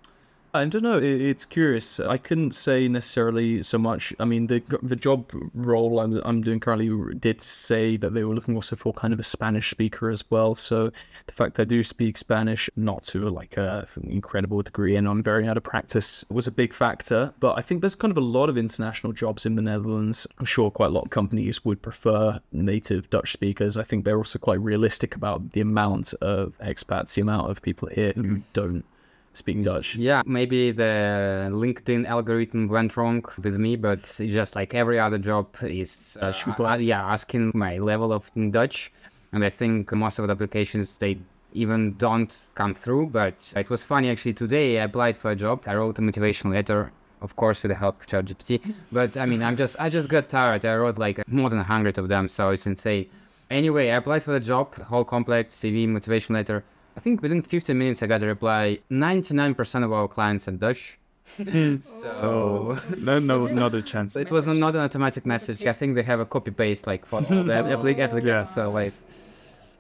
I 0.55 0.67
don't 0.67 0.83
know. 0.83 0.99
It's 0.99 1.47
curious. 1.47 1.99
I 1.99 2.19
couldn't 2.19 2.55
say 2.55 2.87
necessarily 2.87 3.63
so 3.63 3.79
much. 3.79 4.13
I 4.21 4.27
mean, 4.27 4.49
the 4.49 4.63
the 4.83 4.97
job 4.97 5.33
role 5.55 5.99
I'm, 5.99 6.21
I'm 6.27 6.43
doing 6.43 6.61
currently 6.61 7.15
did 7.15 7.41
say 7.41 7.97
that 7.97 8.13
they 8.13 8.23
were 8.23 8.35
looking 8.35 8.55
also 8.55 8.77
for 8.77 8.93
kind 8.93 9.15
of 9.15 9.21
a 9.21 9.23
Spanish 9.23 9.71
speaker 9.71 10.11
as 10.11 10.23
well. 10.31 10.55
So 10.55 10.91
the 11.27 11.33
fact 11.33 11.59
I 11.59 11.65
do 11.65 11.83
speak 11.83 12.19
Spanish, 12.19 12.69
not 12.77 13.03
to 13.05 13.31
like 13.31 13.57
a 13.57 13.89
incredible 14.03 14.61
degree, 14.61 14.97
and 14.97 15.09
I'm 15.09 15.23
very 15.23 15.49
out 15.49 15.57
of 15.57 15.63
practice, 15.63 16.23
was 16.29 16.47
a 16.47 16.53
big 16.53 16.75
factor. 16.75 17.33
But 17.41 17.57
I 17.59 17.63
think 17.63 17.81
there's 17.81 17.95
kind 17.95 18.11
of 18.11 18.19
a 18.19 18.27
lot 18.39 18.51
of 18.51 18.59
international 18.59 19.15
jobs 19.15 19.47
in 19.47 19.57
the 19.57 19.63
Netherlands. 19.63 20.27
I'm 20.39 20.45
sure 20.45 20.71
quite 20.71 20.91
a 20.91 20.93
lot 20.93 21.05
of 21.05 21.11
companies 21.11 21.65
would 21.65 21.81
prefer 21.81 22.39
native 22.53 23.09
Dutch 23.09 23.33
speakers. 23.33 23.79
I 23.79 23.85
think 23.85 24.05
they're 24.05 24.19
also 24.19 24.39
quite 24.39 24.61
realistic 24.61 25.17
about 25.17 25.53
the 25.53 25.63
amount 25.63 26.13
of 26.21 26.59
expats, 26.59 27.15
the 27.15 27.23
amount 27.23 27.51
of 27.51 27.63
people 27.63 27.89
here 27.89 28.13
who 28.15 28.23
hmm. 28.23 28.41
don't 28.53 28.85
speak 29.33 29.63
Dutch. 29.63 29.97
Yeah, 29.97 30.23
maybe 30.27 30.73
the 30.73 31.49
LinkedIn 31.51 32.07
algorithm 32.07 32.69
went 32.69 32.97
wrong 32.97 33.25
with 33.43 33.57
me, 33.57 33.77
but 33.77 34.05
just 34.19 34.55
like 34.57 34.75
every 34.75 34.99
other 34.99 35.19
job 35.19 35.49
is, 35.63 36.17
uh, 36.21 36.33
uh, 36.59 36.77
yeah, 36.81 37.05
asking 37.05 37.53
my 37.55 37.79
level 37.79 38.13
of 38.13 38.31
Dutch, 38.51 38.93
and 39.33 39.45
I 39.45 39.51
think 39.51 39.93
most 39.93 40.19
of 40.19 40.27
the 40.27 40.33
applications 40.33 40.99
they 40.99 41.19
even 41.55 41.95
don't 41.97 42.37
come 42.55 42.75
through. 42.75 43.07
But 43.07 43.53
it 43.57 43.71
was 43.71 43.85
funny 43.85 44.11
actually 44.11 44.35
today. 44.35 44.81
I 44.81 44.85
applied 44.85 45.17
for 45.17 45.31
a 45.31 45.37
job. 45.37 45.63
I 45.67 45.75
wrote 45.75 45.99
a 45.99 46.03
motivational 46.03 46.53
letter. 46.53 46.93
Of 47.21 47.37
course, 47.37 47.63
with 47.63 47.71
the 47.71 47.77
help 47.77 48.01
of 48.01 48.09
ChatGPT, 48.09 48.75
but 48.91 49.17
I 49.17 49.27
mean, 49.27 49.45
I'm 49.45 49.57
just, 49.57 49.77
I 49.79 49.89
just 49.89 50.09
got 50.09 50.29
tired. 50.29 50.65
I 50.65 50.75
wrote 50.75 50.99
like 50.99 51.23
more 51.29 51.49
than 51.49 51.61
a 51.61 51.63
hundred 51.63 51.97
of 51.97 52.09
them, 52.09 52.29
so 52.29 52.51
it's 52.51 52.67
insane. 52.67 53.07
Anyway, 53.49 53.91
I 53.91 53.97
applied 53.99 54.25
for 54.25 54.33
the 54.33 54.41
job, 54.41 54.75
whole 54.75 55.05
complex 55.05 55.55
CV, 55.55 55.87
motivation 55.87 56.35
letter. 56.35 56.65
I 56.97 57.01
think 57.01 57.23
within 57.23 57.43
15 57.43 57.77
minutes 57.77 58.03
I 58.03 58.07
got 58.07 58.23
a 58.23 58.27
reply. 58.27 58.79
99% 58.91 59.85
of 59.85 59.93
our 59.93 60.09
clients 60.09 60.49
are 60.49 60.53
Dutch. 60.53 60.99
so 61.39 61.43
oh. 62.23 62.83
no, 62.99 63.19
no, 63.19 63.47
not 63.63 63.75
a 63.75 63.83
chance. 63.83 64.17
it 64.17 64.31
was 64.31 64.47
not 64.47 64.75
an 64.75 64.83
automatic 64.83 65.25
message. 65.25 65.65
I 65.65 65.73
think 65.73 65.95
they 65.95 66.03
have 66.03 66.21
a 66.21 66.27
copy 66.27 66.51
paste 66.51 66.87
like 66.87 67.07
for 67.07 67.17
all 67.17 67.45
the 67.45 67.55
applic- 67.55 67.99
applicants. 67.99 68.25
Yeah. 68.27 68.45
So 68.45 68.71
like, 68.71 68.93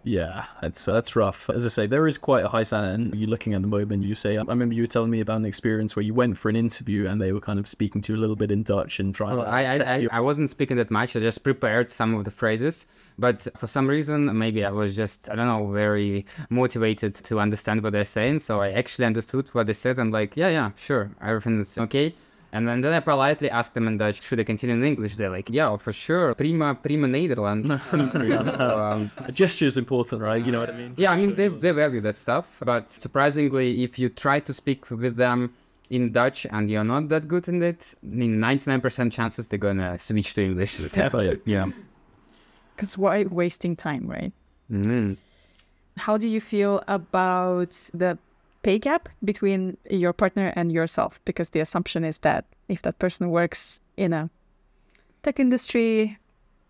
Yeah, 0.05 0.47
it's 0.63 0.89
uh, 0.89 0.95
that's 0.95 1.15
rough. 1.15 1.49
As 1.49 1.65
I 1.65 1.69
say, 1.69 1.87
there 1.87 2.09
is 2.09 2.19
quite 2.19 2.45
a 2.45 2.49
high 2.49 2.65
standard. 2.65 3.13
And 3.13 3.15
you're 3.15 3.31
looking 3.31 3.55
at 3.55 3.63
the 3.63 3.69
moment. 3.69 4.03
You 4.03 4.17
say, 4.17 4.37
I 4.37 4.43
remember 4.43 4.75
you 4.75 4.83
were 4.83 4.89
telling 4.89 5.11
me 5.11 5.21
about 5.21 5.37
an 5.37 5.45
experience 5.45 5.95
where 5.95 6.03
you 6.03 6.13
went 6.13 6.37
for 6.37 6.49
an 6.49 6.57
interview 6.57 7.07
and 7.07 7.21
they 7.21 7.33
were 7.33 7.41
kind 7.41 7.59
of 7.61 7.69
speaking 7.69 8.01
to 8.03 8.13
you 8.13 8.19
a 8.19 8.21
little 8.21 8.35
bit 8.35 8.51
in 8.51 8.65
Dutch 8.65 8.99
and 8.99 9.15
trying 9.15 9.37
well, 9.37 9.47
I, 9.47 9.63
I, 9.63 9.77
I. 9.77 10.09
I 10.11 10.21
wasn't 10.21 10.51
speaking 10.51 10.77
that 10.79 10.91
much. 10.91 11.15
I 11.15 11.21
just 11.21 11.45
prepared 11.45 11.89
some 11.89 12.15
of 12.15 12.25
the 12.25 12.33
phrases. 12.33 12.87
But 13.19 13.47
for 13.57 13.69
some 13.69 13.87
reason, 13.87 14.37
maybe 14.37 14.65
I 14.65 14.71
was 14.71 14.97
just, 14.97 15.31
I 15.31 15.37
don't 15.37 15.47
know, 15.47 15.71
very 15.71 16.27
motivated 16.51 17.15
to 17.15 17.39
understand 17.39 17.83
what 17.83 17.93
they're 17.93 18.05
saying. 18.05 18.41
So 18.41 18.61
I 18.61 18.73
actually 18.73 19.05
understood 19.05 19.49
what 19.53 19.69
they 19.69 19.75
said. 19.75 19.99
I'm 20.01 20.11
like, 20.11 20.37
yeah, 20.37 20.49
yeah, 20.49 20.71
sure, 20.77 21.11
everything's 21.21 21.79
okay. 21.79 22.15
And 22.55 22.69
then, 22.69 22.83
then 22.83 22.93
I 22.93 23.01
politely 23.01 23.49
asked 23.51 23.73
them 23.73 23.87
in 23.89 23.97
Dutch, 23.97 24.21
should 24.23 24.39
I 24.39 24.45
continue 24.45 24.77
in 24.77 24.85
English? 24.85 25.17
They're 25.17 25.31
like, 25.31 25.49
yeah, 25.51 25.75
for 25.79 25.93
sure. 25.93 26.35
Prima, 26.35 26.75
prima 26.75 27.09
Nederland. 27.09 27.65
Um, 28.61 29.11
A 29.27 29.33
gesture 29.33 29.65
is 29.67 29.77
important, 29.79 30.21
right? 30.21 30.45
You 30.45 30.53
know 30.53 30.61
what 30.61 30.69
I 30.71 30.77
mean? 30.77 30.93
yeah, 30.99 31.13
I 31.13 31.17
mean, 31.17 31.35
they, 31.35 31.49
they 31.49 31.71
value 31.71 32.01
that 32.03 32.17
stuff. 32.19 32.59
But 32.65 32.91
surprisingly, 32.91 33.83
if 33.83 33.99
you 33.99 34.09
try 34.11 34.39
to 34.41 34.53
speak 34.53 34.91
with 34.91 35.17
them 35.17 35.55
in 35.89 36.13
Dutch 36.13 36.47
and 36.51 36.71
you're 36.71 36.85
not 36.85 37.09
that 37.09 37.27
good 37.27 37.49
in 37.49 37.63
it, 37.63 37.95
in 38.03 38.39
99% 38.39 39.11
chances 39.13 39.49
they're 39.49 39.59
gonna 39.59 39.99
switch 39.99 40.35
to 40.35 40.45
English. 40.45 40.77
Definitely, 40.93 41.41
Yeah. 41.45 41.69
Because 42.77 42.99
why 42.99 43.25
wasting 43.25 43.77
time, 43.77 44.07
right? 44.07 44.33
Mhm. 44.71 45.17
How 45.97 46.17
do 46.19 46.27
you 46.29 46.41
feel 46.41 46.83
about 46.89 47.73
the 47.95 48.19
pay 48.63 48.79
gap 48.79 49.09
between 49.25 49.77
your 49.91 50.13
partner 50.13 50.53
and 50.57 50.73
yourself? 50.73 51.21
Because 51.25 51.51
the 51.51 51.61
assumption 51.61 52.05
is 52.05 52.19
that 52.21 52.47
if 52.69 52.83
that 52.83 52.99
person 52.99 53.31
works 53.31 53.81
in 53.97 54.13
a 54.13 54.31
tech 55.23 55.39
industry, 55.39 56.19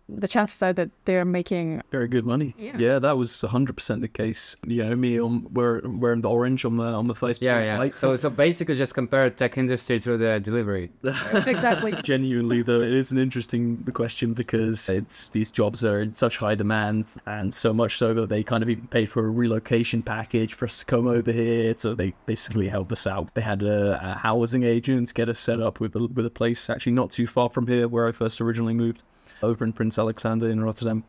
the 0.09 0.27
chances 0.27 0.61
are 0.61 0.73
that 0.73 0.89
they're 1.05 1.25
making 1.25 1.81
Very 1.91 2.07
good 2.07 2.25
money. 2.25 2.53
Yeah. 2.57 2.99
that 2.99 3.17
was 3.17 3.31
100% 3.31 4.01
the 4.01 4.07
case. 4.07 4.55
You 4.67 4.83
know, 4.83 4.95
me 4.95 5.19
on 5.19 5.47
we're 5.53 5.81
wearing 5.85 6.21
the 6.21 6.29
orange 6.29 6.65
on 6.65 6.77
the 6.77 6.83
on 6.83 7.07
the 7.07 7.13
Facebook. 7.13 7.41
Yeah, 7.41 7.63
yeah. 7.63 7.77
like- 7.79 7.95
So, 7.95 8.15
so 8.17 8.29
basically, 8.29 8.75
just 8.75 8.93
compare 8.93 9.29
tech 9.29 9.57
industry 9.57 9.99
to 9.99 10.17
the 10.17 10.39
delivery. 10.39 10.91
exactly. 11.33 11.93
Genuinely, 12.03 12.61
though, 12.61 12.81
it 12.81 12.93
is 12.93 13.11
an 13.11 13.17
interesting 13.17 13.77
question 13.93 14.33
because 14.33 14.89
it's 14.89 15.29
these 15.29 15.49
jobs 15.51 15.83
are 15.83 16.01
in 16.01 16.13
such 16.13 16.37
high 16.37 16.55
demand, 16.55 17.07
and 17.25 17.53
so 17.53 17.73
much 17.73 17.97
so 17.97 18.13
that 18.13 18.29
they 18.29 18.43
kind 18.43 18.61
of 18.63 18.69
even 18.69 18.87
paid 18.87 19.09
for 19.09 19.25
a 19.25 19.29
relocation 19.29 20.01
package 20.03 20.53
for 20.53 20.65
us 20.65 20.79
to 20.79 20.85
come 20.85 21.07
over 21.07 21.31
here. 21.31 21.73
So 21.77 21.95
they 21.95 22.13
basically 22.25 22.67
help 22.67 22.91
us 22.91 23.07
out. 23.07 23.33
They 23.35 23.41
had 23.41 23.63
a, 23.63 23.99
a 24.01 24.13
housing 24.15 24.63
agent 24.63 25.13
get 25.13 25.29
us 25.29 25.39
set 25.39 25.61
up 25.61 25.79
with 25.79 25.95
a, 25.95 26.07
with 26.07 26.25
a 26.25 26.29
place 26.29 26.69
actually 26.69 26.93
not 26.93 27.11
too 27.11 27.27
far 27.27 27.49
from 27.49 27.67
here 27.67 27.87
where 27.87 28.07
I 28.07 28.11
first 28.11 28.41
originally 28.41 28.73
moved, 28.73 29.03
over 29.41 29.65
in 29.65 29.73
Prins 29.73 29.97
Alexander 29.97 30.49
in 30.49 30.63
Rotterdam. 30.63 31.03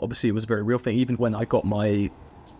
Obviously, 0.00 0.28
it 0.28 0.32
was 0.32 0.44
a 0.44 0.46
very 0.46 0.62
real 0.62 0.78
thing. 0.78 0.98
Even 0.98 1.16
when 1.16 1.34
I 1.34 1.44
got 1.44 1.64
my 1.64 2.10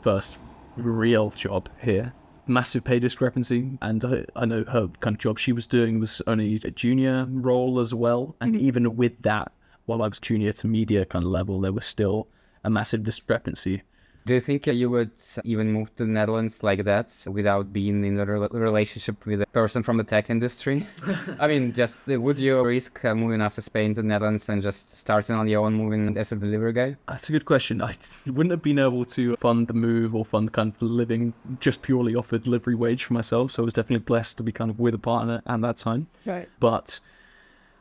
first 0.02 0.38
real 0.76 1.30
job 1.30 1.68
here, 1.80 2.12
massive 2.46 2.84
pay 2.84 2.98
discrepancy. 2.98 3.78
And 3.82 4.04
I, 4.04 4.24
I 4.34 4.44
know 4.46 4.64
her 4.64 4.88
kind 5.00 5.16
of 5.16 5.20
job 5.20 5.38
she 5.38 5.52
was 5.52 5.66
doing 5.66 6.00
was 6.00 6.22
only 6.26 6.60
a 6.64 6.70
junior 6.70 7.26
role 7.28 7.80
as 7.80 7.94
well. 7.94 8.36
And 8.40 8.54
mm-hmm. 8.54 8.66
even 8.66 8.96
with 8.96 9.22
that, 9.22 9.52
while 9.86 10.02
I 10.02 10.08
was 10.08 10.18
junior 10.18 10.52
to 10.54 10.66
medior 10.66 11.04
kind 11.04 11.24
of 11.24 11.30
level, 11.30 11.60
there 11.60 11.72
was 11.72 11.86
still 11.86 12.28
a 12.64 12.70
massive 12.70 13.04
discrepancy. 13.04 13.82
Do 14.26 14.34
you 14.34 14.40
think 14.40 14.66
you 14.66 14.90
would 14.90 15.12
even 15.44 15.72
move 15.72 15.94
to 15.94 16.04
the 16.04 16.10
Netherlands 16.10 16.64
like 16.64 16.82
that 16.82 17.14
without 17.30 17.72
being 17.72 18.04
in 18.04 18.18
a 18.18 18.26
rela- 18.26 18.52
relationship 18.52 19.24
with 19.24 19.42
a 19.42 19.46
person 19.46 19.84
from 19.84 19.98
the 19.98 20.02
tech 20.02 20.30
industry? 20.30 20.84
I 21.38 21.46
mean, 21.46 21.72
just 21.72 22.00
uh, 22.10 22.20
would 22.20 22.36
you 22.36 22.60
risk 22.64 23.04
uh, 23.04 23.14
moving 23.14 23.40
after 23.40 23.60
Spain 23.60 23.94
to 23.94 24.02
the 24.02 24.08
Netherlands 24.08 24.48
and 24.48 24.60
just 24.60 24.98
starting 24.98 25.36
on 25.36 25.46
your 25.46 25.64
own, 25.64 25.74
moving 25.74 26.18
as 26.18 26.32
a 26.32 26.36
delivery 26.36 26.72
guy? 26.72 26.96
That's 27.06 27.28
a 27.28 27.32
good 27.32 27.44
question. 27.44 27.80
I 27.80 27.94
wouldn't 28.26 28.50
have 28.50 28.62
been 28.62 28.80
able 28.80 29.04
to 29.04 29.36
fund 29.36 29.68
the 29.68 29.74
move 29.74 30.16
or 30.16 30.24
fund 30.24 30.52
kind 30.52 30.74
of 30.74 30.82
living 30.82 31.32
just 31.60 31.82
purely 31.82 32.16
off 32.16 32.32
a 32.32 32.40
delivery 32.40 32.74
wage 32.74 33.04
for 33.04 33.14
myself. 33.14 33.52
So 33.52 33.62
I 33.62 33.64
was 33.64 33.74
definitely 33.74 34.02
blessed 34.02 34.38
to 34.38 34.42
be 34.42 34.50
kind 34.50 34.72
of 34.72 34.80
with 34.80 34.94
a 34.94 34.98
partner 34.98 35.40
at 35.46 35.60
that 35.60 35.76
time. 35.76 36.08
Right. 36.24 36.48
But 36.58 36.98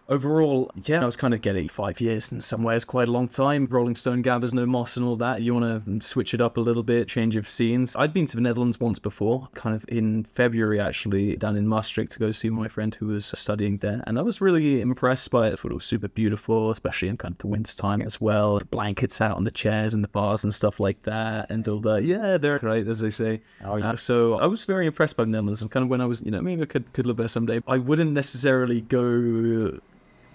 overall, 0.08 0.72
yeah, 0.84 1.02
I 1.02 1.06
was 1.06 1.16
kind 1.16 1.34
of 1.34 1.42
getting 1.42 1.68
five 1.68 2.00
years 2.00 2.32
in 2.32 2.42
some 2.42 2.64
ways 2.64 2.86
quite 2.86 3.08
a 3.08 3.12
long 3.12 3.28
time. 3.28 3.68
Rolling 3.70 3.96
Stone 3.96 4.22
gathers 4.22 4.54
no 4.54 4.66
moss 4.66 4.98
and 4.98 5.06
all 5.06 5.16
that. 5.18 5.42
You 5.42 5.56
want 5.56 5.86
to 5.86 6.08
switch 6.08 6.34
it 6.34 6.42
up 6.42 6.58
a 6.58 6.62
little 6.62 6.84
bit, 6.84 7.08
change 7.08 7.36
of 7.36 7.48
scenes. 7.48 7.96
I'd 7.96 8.14
been 8.14 8.26
to 8.28 8.36
the 8.36 8.42
Netherlands 8.42 8.80
once 8.80 9.00
before, 9.00 9.50
kind 9.54 9.76
of 9.76 9.86
in 9.88 10.24
February 10.24 10.80
actually, 10.80 11.36
down 11.38 11.56
in 11.56 11.68
Maastricht 11.68 12.12
to 12.14 12.20
go 12.20 12.32
see 12.32 12.50
my 12.50 12.68
friend 12.68 12.94
who 12.96 13.08
was 13.08 13.26
studying 13.26 13.78
there. 13.78 14.04
And 14.08 14.20
I 14.20 14.22
was 14.22 14.42
really 14.42 14.82
impressed 14.82 15.32
by 15.32 15.48
it. 15.48 15.54
I 15.54 15.56
thought 15.56 15.72
it 15.72 15.76
was 15.76 15.86
super 15.86 16.08
beautiful, 16.08 16.72
especially 16.72 17.08
in 17.08 17.18
kind 17.18 17.34
of 17.34 17.38
the 17.40 17.48
winter 17.48 17.76
time 17.76 18.02
as 18.02 18.22
well. 18.22 18.60
The 18.60 18.66
blankets 18.66 19.22
out 19.22 19.38
on 19.38 19.44
the 19.44 19.52
chairs 19.52 19.94
and 19.94 20.04
the 20.04 20.10
bars 20.10 20.44
and 20.44 20.54
stuff 20.54 20.80
like 20.80 21.02
that. 21.04 21.50
And 21.50 21.68
all 21.68 21.80
that. 21.82 22.04
Yeah, 22.04 22.38
they're 22.38 22.60
great, 22.60 22.88
as 22.88 23.00
they 23.00 23.10
say. 23.10 23.42
Oh, 23.64 23.78
yeah. 23.78 23.92
Uh, 23.92 23.96
so 23.96 24.36
I 24.36 24.46
was 24.46 24.66
very 24.66 24.86
impressed 24.86 25.18
by 25.18 25.24
the 25.24 25.32
Netherlands. 25.32 25.62
And 25.62 25.72
kind 25.72 25.84
of 25.84 25.90
when 25.90 26.02
I 26.02 26.06
was, 26.06 26.22
you 26.22 26.32
know, 26.32 26.42
maybe 26.42 26.62
I 26.62 26.66
could, 26.66 26.92
could 26.94 27.08
live 27.08 27.18
there 27.18 27.28
someday. 27.28 27.62
I 27.68 27.78
wouldn't 27.78 28.12
necessarily 28.12 28.82
go 28.82 29.80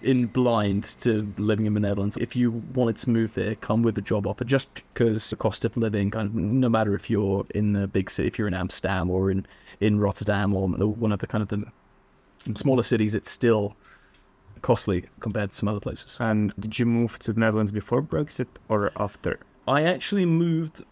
in 0.03 0.27
blind 0.27 0.85
to 1.01 1.33
living 1.39 1.67
in 1.67 1.75
the 1.75 1.81
Netherlands. 1.81 2.17
If 2.17 2.35
you 2.35 2.51
wanted 2.75 2.97
to 2.99 3.11
move 3.11 3.35
there, 3.35 3.55
come 3.57 3.83
with 3.83 3.97
a 3.99 4.03
job 4.03 4.27
offer 4.27 4.45
just 4.45 4.69
because 4.75 5.31
the 5.31 5.37
cost 5.37 5.65
of 5.65 5.77
living, 5.77 6.11
kind 6.11 6.29
of, 6.29 6.35
no 6.35 6.69
matter 6.69 6.95
if 6.95 7.11
you're 7.11 7.47
in 7.55 7.73
the 7.73 7.87
big 7.87 8.11
city, 8.11 8.29
if 8.29 8.39
you're 8.39 8.49
in 8.49 8.55
Amsterdam 8.55 9.11
or 9.11 9.31
in, 9.31 9.47
in 9.81 9.99
Rotterdam 9.99 10.55
or 10.55 10.69
one 10.69 11.13
of 11.13 11.19
the 11.19 11.27
kind 11.27 11.43
of 11.43 11.49
the 11.49 11.65
smaller 12.55 12.83
cities, 12.83 13.15
it's 13.15 13.31
still 13.31 13.77
costly 14.63 15.07
compared 15.21 15.51
to 15.51 15.57
some 15.57 15.69
other 15.69 15.81
places. 15.81 16.17
And 16.21 16.53
did 16.59 16.79
you 16.79 16.87
move 16.87 17.19
to 17.21 17.33
the 17.33 17.41
Netherlands 17.41 17.73
before 17.73 18.03
Brexit 18.03 18.49
or 18.69 18.93
after? 18.97 19.41
I 19.67 19.83
actually 19.83 20.27
moved 20.27 20.83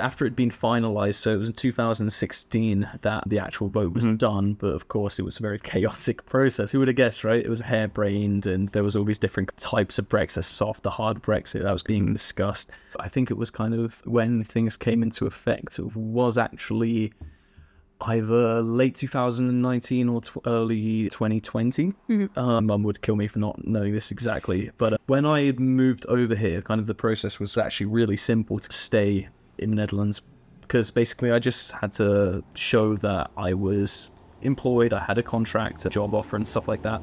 after 0.00 0.24
it'd 0.24 0.36
been 0.36 0.50
finalized. 0.50 1.14
So 1.14 1.32
it 1.34 1.36
was 1.38 1.48
in 1.48 1.54
2016 1.54 2.88
that 3.02 3.24
the 3.28 3.38
actual 3.38 3.68
vote 3.68 3.92
was 3.94 4.04
Mhm. 4.04 4.18
done. 4.18 4.52
But 4.54 4.68
of 4.74 4.88
course, 4.88 5.18
it 5.18 5.22
was 5.24 5.38
a 5.38 5.42
very 5.42 5.58
chaotic 5.72 6.24
process. 6.26 6.70
Who 6.72 6.78
would 6.80 6.88
have 6.88 6.96
guessed, 6.96 7.24
right? 7.24 7.44
It 7.44 7.48
was 7.48 7.60
harebrained, 7.60 8.46
and 8.46 8.68
there 8.70 8.82
was 8.84 8.96
all 8.96 9.04
these 9.04 9.18
different 9.18 9.56
types 9.56 9.98
of 9.98 10.08
Brexit, 10.08 10.44
soft, 10.44 10.82
the 10.82 10.90
hard 10.90 11.22
Brexit 11.22 11.62
that 11.62 11.72
was 11.72 11.82
being 11.82 12.12
discussed. 12.12 12.70
I 13.00 13.08
think 13.08 13.30
it 13.30 13.34
was 13.36 13.50
kind 13.50 13.74
of 13.74 14.02
when 14.06 14.44
things 14.44 14.76
came 14.76 15.02
into 15.02 15.26
effect 15.26 15.78
was 15.94 16.38
actually 16.38 17.12
either 18.00 18.60
late 18.60 18.96
2019 18.96 20.08
or 20.08 20.20
tw- 20.20 20.36
early 20.46 21.08
2020. 21.08 21.92
Um, 22.36 22.66
Mum 22.66 22.82
would 22.82 23.00
kill 23.00 23.16
me 23.16 23.26
for 23.28 23.38
not 23.38 23.66
knowing 23.66 23.92
this 23.94 24.10
exactly. 24.10 24.70
But 24.76 24.94
uh, 24.94 24.96
when 25.06 25.24
I 25.24 25.42
had 25.42 25.58
moved 25.60 26.04
over 26.06 26.34
here, 26.34 26.60
kind 26.60 26.80
of 26.80 26.86
the 26.86 26.94
process 26.94 27.38
was 27.38 27.56
actually 27.56 27.86
really 27.86 28.16
simple 28.16 28.58
to 28.58 28.72
stay 28.72 29.28
in 29.58 29.70
the 29.70 29.76
Netherlands 29.76 30.22
because 30.62 30.90
basically 30.90 31.30
I 31.30 31.38
just 31.38 31.72
had 31.72 31.92
to 31.92 32.42
show 32.54 32.96
that 32.96 33.30
I 33.36 33.52
was 33.54 34.10
employed, 34.42 34.92
I 34.92 35.00
had 35.00 35.18
a 35.18 35.22
contract, 35.22 35.84
a 35.84 35.90
job 35.90 36.14
offer, 36.14 36.36
and 36.36 36.46
stuff 36.46 36.68
like 36.68 36.82
that. 36.82 37.02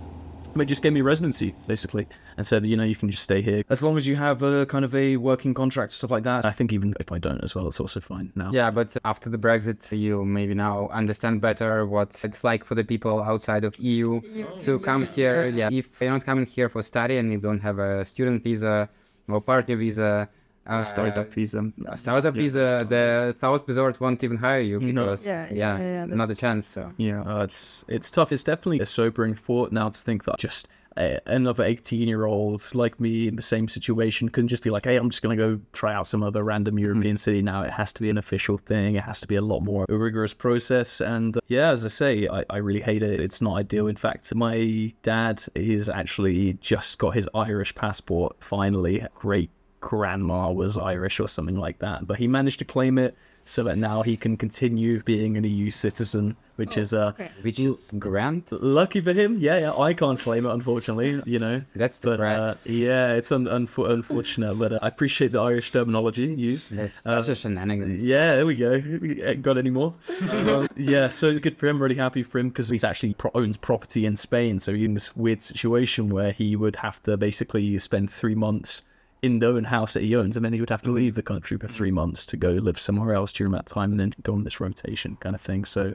They 0.53 0.65
just 0.65 0.81
gave 0.81 0.91
me 0.91 0.99
residency 0.99 1.55
basically 1.65 2.07
and 2.35 2.45
said, 2.45 2.65
you 2.65 2.75
know, 2.75 2.83
you 2.83 2.95
can 2.95 3.09
just 3.09 3.23
stay 3.23 3.41
here 3.41 3.63
as 3.69 3.81
long 3.81 3.95
as 3.95 4.05
you 4.05 4.17
have 4.17 4.43
a 4.43 4.65
kind 4.65 4.83
of 4.83 4.93
a 4.93 5.15
working 5.15 5.53
contract, 5.53 5.93
stuff 5.93 6.11
like 6.11 6.23
that. 6.23 6.45
I 6.45 6.51
think 6.51 6.73
even 6.73 6.93
if 6.99 7.09
I 7.11 7.19
don't 7.19 7.41
as 7.41 7.55
well, 7.55 7.67
it's 7.67 7.79
also 7.79 8.01
fine 8.01 8.33
now. 8.35 8.51
Yeah, 8.51 8.69
but 8.69 8.97
after 9.05 9.29
the 9.29 9.37
Brexit, 9.37 9.97
you 9.97 10.25
maybe 10.25 10.53
now 10.53 10.89
understand 10.89 11.39
better 11.39 11.85
what 11.85 12.21
it's 12.25 12.43
like 12.43 12.65
for 12.65 12.75
the 12.75 12.83
people 12.83 13.21
outside 13.21 13.63
of 13.63 13.77
EU 13.79 14.19
to 14.63 14.79
come 14.79 15.05
here. 15.05 15.47
Yeah, 15.47 15.69
if 15.71 16.01
you're 16.01 16.11
not 16.11 16.25
coming 16.25 16.45
here 16.45 16.67
for 16.67 16.83
study 16.83 17.17
and 17.17 17.31
you 17.31 17.39
don't 17.39 17.61
have 17.61 17.79
a 17.79 18.03
student 18.03 18.43
visa 18.43 18.89
or 19.29 19.39
partner 19.39 19.77
visa, 19.77 20.27
uh, 20.67 20.83
Startup 20.83 21.33
visa. 21.33 21.71
a 21.87 21.97
startup 21.97 22.33
visa, 22.35 22.85
the 22.87 23.35
South 23.39 23.67
Resort 23.67 23.99
won't 23.99 24.23
even 24.23 24.37
hire 24.37 24.61
you 24.61 24.79
No. 24.79 25.05
because 25.05 25.25
Yeah, 25.25 25.47
yeah, 25.51 25.77
yeah, 25.77 26.05
yeah, 26.05 26.05
not 26.05 26.29
a 26.31 26.35
chance. 26.35 26.67
So 26.67 26.91
Yeah. 26.97 27.21
Uh, 27.21 27.43
it's 27.43 27.83
it's 27.87 28.11
tough. 28.11 28.31
It's 28.31 28.43
definitely 28.43 28.79
a 28.79 28.85
sobering 28.85 29.33
thought 29.35 29.71
now 29.71 29.89
to 29.89 29.99
think 29.99 30.25
that 30.25 30.37
just 30.37 30.67
uh, 30.97 31.17
another 31.25 31.63
18 31.63 32.07
year 32.07 32.25
old 32.25 32.63
like 32.75 32.99
me 32.99 33.27
in 33.27 33.35
the 33.37 33.41
same 33.41 33.67
situation 33.69 34.27
can 34.29 34.47
just 34.47 34.61
be 34.61 34.69
like, 34.69 34.83
hey, 34.85 34.97
I'm 34.97 35.09
just 35.09 35.21
going 35.21 35.37
to 35.37 35.41
go 35.41 35.61
try 35.71 35.93
out 35.93 36.05
some 36.05 36.21
other 36.21 36.43
random 36.43 36.77
European 36.77 37.17
city 37.17 37.41
now. 37.41 37.61
It 37.61 37.71
has 37.71 37.93
to 37.93 38.01
be 38.01 38.09
an 38.09 38.17
official 38.17 38.57
thing. 38.57 38.95
It 38.95 39.03
has 39.03 39.21
to 39.21 39.27
be 39.27 39.35
a 39.35 39.41
lot 39.41 39.61
more 39.61 39.85
a 39.87 39.97
rigorous 39.97 40.33
process. 40.33 40.99
And 41.01 41.37
uh, 41.37 41.41
yeah, 41.47 41.71
as 41.71 41.85
I 41.85 41.87
say, 41.87 42.27
I, 42.27 42.43
I 42.49 42.57
really 42.57 42.81
hate 42.81 43.03
it. 43.03 43.21
It's 43.21 43.41
not 43.41 43.57
ideal. 43.57 43.87
In 43.87 43.95
fact, 43.95 44.35
my 44.35 44.93
dad 45.01 45.43
is 45.55 45.87
actually 45.89 46.53
just 46.55 46.99
got 46.99 47.11
his 47.15 47.27
Irish 47.33 47.73
passport 47.73 48.35
finally. 48.43 49.05
Great 49.15 49.49
grandma 49.81 50.49
was 50.51 50.77
Irish 50.77 51.19
or 51.19 51.27
something 51.27 51.57
like 51.57 51.79
that, 51.79 52.07
but 52.07 52.17
he 52.17 52.27
managed 52.27 52.59
to 52.59 52.65
claim 52.65 52.97
it 52.97 53.15
so 53.43 53.63
that 53.63 53.75
now 53.75 54.03
he 54.03 54.15
can 54.15 54.37
continue 54.37 55.01
being 55.01 55.35
an 55.35 55.43
EU 55.43 55.71
citizen, 55.71 56.35
which 56.57 56.77
is 56.77 56.93
uh, 56.93 57.11
which 57.41 57.57
is 57.59 57.91
grand. 57.97 58.43
lucky 58.51 59.01
for 59.01 59.13
him. 59.13 59.35
Yeah, 59.39 59.57
yeah, 59.57 59.73
I 59.73 59.95
can't 59.95 60.19
claim 60.19 60.45
it, 60.45 60.51
unfortunately. 60.51 61.19
You 61.25 61.39
know, 61.39 61.63
That's 61.75 61.97
the 61.97 62.09
but 62.11 62.17
brag. 62.17 62.37
uh, 62.37 62.55
yeah, 62.65 63.13
it's 63.13 63.31
un- 63.31 63.45
unfor- 63.45 63.89
unfortunate, 63.89 64.53
but 64.59 64.73
uh, 64.73 64.79
I 64.83 64.87
appreciate 64.89 65.31
the 65.31 65.41
Irish 65.41 65.71
terminology 65.71 66.25
used. 66.27 66.71
That's 66.71 67.03
Uh, 67.03 67.23
such 67.23 67.29
a 67.31 67.35
shenanigans. 67.35 68.03
Yeah, 68.03 68.35
there 68.35 68.45
we 68.45 68.55
go. 68.55 68.73
Ain't 68.73 69.41
Got 69.41 69.57
any 69.57 69.71
more? 69.71 69.95
Um, 70.51 70.67
yeah, 70.77 71.07
so 71.09 71.37
good 71.39 71.57
for 71.57 71.67
him. 71.67 71.81
Really 71.81 71.95
happy 71.95 72.21
for 72.23 72.37
him 72.37 72.49
because 72.49 72.69
he's 72.69 72.83
actually 72.83 73.15
pro- 73.15 73.31
owns 73.33 73.57
property 73.57 74.05
in 74.05 74.15
Spain. 74.17 74.59
So 74.59 74.71
he's 74.73 74.85
in 74.85 74.93
this 74.93 75.15
weird 75.15 75.41
situation 75.41 76.09
where 76.09 76.31
he 76.31 76.55
would 76.55 76.75
have 76.77 77.01
to 77.03 77.17
basically 77.17 77.77
spend 77.79 78.11
three 78.11 78.35
months 78.35 78.83
in 79.21 79.39
the 79.39 79.47
own 79.47 79.63
house 79.63 79.93
that 79.93 80.03
he 80.03 80.15
owns, 80.15 80.35
and 80.35 80.43
then 80.43 80.53
he 80.53 80.59
would 80.59 80.69
have 80.69 80.81
to 80.81 80.91
leave 80.91 81.15
the 81.15 81.21
country 81.21 81.57
for 81.57 81.67
three 81.67 81.91
months 81.91 82.25
to 82.27 82.37
go 82.37 82.51
live 82.51 82.79
somewhere 82.79 83.13
else 83.13 83.31
during 83.31 83.51
that 83.53 83.67
time, 83.67 83.91
and 83.91 83.99
then 83.99 84.13
go 84.23 84.33
on 84.33 84.43
this 84.43 84.59
rotation 84.59 85.15
kind 85.17 85.35
of 85.35 85.41
thing. 85.41 85.65
So 85.65 85.93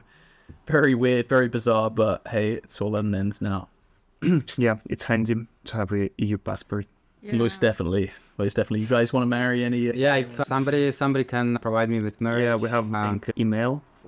very 0.65 0.95
weird, 0.95 1.27
very 1.27 1.49
bizarre, 1.49 1.89
but 1.89 2.21
hey, 2.27 2.53
it's 2.53 2.81
all 2.81 2.95
at 2.95 3.03
an 3.03 3.15
end 3.15 3.41
now. 3.41 3.67
Yeah, 4.57 4.77
it's 4.89 5.03
handy 5.03 5.35
to 5.65 5.75
have 5.75 5.91
a 5.91 6.09
EU 6.17 6.37
passport. 6.37 6.87
Most 7.23 7.59
definitely, 7.61 8.11
most 8.37 8.55
definitely. 8.55 8.81
You 8.81 8.87
guys 8.87 9.11
want 9.11 9.23
to 9.23 9.27
marry 9.27 9.63
any? 9.63 9.79
Yeah, 9.79 10.15
if 10.15 10.45
somebody 10.45 10.91
somebody 10.91 11.25
can 11.25 11.57
provide 11.57 11.89
me 11.89 11.99
with 11.99 12.21
marriage. 12.21 12.43
Yeah, 12.43 12.55
we 12.55 12.69
have 12.69 12.93
I 12.93 13.07
um, 13.07 13.19
think, 13.19 13.37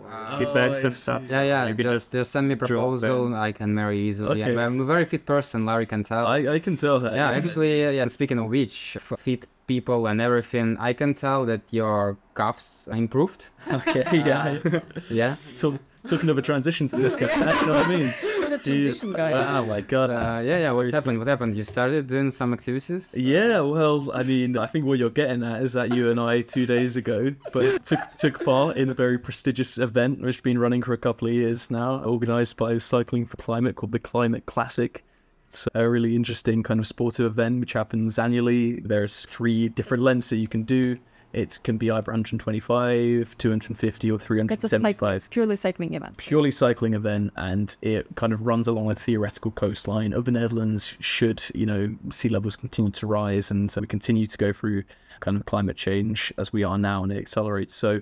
email, 0.06 0.40
feedbacks 0.40 0.84
and 0.84 0.96
stuff. 0.96 1.30
Yeah, 1.30 1.44
yeah. 1.44 1.66
Maybe 1.66 1.84
just, 1.84 2.12
just 2.12 2.32
send 2.32 2.48
me 2.48 2.56
drop 2.56 2.68
proposal. 2.70 3.36
I 3.36 3.52
can 3.52 3.74
marry 3.76 4.00
easily. 4.00 4.44
Okay. 4.44 4.58
I'm 4.58 4.80
a 4.82 4.86
very 4.86 5.06
fit 5.06 5.26
person. 5.26 5.66
Larry 5.66 5.86
can 5.86 6.04
tell. 6.04 6.26
I, 6.28 6.38
I 6.56 6.60
can 6.60 6.76
tell 6.76 7.00
that. 7.00 7.14
yeah, 7.14 7.32
actually, 7.32 7.86
uh, 7.86 7.92
yeah. 7.92 8.08
Speaking 8.08 8.40
of 8.40 8.48
which, 8.50 8.98
for 9.02 9.18
fit 9.18 9.48
people 9.68 10.08
and 10.08 10.20
everything, 10.20 10.78
I 10.80 10.94
can 10.94 11.14
tell 11.14 11.46
that 11.46 11.62
your 11.72 12.18
cuffs 12.34 12.88
improved. 12.88 13.50
Okay, 13.72 14.04
yeah. 14.14 14.58
Yeah. 15.10 15.36
took 15.56 15.76
took 16.08 16.24
another 16.24 16.42
transition 16.42 16.88
to 16.88 16.98
this 16.98 17.16
guy. 17.16 17.28
You 17.62 17.66
know 17.68 17.74
what 17.74 17.86
I 17.86 17.90
mean? 17.90 18.14
The 18.50 18.58
transition 18.58 19.14
guy. 19.14 19.60
Oh 19.60 19.66
my 19.66 19.82
god. 19.82 20.10
Uh, 20.10 20.42
yeah, 20.42 20.58
yeah. 20.60 20.72
What 20.72 20.92
happened? 20.92 21.20
What 21.20 21.28
happened? 21.28 21.56
You 21.56 21.64
started 21.64 22.08
doing 22.08 22.32
some 22.32 22.54
activities. 22.54 23.12
Yeah, 23.14 23.62
well, 23.62 24.12
I 24.14 24.24
mean, 24.24 24.58
I 24.58 24.66
think 24.68 24.86
what 24.86 24.98
you're 25.00 25.10
getting 25.10 25.44
at 25.44 25.62
is 25.62 25.74
that 25.74 25.94
you 25.94 26.10
and 26.10 26.20
I 26.20 26.42
two 26.42 26.66
days 26.66 26.96
ago, 26.98 27.34
but 27.54 27.84
took 27.90 28.00
took 28.18 28.44
part 28.44 28.78
in 28.78 28.90
a 28.90 28.94
very 28.94 29.18
prestigious 29.20 29.78
event 29.78 30.22
which 30.22 30.38
has 30.38 30.42
been 30.42 30.58
running 30.58 30.82
for 30.82 30.94
a 30.94 30.98
couple 30.98 31.28
of 31.28 31.34
years 31.34 31.70
now, 31.70 32.04
organised 32.04 32.58
by 32.58 32.78
Cycling 32.78 33.26
for 33.26 33.38
Climate 33.38 33.76
called 33.76 33.92
the 33.92 34.00
Climate 34.00 34.46
Classic. 34.46 35.04
It's 35.48 35.68
a 35.74 35.90
really 35.90 36.16
interesting 36.16 36.62
kind 36.62 36.80
of 36.80 36.86
sportive 36.86 37.26
event 37.26 37.60
which 37.60 37.74
happens 37.74 38.20
annually. 38.20 38.80
There's 38.82 39.26
three 39.26 39.70
different 39.70 40.04
lengths 40.04 40.30
that 40.30 40.38
you 40.38 40.48
can 40.48 40.64
do. 40.64 40.98
It 41.32 41.60
can 41.64 41.78
be 41.78 41.92
either 41.92 42.12
125, 42.12 43.38
250, 43.38 44.12
or 44.12 44.18
375. 44.20 44.52
It's 44.52 44.64
a 44.64 44.70
375 44.70 45.24
cyc- 45.24 45.30
purely 45.30 45.56
cycling 45.56 45.94
event. 45.94 46.18
purely 46.18 46.52
cycling 46.52 46.94
event 46.96 47.32
and 47.36 47.76
it 47.82 48.08
kind 48.16 48.34
of 48.34 48.42
runs 48.48 48.68
along 48.68 48.90
a 48.90 48.96
theoretical 48.96 49.52
coastline 49.52 50.14
of 50.14 50.26
the 50.26 50.32
Netherlands 50.32 50.96
should, 51.00 51.44
you 51.54 51.66
know, 51.66 51.96
sea 52.12 52.30
levels 52.30 52.56
continue 52.56 52.92
to 52.92 53.08
rise 53.08 53.52
and 53.52 53.72
so 53.72 53.82
we 53.82 53.88
continue 53.88 54.26
to 54.26 54.38
go 54.38 54.52
through 54.52 54.84
kind 55.20 55.38
of 55.38 55.46
climate 55.46 55.78
change 55.78 56.34
as 56.38 56.52
we 56.52 56.64
are 56.64 56.78
now 56.78 57.04
and 57.04 57.12
it 57.12 57.18
accelerates. 57.18 57.76
So 57.76 58.02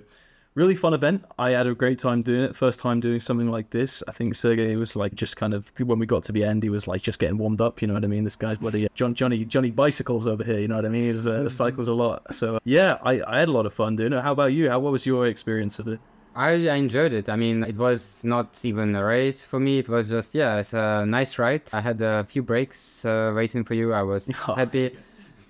really 0.58 0.74
fun 0.74 0.92
event. 0.92 1.24
I 1.38 1.50
had 1.50 1.68
a 1.68 1.74
great 1.74 2.00
time 2.00 2.20
doing 2.20 2.42
it. 2.42 2.56
First 2.56 2.80
time 2.80 2.98
doing 2.98 3.20
something 3.20 3.48
like 3.48 3.70
this. 3.70 4.02
I 4.08 4.12
think 4.12 4.34
Sergey 4.34 4.74
was 4.74 4.96
like 4.96 5.14
just 5.14 5.36
kind 5.36 5.54
of 5.54 5.72
when 5.78 6.00
we 6.00 6.06
got 6.06 6.24
to 6.24 6.32
the 6.32 6.42
end, 6.42 6.64
he 6.64 6.68
was 6.68 6.88
like 6.88 7.00
just 7.00 7.20
getting 7.20 7.38
warmed 7.38 7.60
up. 7.60 7.80
You 7.80 7.86
know 7.86 7.94
what 7.94 8.04
I 8.04 8.08
mean? 8.08 8.24
This 8.24 8.34
guy's 8.34 8.58
bloody 8.58 8.88
John 8.94 9.14
Johnny 9.14 9.44
Johnny 9.44 9.70
bicycles 9.70 10.26
over 10.26 10.42
here. 10.42 10.58
You 10.58 10.68
know 10.68 10.76
what 10.76 10.84
I 10.84 10.88
mean? 10.88 11.04
He 11.04 11.12
was, 11.12 11.26
uh, 11.28 11.48
cycles 11.48 11.88
a 11.88 11.94
lot. 11.94 12.34
So 12.34 12.58
yeah, 12.64 12.98
I, 13.02 13.22
I 13.26 13.38
had 13.38 13.48
a 13.48 13.52
lot 13.52 13.66
of 13.66 13.72
fun 13.72 13.94
doing 13.94 14.12
it. 14.12 14.20
How 14.20 14.32
about 14.32 14.52
you? 14.52 14.68
How 14.68 14.80
what 14.80 14.90
was 14.90 15.06
your 15.06 15.26
experience 15.26 15.78
of 15.78 15.86
it? 15.86 16.00
I, 16.34 16.50
I 16.68 16.74
enjoyed 16.74 17.12
it. 17.12 17.28
I 17.28 17.36
mean, 17.36 17.64
it 17.64 17.76
was 17.76 18.22
not 18.24 18.58
even 18.64 18.94
a 18.94 19.04
race 19.04 19.44
for 19.44 19.58
me. 19.58 19.78
It 19.78 19.88
was 19.88 20.08
just 20.08 20.34
yeah, 20.34 20.56
it's 20.56 20.72
a 20.72 21.06
nice 21.06 21.38
ride. 21.38 21.62
I 21.72 21.80
had 21.80 22.00
a 22.00 22.24
few 22.24 22.42
breaks 22.42 23.04
uh, 23.04 23.32
waiting 23.34 23.64
for 23.64 23.74
you. 23.74 23.92
I 23.92 24.02
was 24.02 24.26
happy. 24.56 24.96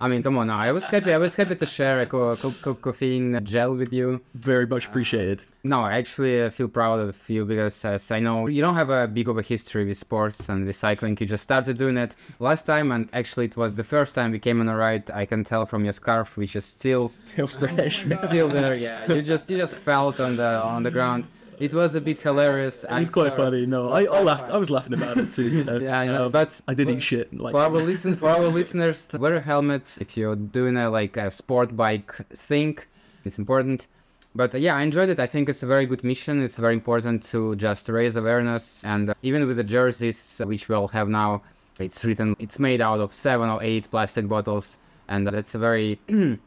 I 0.00 0.06
mean, 0.06 0.22
come 0.22 0.38
on 0.38 0.46
now. 0.46 0.58
I 0.58 0.70
was 0.70 0.84
happy. 0.84 1.12
I 1.12 1.18
was 1.18 1.34
happy 1.34 1.56
to 1.56 1.66
share 1.66 2.00
a 2.00 2.06
co- 2.06 2.36
co- 2.36 2.54
co- 2.62 2.74
caffeine 2.74 3.40
gel 3.44 3.74
with 3.74 3.92
you. 3.92 4.20
Very 4.34 4.64
much 4.66 4.86
appreciated. 4.86 5.44
No, 5.64 5.80
I 5.80 5.94
actually 5.98 6.40
uh, 6.42 6.50
feel 6.50 6.68
proud 6.68 7.00
of 7.00 7.16
you 7.28 7.44
because 7.44 7.84
as 7.84 8.10
I 8.12 8.20
know 8.20 8.46
you 8.46 8.60
don't 8.62 8.76
have 8.76 8.90
a 8.90 9.08
big 9.08 9.28
of 9.28 9.38
a 9.38 9.42
history 9.42 9.84
with 9.84 9.98
sports 9.98 10.48
and 10.48 10.66
with 10.66 10.76
cycling. 10.76 11.16
You 11.20 11.26
just 11.26 11.42
started 11.42 11.78
doing 11.78 11.96
it 11.96 12.14
last 12.38 12.64
time, 12.64 12.92
and 12.92 13.08
actually 13.12 13.46
it 13.46 13.56
was 13.56 13.74
the 13.74 13.82
first 13.84 14.14
time 14.14 14.30
we 14.30 14.38
came 14.38 14.60
on 14.60 14.68
a 14.68 14.76
ride. 14.76 15.10
I 15.10 15.26
can 15.26 15.42
tell 15.42 15.66
from 15.66 15.82
your 15.84 15.92
scarf, 15.94 16.36
which 16.36 16.54
is 16.54 16.64
still 16.64 17.08
Still 17.08 17.48
fresh. 17.48 18.06
still 18.28 18.48
there. 18.48 18.76
Yeah, 18.76 19.12
you 19.12 19.22
just 19.22 19.50
you 19.50 19.56
just 19.58 19.74
felt 19.80 20.20
on 20.20 20.36
the 20.36 20.62
on 20.62 20.84
the 20.84 20.92
ground. 20.92 21.26
It 21.60 21.74
was 21.74 21.94
a 21.94 22.00
bit 22.00 22.20
hilarious. 22.20 22.84
It 22.84 22.90
was 22.90 23.10
quite 23.10 23.34
funny. 23.34 23.66
No, 23.66 23.90
I, 23.90 24.04
I 24.04 24.22
laughed. 24.22 24.48
I 24.50 24.58
was 24.58 24.70
laughing 24.70 24.94
about 24.94 25.16
it 25.18 25.30
too. 25.30 25.48
You 25.48 25.64
know? 25.64 25.76
Yeah, 25.88 25.98
I 25.98 26.06
know, 26.06 26.26
Um, 26.26 26.32
but 26.32 26.60
I 26.68 26.74
did 26.74 26.88
eat 26.88 27.02
shit. 27.02 27.32
Like, 27.36 27.52
for 27.52 27.60
our 27.60 27.70
listen 27.92 28.16
for 28.16 28.28
our 28.28 28.46
listeners, 28.46 29.08
wear 29.18 29.36
a 29.36 29.40
helmet 29.40 29.98
if 30.00 30.16
you're 30.16 30.36
doing 30.36 30.76
a 30.76 30.88
like 30.90 31.16
a 31.16 31.30
sport 31.30 31.76
bike 31.76 32.12
thing. 32.30 32.78
It's 33.24 33.38
important. 33.38 33.86
But 34.34 34.54
uh, 34.54 34.58
yeah, 34.58 34.76
I 34.76 34.82
enjoyed 34.82 35.08
it. 35.08 35.18
I 35.18 35.26
think 35.26 35.48
it's 35.48 35.62
a 35.62 35.66
very 35.66 35.86
good 35.86 36.04
mission. 36.04 36.42
It's 36.42 36.58
very 36.58 36.74
important 36.74 37.24
to 37.32 37.56
just 37.56 37.88
raise 37.88 38.14
awareness, 38.16 38.84
and 38.84 39.10
uh, 39.10 39.14
even 39.22 39.46
with 39.46 39.56
the 39.56 39.64
jerseys 39.64 40.40
uh, 40.40 40.46
which 40.46 40.68
we 40.68 40.74
all 40.74 40.88
have 40.88 41.08
now, 41.08 41.42
it's 41.80 42.04
written 42.04 42.36
it's 42.38 42.58
made 42.58 42.80
out 42.80 43.00
of 43.00 43.12
seven 43.12 43.48
or 43.48 43.62
eight 43.62 43.90
plastic 43.90 44.28
bottles, 44.28 44.76
and 45.08 45.26
that's 45.26 45.54
a 45.54 45.58
very 45.58 45.98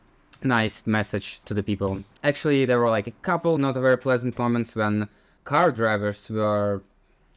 nice 0.43 0.85
message 0.85 1.41
to 1.45 1.53
the 1.53 1.63
people. 1.63 2.03
Actually, 2.23 2.65
there 2.65 2.79
were 2.79 2.89
like 2.89 3.07
a 3.07 3.11
couple 3.11 3.57
not 3.57 3.75
very 3.75 3.97
pleasant 3.97 4.37
moments 4.37 4.75
when 4.75 5.07
car 5.43 5.71
drivers 5.71 6.29
were 6.29 6.81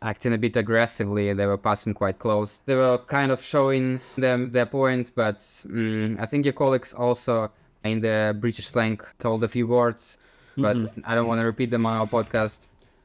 acting 0.03 0.35
a 0.35 0.39
bit 0.39 0.57
aggressively. 0.57 1.33
They 1.33 1.47
were 1.47 1.59
passing 1.59 1.95
quite 1.95 2.19
close. 2.19 2.61
They 2.67 2.75
were 2.77 2.99
kind 2.99 3.33
of 3.33 3.43
showing 3.43 4.01
them 4.17 4.53
their 4.53 4.67
point, 4.67 5.13
but 5.15 5.39
mm, 5.39 6.21
I 6.21 6.27
think 6.27 6.45
your 6.45 6.53
colleagues 6.53 6.93
also 6.93 7.51
in 7.83 8.01
the 8.01 8.37
British 8.39 8.69
slang 8.69 9.01
told 9.19 9.45
a 9.45 9.49
few 9.49 9.67
words, 9.67 10.19
but 10.57 10.77
I 11.05 11.15
don't 11.15 11.27
want 11.27 11.41
to 11.41 11.45
repeat 11.45 11.71
them 11.71 11.87
on 11.87 12.01
our 12.01 12.07
podcast. 12.07 12.61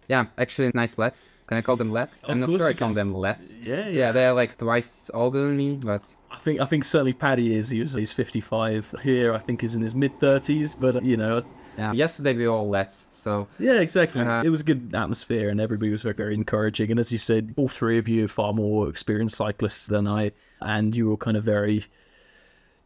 Yeah, 0.10 0.26
actually, 0.40 0.72
nice 0.74 0.98
lads. 0.98 1.34
Can 1.46 1.58
I 1.58 1.62
call 1.62 1.76
them 1.76 1.92
lads? 1.92 2.20
I'm 2.24 2.40
not 2.40 2.50
sure 2.50 2.68
I 2.68 2.74
call 2.74 2.90
can. 2.90 2.96
them 2.96 3.14
lads. 3.14 3.56
Yeah, 3.62 3.78
Yeah, 3.78 3.88
yeah, 3.90 4.12
they're 4.12 4.34
like 4.34 4.58
twice 4.58 5.10
older 5.14 5.44
than 5.44 5.56
me, 5.56 5.76
but 5.76 6.04
I 6.32 6.38
think 6.40 6.60
I 6.60 6.66
think 6.66 6.84
certainly 6.84 7.14
Paddy 7.14 7.56
is. 7.56 7.70
He 7.70 7.80
was, 7.80 7.94
he's 7.94 8.12
55 8.12 8.96
here. 9.04 9.34
I 9.34 9.38
think 9.38 9.62
he's 9.62 9.76
in 9.76 9.82
his 9.82 9.94
mid 9.94 10.20
30s, 10.20 10.76
but 10.78 10.96
uh, 10.98 11.02
you 11.02 11.16
know, 11.16 11.44
yeah. 11.78 11.94
Yesterday 11.94 12.34
we 12.34 12.48
were 12.48 12.54
all 12.54 12.68
lads, 12.68 13.08
so 13.12 13.48
yeah, 13.60 13.80
exactly. 13.80 14.22
Uh-huh. 14.22 14.42
It 14.44 14.50
was 14.50 14.62
a 14.62 14.64
good 14.64 14.94
atmosphere, 14.94 15.50
and 15.50 15.62
everybody 15.62 15.92
was 15.92 16.02
very, 16.02 16.16
very 16.16 16.34
encouraging. 16.34 16.92
And 16.92 17.00
as 17.00 17.12
you 17.12 17.18
said, 17.18 17.54
all 17.56 17.70
three 17.70 17.98
of 17.98 18.10
you 18.10 18.26
are 18.26 18.28
far 18.28 18.52
more 18.52 18.90
experienced 18.90 19.38
cyclists 19.38 19.88
than 19.88 20.08
I, 20.08 20.32
and 20.60 20.96
you 20.96 21.10
were 21.10 21.18
kind 21.18 21.38
of 21.38 21.44
very 21.44 21.86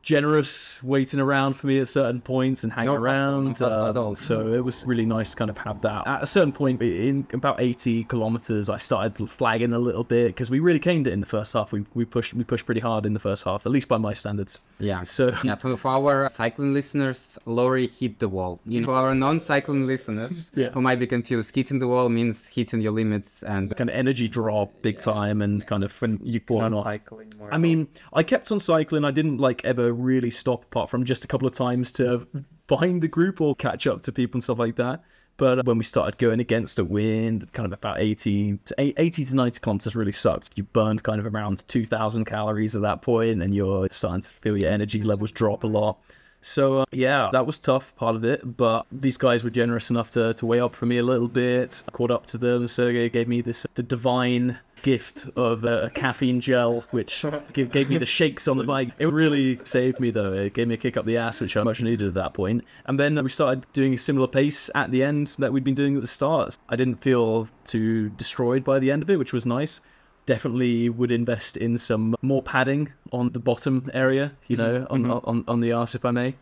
generous, 0.03 0.83
waiting 0.83 1.19
around 1.19 1.53
for 1.53 1.67
me 1.67 1.79
at 1.79 1.87
certain 1.87 2.21
points 2.21 2.63
and 2.63 2.71
hanging 2.71 2.87
No 2.93 2.93
hassle, 2.93 3.01
no 3.03 3.09
around. 3.09 3.47
hassle 3.47 3.85
at 3.87 3.97
uh. 3.97 4.13
So 4.15 4.47
it 4.53 4.63
was 4.63 4.85
really 4.85 5.05
nice 5.05 5.31
to 5.31 5.37
kind 5.37 5.49
of 5.49 5.57
have 5.59 5.81
that. 5.81 6.05
At 6.05 6.21
a 6.21 6.27
certain 6.27 6.51
point, 6.51 6.81
in 6.81 7.25
about 7.33 7.59
80 7.61 8.03
kilometers, 8.03 8.69
I 8.69 8.77
started 8.77 9.29
flagging 9.29 9.73
a 9.73 9.79
little 9.79 10.03
bit 10.03 10.27
because 10.27 10.51
we 10.51 10.59
really 10.59 10.79
came 10.79 11.03
to 11.05 11.09
it 11.09 11.13
in 11.13 11.21
the 11.21 11.25
first 11.25 11.53
half. 11.53 11.71
We 11.71 11.85
we 11.93 12.05
pushed 12.05 12.33
we 12.33 12.43
pushed 12.43 12.65
pretty 12.65 12.81
hard 12.81 13.05
in 13.05 13.13
the 13.13 13.19
first 13.19 13.43
half, 13.45 13.65
at 13.65 13.71
least 13.71 13.87
by 13.87 13.97
my 13.97 14.13
standards. 14.13 14.59
yeah. 14.79 15.03
So 15.03 15.33
Yeah, 15.43 15.55
for, 15.55 15.75
for 15.77 15.89
our 15.89 16.29
cycling 16.29 16.73
listeners, 16.73 17.39
Laurie 17.45 17.87
hit 17.87 18.19
the 18.19 18.27
wall. 18.29 18.59
You 18.65 18.81
know, 18.81 18.87
for 18.87 18.93
our 18.95 19.15
non-cycling 19.15 19.87
listeners 19.87 20.51
Yeah. 20.55 20.69
who 20.71 20.81
might 20.81 20.99
be 20.99 21.07
confused, 21.07 21.55
hitting 21.55 21.79
the 21.79 21.87
wall 21.87 22.09
means 22.09 22.47
hitting 22.47 22.81
your 22.81 22.91
limits, 22.91 23.41
and 23.43 23.75
kind 23.75 23.89
of 23.89 23.95
energy 23.95 24.27
drop 24.27 24.69
big 24.81 24.99
time 24.99 25.41
and 25.41 25.65
kind 25.65 25.83
of 25.83 25.91
when 26.01 26.19
you 26.23 26.39
fall 26.41 26.61
Not 26.61 26.73
off. 26.73 26.85
cycling 26.85 27.33
more. 27.39 27.53
I 27.53 27.57
mean, 27.57 27.87
I 28.11 28.23
kept 28.23 28.51
on 28.51 28.59
cycling. 28.59 29.05
I 29.05 29.11
didn't 29.11 29.37
like 29.37 29.63
ever 29.63 29.92
really 29.93 30.31
stop, 30.31 30.65
apart 30.65 30.89
from 30.89 31.05
just 31.05 31.23
a 31.23 31.27
couple 31.27 31.47
of 31.47 31.53
times 31.53 31.91
to 31.93 32.27
find 32.67 33.01
the 33.01 33.07
group 33.07 33.41
or 33.41 33.55
catch 33.55 33.87
up 33.87 34.01
to 34.03 34.11
people 34.11 34.37
and 34.37 34.43
stuff 34.43 34.59
like 34.59 34.75
that. 34.77 35.03
But 35.37 35.65
when 35.65 35.77
we 35.77 35.83
started 35.83 36.17
going 36.19 36.39
against 36.39 36.75
the 36.75 36.85
wind, 36.85 37.51
kind 37.53 37.65
of 37.65 37.73
about 37.73 37.99
80 37.99 38.59
to 38.65 38.75
80 38.77 39.25
to 39.25 39.35
90 39.35 39.59
kilometers 39.59 39.95
really 39.95 40.11
sucked. 40.11 40.51
You 40.55 40.63
burned 40.63 41.03
kind 41.03 41.19
of 41.19 41.25
around 41.25 41.67
2,000 41.67 42.25
calories 42.25 42.75
at 42.75 42.83
that 42.83 43.01
point, 43.01 43.41
and 43.41 43.53
you're 43.53 43.87
starting 43.91 44.21
to 44.21 44.29
feel 44.29 44.57
your 44.57 44.69
energy 44.69 45.01
levels 45.01 45.31
drop 45.31 45.63
a 45.63 45.67
lot. 45.67 45.97
So 46.41 46.79
uh, 46.79 46.85
yeah, 46.91 47.29
that 47.31 47.47
was 47.47 47.57
tough 47.57 47.95
part 47.95 48.15
of 48.15 48.25
it, 48.25 48.57
but 48.57 48.85
these 48.91 49.15
guys 49.15 49.45
were 49.45 49.49
generous 49.49 49.89
enough 49.89 50.11
to, 50.11 50.33
to 50.33 50.45
weigh 50.45 50.59
up 50.59 50.75
for 50.75 50.85
me 50.85 50.97
a 50.97 51.03
little 51.03 51.29
bit. 51.29 51.83
I 51.87 51.91
caught 51.91 52.11
up 52.11 52.25
to 52.27 52.37
them. 52.37 52.67
Sergey 52.67 53.09
gave 53.09 53.29
me 53.29 53.39
this 53.39 53.65
the 53.75 53.83
divine 53.83 54.59
gift 54.84 55.27
of 55.36 55.65
uh, 55.65 55.84
a 55.84 55.89
caffeine 55.89 56.39
gel, 56.39 56.81
which 56.91 57.25
gave, 57.53 57.71
gave 57.71 57.89
me 57.89 57.97
the 57.97 58.05
shakes 58.05 58.47
on 58.47 58.57
the 58.57 58.63
bike. 58.63 58.89
It 58.99 59.07
really 59.07 59.59
saved 59.63 59.99
me 59.99 60.11
though. 60.11 60.34
It 60.34 60.53
gave 60.53 60.67
me 60.67 60.75
a 60.75 60.77
kick 60.77 60.95
up 60.95 61.05
the 61.05 61.17
ass, 61.17 61.41
which 61.41 61.57
I 61.57 61.63
much 61.63 61.81
needed 61.81 62.07
at 62.07 62.13
that 62.13 62.36
point. 62.36 62.63
And 62.86 62.99
then 62.99 63.21
we 63.23 63.29
started 63.29 63.65
doing 63.73 63.95
a 63.95 63.97
similar 63.97 64.27
pace 64.27 64.69
at 64.75 64.91
the 64.91 65.01
end 65.01 65.36
that 65.39 65.51
we'd 65.51 65.63
been 65.63 65.73
doing 65.73 65.95
at 65.95 66.01
the 66.01 66.07
start. 66.07 66.57
I 66.69 66.75
didn't 66.75 66.97
feel 66.97 67.47
too 67.65 68.09
destroyed 68.09 68.63
by 68.63 68.77
the 68.77 68.91
end 68.91 69.01
of 69.01 69.09
it, 69.09 69.17
which 69.17 69.34
was 69.34 69.45
nice 69.45 69.81
definitely 70.26 70.89
would 70.89 71.11
invest 71.11 71.57
in 71.57 71.78
some 71.78 72.15
more 72.21 72.41
padding 72.41 72.91
on 73.11 73.32
the 73.32 73.39
bottom 73.39 73.89
area, 73.93 74.32
you 74.47 74.57
know, 74.57 74.88
on 74.89 75.09
on, 75.09 75.43
on 75.47 75.59
the 75.59 75.71
arse 75.71 75.95
if 75.95 76.05
I 76.05 76.11
may. 76.11 76.36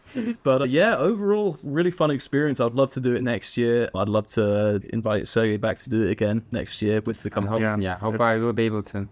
But 0.43 0.61
uh, 0.61 0.65
yeah, 0.65 0.95
overall, 0.95 1.57
really 1.63 1.91
fun 1.91 2.11
experience. 2.11 2.59
I'd 2.59 2.73
love 2.73 2.91
to 2.93 2.99
do 2.99 3.15
it 3.15 3.23
next 3.23 3.57
year. 3.57 3.89
I'd 3.95 4.09
love 4.09 4.27
to 4.29 4.81
invite 4.93 5.27
Sergey 5.27 5.57
back 5.57 5.77
to 5.79 5.89
do 5.89 6.03
it 6.03 6.11
again 6.11 6.43
next 6.51 6.81
year 6.81 7.01
with 7.05 7.23
the 7.23 7.29
I 7.29 7.33
company. 7.33 7.61
Yeah. 7.61 7.77
yeah, 7.77 7.97
hope 7.97 8.21
I 8.21 8.37
will 8.37 8.53
be 8.53 8.63
able 8.63 8.83
to. 8.83 9.07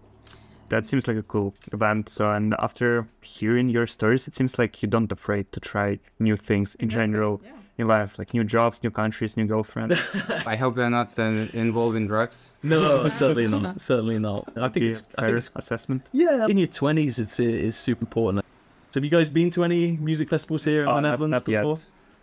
that 0.68 0.86
seems 0.86 1.08
like 1.08 1.16
a 1.16 1.22
cool 1.24 1.52
event. 1.72 2.08
So, 2.08 2.30
and 2.30 2.54
after 2.58 3.06
hearing 3.22 3.68
your 3.68 3.86
stories, 3.86 4.28
it 4.28 4.34
seems 4.34 4.58
like 4.58 4.82
you 4.82 4.88
don't 4.88 5.10
afraid 5.12 5.50
to 5.52 5.60
try 5.60 5.98
new 6.18 6.36
things 6.36 6.76
in 6.76 6.88
general 6.88 7.40
in 7.80 7.88
life, 7.88 8.18
like 8.18 8.32
new 8.34 8.44
jobs, 8.44 8.82
new 8.82 8.90
countries, 8.90 9.36
new 9.36 9.46
girlfriends. 9.46 9.98
I 10.46 10.56
hope 10.56 10.76
you're 10.76 10.90
not 10.90 11.18
uh, 11.18 11.22
involved 11.52 11.96
in 11.96 12.06
drugs. 12.06 12.50
No, 12.62 13.08
certainly 13.22 13.48
not. 13.48 13.80
Certainly 13.90 14.18
not. 14.18 14.48
I 14.56 14.68
think 14.68 14.74
Be 14.74 14.88
it's, 14.88 15.02
a 15.16 15.20
I 15.22 15.26
think 15.26 15.36
it's 15.38 15.50
assessment. 15.56 16.06
yeah. 16.12 16.46
In 16.46 16.58
your 16.58 16.66
twenties, 16.66 17.18
it's 17.18 17.40
is 17.40 17.76
super 17.76 18.04
important. 18.04 18.44
So 18.90 19.00
have 19.00 19.04
you 19.04 19.10
guys 19.10 19.28
been 19.28 19.50
to 19.50 19.64
any 19.64 19.96
music 19.96 20.28
festivals 20.28 20.64
here 20.64 20.82
in 20.82 20.94
the 20.94 21.00
Netherlands 21.00 21.32
not 21.32 21.48
yet. 21.48 21.62
before? 21.62 21.78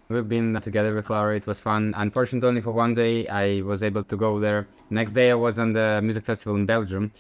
We've 0.09 0.27
been 0.29 0.59
together 0.61 0.93
with 0.95 1.09
Laurie. 1.09 1.37
It 1.37 1.47
was 1.47 1.59
fun. 1.59 1.93
Unfortunately, 1.97 2.47
only 2.47 2.61
for 2.61 2.71
one 2.71 2.93
day, 2.93 3.27
I 3.27 3.61
was 3.61 3.83
able 3.83 4.03
to 4.03 4.15
go 4.15 4.39
there. 4.39 4.67
Next 4.89 5.11
day, 5.13 5.31
I 5.31 5.33
was 5.33 5.59
on 5.59 5.73
the 5.73 5.99
music 6.01 6.23
festival 6.23 6.55
in 6.55 6.65
Belgium. 6.65 7.11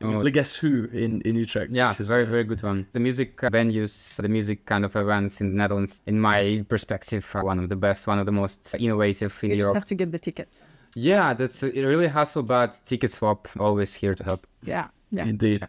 It 0.00 0.04
Oh, 0.04 0.22
the 0.22 0.30
Guess 0.30 0.56
Who 0.56 0.84
in, 0.92 1.22
in 1.22 1.36
Utrecht. 1.36 1.72
Yeah, 1.72 1.90
which 1.90 2.00
is, 2.00 2.08
very, 2.08 2.24
uh, 2.24 2.26
very 2.26 2.44
good 2.44 2.62
one. 2.62 2.86
The 2.92 3.00
music 3.00 3.42
uh, 3.42 3.48
venues, 3.48 4.16
the 4.16 4.28
music 4.28 4.66
kind 4.66 4.84
of 4.84 4.94
events 4.94 5.40
in 5.40 5.50
the 5.50 5.56
Netherlands, 5.56 6.02
in 6.06 6.20
my 6.20 6.64
perspective, 6.68 7.28
are 7.34 7.44
one 7.44 7.58
of 7.58 7.68
the 7.68 7.76
best, 7.76 8.06
one 8.06 8.18
of 8.18 8.26
the 8.26 8.32
most 8.32 8.74
innovative 8.78 9.38
in 9.42 9.50
You 9.50 9.56
just 9.56 9.58
Europe. 9.58 9.74
have 9.74 9.84
to 9.86 9.94
get 9.94 10.12
the 10.12 10.18
tickets. 10.18 10.58
Yeah, 10.94 11.34
that's 11.34 11.62
uh, 11.62 11.68
really 11.74 12.08
hustle, 12.08 12.42
but 12.42 12.72
TicketSwap 12.84 13.58
always 13.58 13.94
here 13.94 14.14
to 14.14 14.24
help. 14.24 14.46
Yeah, 14.62 14.88
yeah. 15.10 15.24
Indeed. 15.24 15.66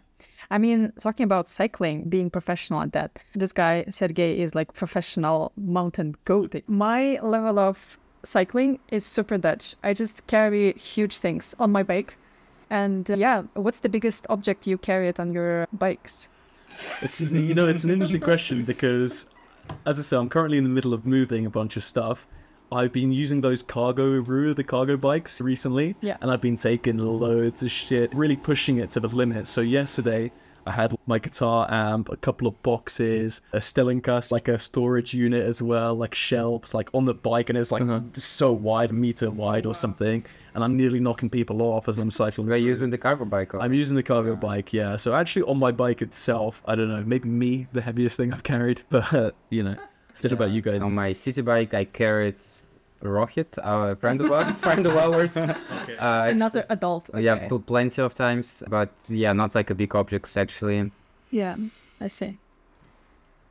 I 0.50 0.58
mean, 0.58 0.92
talking 1.00 1.24
about 1.24 1.48
cycling, 1.48 2.08
being 2.08 2.30
professional 2.30 2.80
at 2.80 2.92
that, 2.92 3.18
this 3.34 3.52
guy, 3.52 3.84
Sergey, 3.90 4.40
is 4.40 4.54
like 4.54 4.72
professional 4.72 5.52
mountain 5.56 6.16
goat. 6.24 6.54
My 6.66 7.18
level 7.22 7.58
of 7.58 7.98
cycling 8.24 8.78
is 8.90 9.04
super 9.04 9.36
Dutch. 9.38 9.74
I 9.82 9.92
just 9.92 10.26
carry 10.26 10.72
huge 10.72 11.18
things 11.18 11.54
on 11.58 11.72
my 11.72 11.82
bike. 11.82 12.16
And 12.70 13.10
uh, 13.10 13.16
yeah, 13.16 13.42
what's 13.54 13.80
the 13.80 13.88
biggest 13.88 14.26
object 14.28 14.66
you 14.66 14.78
carry 14.78 15.08
it 15.08 15.18
on 15.18 15.32
your 15.32 15.66
bikes? 15.72 16.28
It's 17.02 17.20
you 17.20 17.54
know 17.54 17.66
it's 17.66 17.84
an 17.84 17.90
interesting 17.90 18.20
question 18.20 18.64
because, 18.64 19.26
as 19.86 19.98
I 19.98 20.02
say, 20.02 20.16
I'm 20.16 20.28
currently 20.28 20.58
in 20.58 20.64
the 20.64 20.70
middle 20.70 20.92
of 20.94 21.06
moving 21.06 21.46
a 21.46 21.50
bunch 21.50 21.76
of 21.76 21.84
stuff. 21.84 22.26
I've 22.70 22.92
been 22.92 23.10
using 23.12 23.40
those 23.40 23.62
cargo 23.62 24.04
Rue, 24.20 24.52
the 24.52 24.62
cargo 24.62 24.98
bikes 24.98 25.40
recently, 25.40 25.96
Yeah. 26.02 26.18
and 26.20 26.30
I've 26.30 26.42
been 26.42 26.56
taking 26.56 26.98
loads 26.98 27.62
of 27.62 27.70
shit, 27.70 28.14
really 28.14 28.36
pushing 28.36 28.76
it 28.76 28.90
to 28.90 29.00
the 29.00 29.08
limit. 29.08 29.46
So 29.46 29.62
yesterday, 29.62 30.30
I 30.68 30.72
had 30.72 30.94
my 31.06 31.18
guitar 31.18 31.66
amp, 31.70 32.10
a 32.10 32.16
couple 32.16 32.46
of 32.46 32.62
boxes, 32.62 33.40
a 33.52 33.58
stellingkast, 33.58 34.30
like 34.30 34.48
a 34.48 34.58
storage 34.58 35.14
unit 35.14 35.44
as 35.44 35.62
well, 35.62 35.94
like 35.94 36.14
shelves, 36.14 36.74
like 36.74 36.90
on 36.92 37.06
the 37.06 37.14
bike, 37.14 37.48
and 37.48 37.56
it's 37.56 37.72
like 37.72 37.82
uh-huh. 37.82 38.00
so 38.14 38.52
wide, 38.52 38.90
a 38.90 38.94
meter 38.94 39.30
wide 39.30 39.64
or 39.64 39.74
something, 39.74 40.24
and 40.54 40.62
I'm 40.62 40.76
nearly 40.76 41.00
knocking 41.00 41.30
people 41.30 41.62
off 41.62 41.88
as 41.88 41.98
I'm 41.98 42.10
cycling. 42.10 42.48
We're 42.48 42.56
using 42.56 42.90
the 42.90 42.98
cargo 42.98 43.24
bike. 43.24 43.54
or- 43.54 43.62
I'm 43.62 43.72
using 43.72 43.96
the 43.96 44.02
cargo 44.02 44.36
bike, 44.36 44.72
yeah. 44.72 44.96
So 44.96 45.14
actually, 45.14 45.42
on 45.42 45.58
my 45.58 45.72
bike 45.72 46.02
itself, 46.02 46.62
I 46.66 46.74
don't 46.74 46.88
know, 46.88 47.02
maybe 47.02 47.28
me, 47.28 47.66
the 47.72 47.80
heaviest 47.80 48.16
thing 48.16 48.32
I've 48.32 48.42
carried, 48.42 48.82
but 48.90 49.34
you 49.48 49.62
know, 49.62 49.76
don't 50.20 50.32
know 50.32 50.36
about 50.36 50.50
you 50.50 50.62
guys. 50.62 50.82
On 50.82 50.94
my 50.94 51.12
city 51.12 51.42
bike, 51.42 51.74
I 51.74 51.84
carried 51.84 52.36
Rohit, 53.02 53.56
a 53.58 53.94
friend 54.00 54.20
of 54.20 54.30
ours, 54.32 54.56
friend 54.56 54.86
of 54.86 54.96
ours. 54.96 55.36
Uh, 55.36 55.54
Another 56.30 56.64
adult. 56.68 57.08
yeah, 57.16 57.46
pl- 57.48 57.60
plenty 57.60 58.02
of 58.02 58.14
times, 58.14 58.62
but 58.68 58.90
yeah, 59.08 59.32
not 59.32 59.54
like 59.54 59.70
a 59.70 59.74
big 59.74 59.94
objects 59.94 60.36
actually. 60.36 60.90
Yeah, 61.30 61.56
I 62.00 62.08
see. 62.08 62.38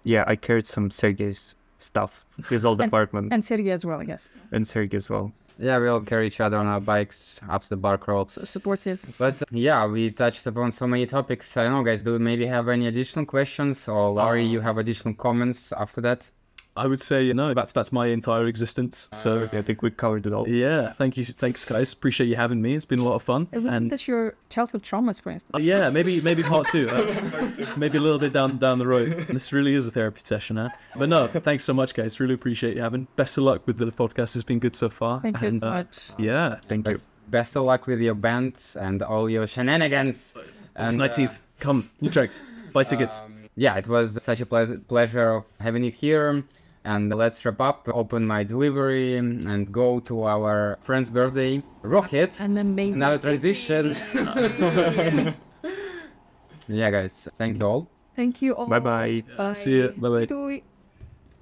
Yeah, 0.04 0.24
I 0.28 0.36
carried 0.36 0.68
some 0.68 0.90
Sergey's 0.92 1.56
stuff, 1.80 2.26
his 2.50 2.66
old 2.66 2.82
And- 2.82 2.88
apartment, 2.90 3.32
And 3.34 3.44
Sergey 3.44 3.72
as 3.72 3.86
well, 3.86 4.00
I 4.00 4.06
guess. 4.06 4.30
and 4.52 4.68
Sergey 4.68 4.98
as 4.98 5.10
well. 5.10 5.32
Yeah, 5.60 5.80
we 5.80 5.88
all 5.88 6.02
carry 6.02 6.28
each 6.28 6.40
other 6.40 6.56
on 6.58 6.68
our 6.68 6.80
bikes 6.80 7.42
up 7.50 7.64
the 7.64 7.78
bar 7.78 7.98
crawl. 7.98 8.28
So 8.28 8.44
supportive. 8.44 9.00
But 9.18 9.42
uh, 9.42 9.46
yeah, 9.50 9.88
we 9.88 10.12
touched 10.12 10.46
upon 10.46 10.72
so 10.72 10.86
many 10.86 11.08
topics. 11.08 11.58
I 11.58 11.64
don't 11.64 11.74
know, 11.74 11.84
guys. 11.84 12.04
Do 12.04 12.12
we 12.12 12.20
maybe 12.20 12.46
have 12.46 12.68
any 12.70 12.86
additional 12.86 13.26
questions, 13.26 13.88
or 13.88 14.12
Laurie, 14.12 14.46
you 14.46 14.60
have 14.62 14.78
additional 14.78 15.16
comments 15.16 15.72
after 15.74 16.00
that? 16.02 16.30
I 16.78 16.88
would 16.88 17.02
say 17.02 17.34
no. 17.34 17.54
That's 17.54 17.72
that's 17.72 17.92
my 17.92 18.08
entire 18.08 18.46
existence. 18.48 19.10
So 19.12 19.50
I 19.52 19.62
think 19.62 19.82
we 19.82 19.90
covered 19.92 20.26
it 20.26 20.34
all. 20.34 20.48
yeah, 20.48 20.94
thank 20.94 21.18
you, 21.18 21.26
thanks 21.26 21.66
guys. 21.66 21.94
Appreciate 21.94 22.28
you 22.28 22.36
having 22.36 22.62
me. 22.62 22.76
It's 22.76 22.86
been 22.86 23.00
a 23.00 23.04
lot 23.04 23.16
of 23.16 23.24
fun. 23.24 23.48
And 23.52 23.68
And 23.68 23.92
that's 23.92 24.08
your 24.08 24.36
childhood 24.50 24.84
traumas, 24.84 25.20
for 25.22 25.32
instance. 25.32 25.64
yeah, 25.64 25.90
maybe 25.90 26.22
maybe 26.22 26.44
part 26.44 26.68
two. 26.68 26.90
uh, 26.90 27.74
maybe 27.78 27.98
a 27.98 28.02
little 28.02 28.20
bit 28.20 28.34
down 28.34 28.58
down 28.58 28.80
the 28.80 28.88
road. 28.88 29.10
This 29.30 29.52
really 29.54 29.76
is 29.76 29.88
a 29.88 29.92
therapy 29.92 30.22
session, 30.24 30.58
huh? 30.58 30.70
But 30.96 31.10
no, 31.10 31.28
thanks 31.28 31.64
so 31.64 31.74
much, 31.74 31.94
guys. 31.94 32.20
Really 32.20 32.34
appreciate 32.36 32.76
you 32.76 32.82
having. 32.82 33.08
Best 33.16 33.38
of 33.38 33.44
luck 33.44 33.66
with 33.68 33.78
the 33.78 33.86
podcast. 33.92 34.36
It's 34.36 34.44
been 34.44 34.60
good 34.60 34.76
so 34.76 34.90
far. 34.90 35.22
Thank 35.22 35.42
you 35.42 35.52
so 35.60 35.68
uh, 35.68 35.72
much. 35.72 36.12
Yeah, 36.18 36.60
Thank 36.68 36.88
you. 36.88 36.94
Best, 36.94 37.06
best 37.30 37.56
of 37.56 37.64
luck 37.64 37.88
with 37.88 38.00
your 38.00 38.16
band 38.16 38.54
and 38.80 39.02
all 39.02 39.30
your 39.30 39.48
shenanigans. 39.48 40.34
August 40.36 40.54
And, 40.76 40.94
uh, 40.96 40.98
nineteenth. 41.06 41.42
Come, 41.60 41.90
Utrecht. 42.02 42.42
Buy 42.74 42.84
tickets. 42.84 43.22
yeah, 43.56 43.76
it 43.78 43.88
was 43.88 44.22
such 44.22 44.40
a 44.42 44.46
ple- 44.46 44.78
pleasure 44.88 45.30
of 45.38 45.44
having 45.60 45.84
you 45.84 45.92
here. 45.92 46.44
And 46.88 47.14
let's 47.14 47.44
wrap 47.44 47.60
up, 47.60 47.90
open 47.92 48.26
my 48.26 48.46
delivery, 48.46 49.18
and 49.18 49.70
go 49.74 50.00
to 50.08 50.24
our 50.24 50.80
friend's 50.82 51.10
birthday. 51.10 51.62
Rocket. 51.82 52.40
An 52.40 52.58
amazing. 52.58 53.02
Another 53.02 53.18
transition. 53.18 53.94
yeah, 56.70 56.90
guys. 56.90 57.28
Thank 57.38 57.60
you 57.60 57.68
all. 57.68 57.90
Thank 58.16 58.42
you 58.42 58.56
all. 58.56 58.68
Bye 58.68 58.80
bye. 58.80 59.24
Bye. 59.36 59.52
See 59.52 59.76
you. 59.76 59.90
Bye-bye. 59.98 60.28
Doei. 60.28 60.64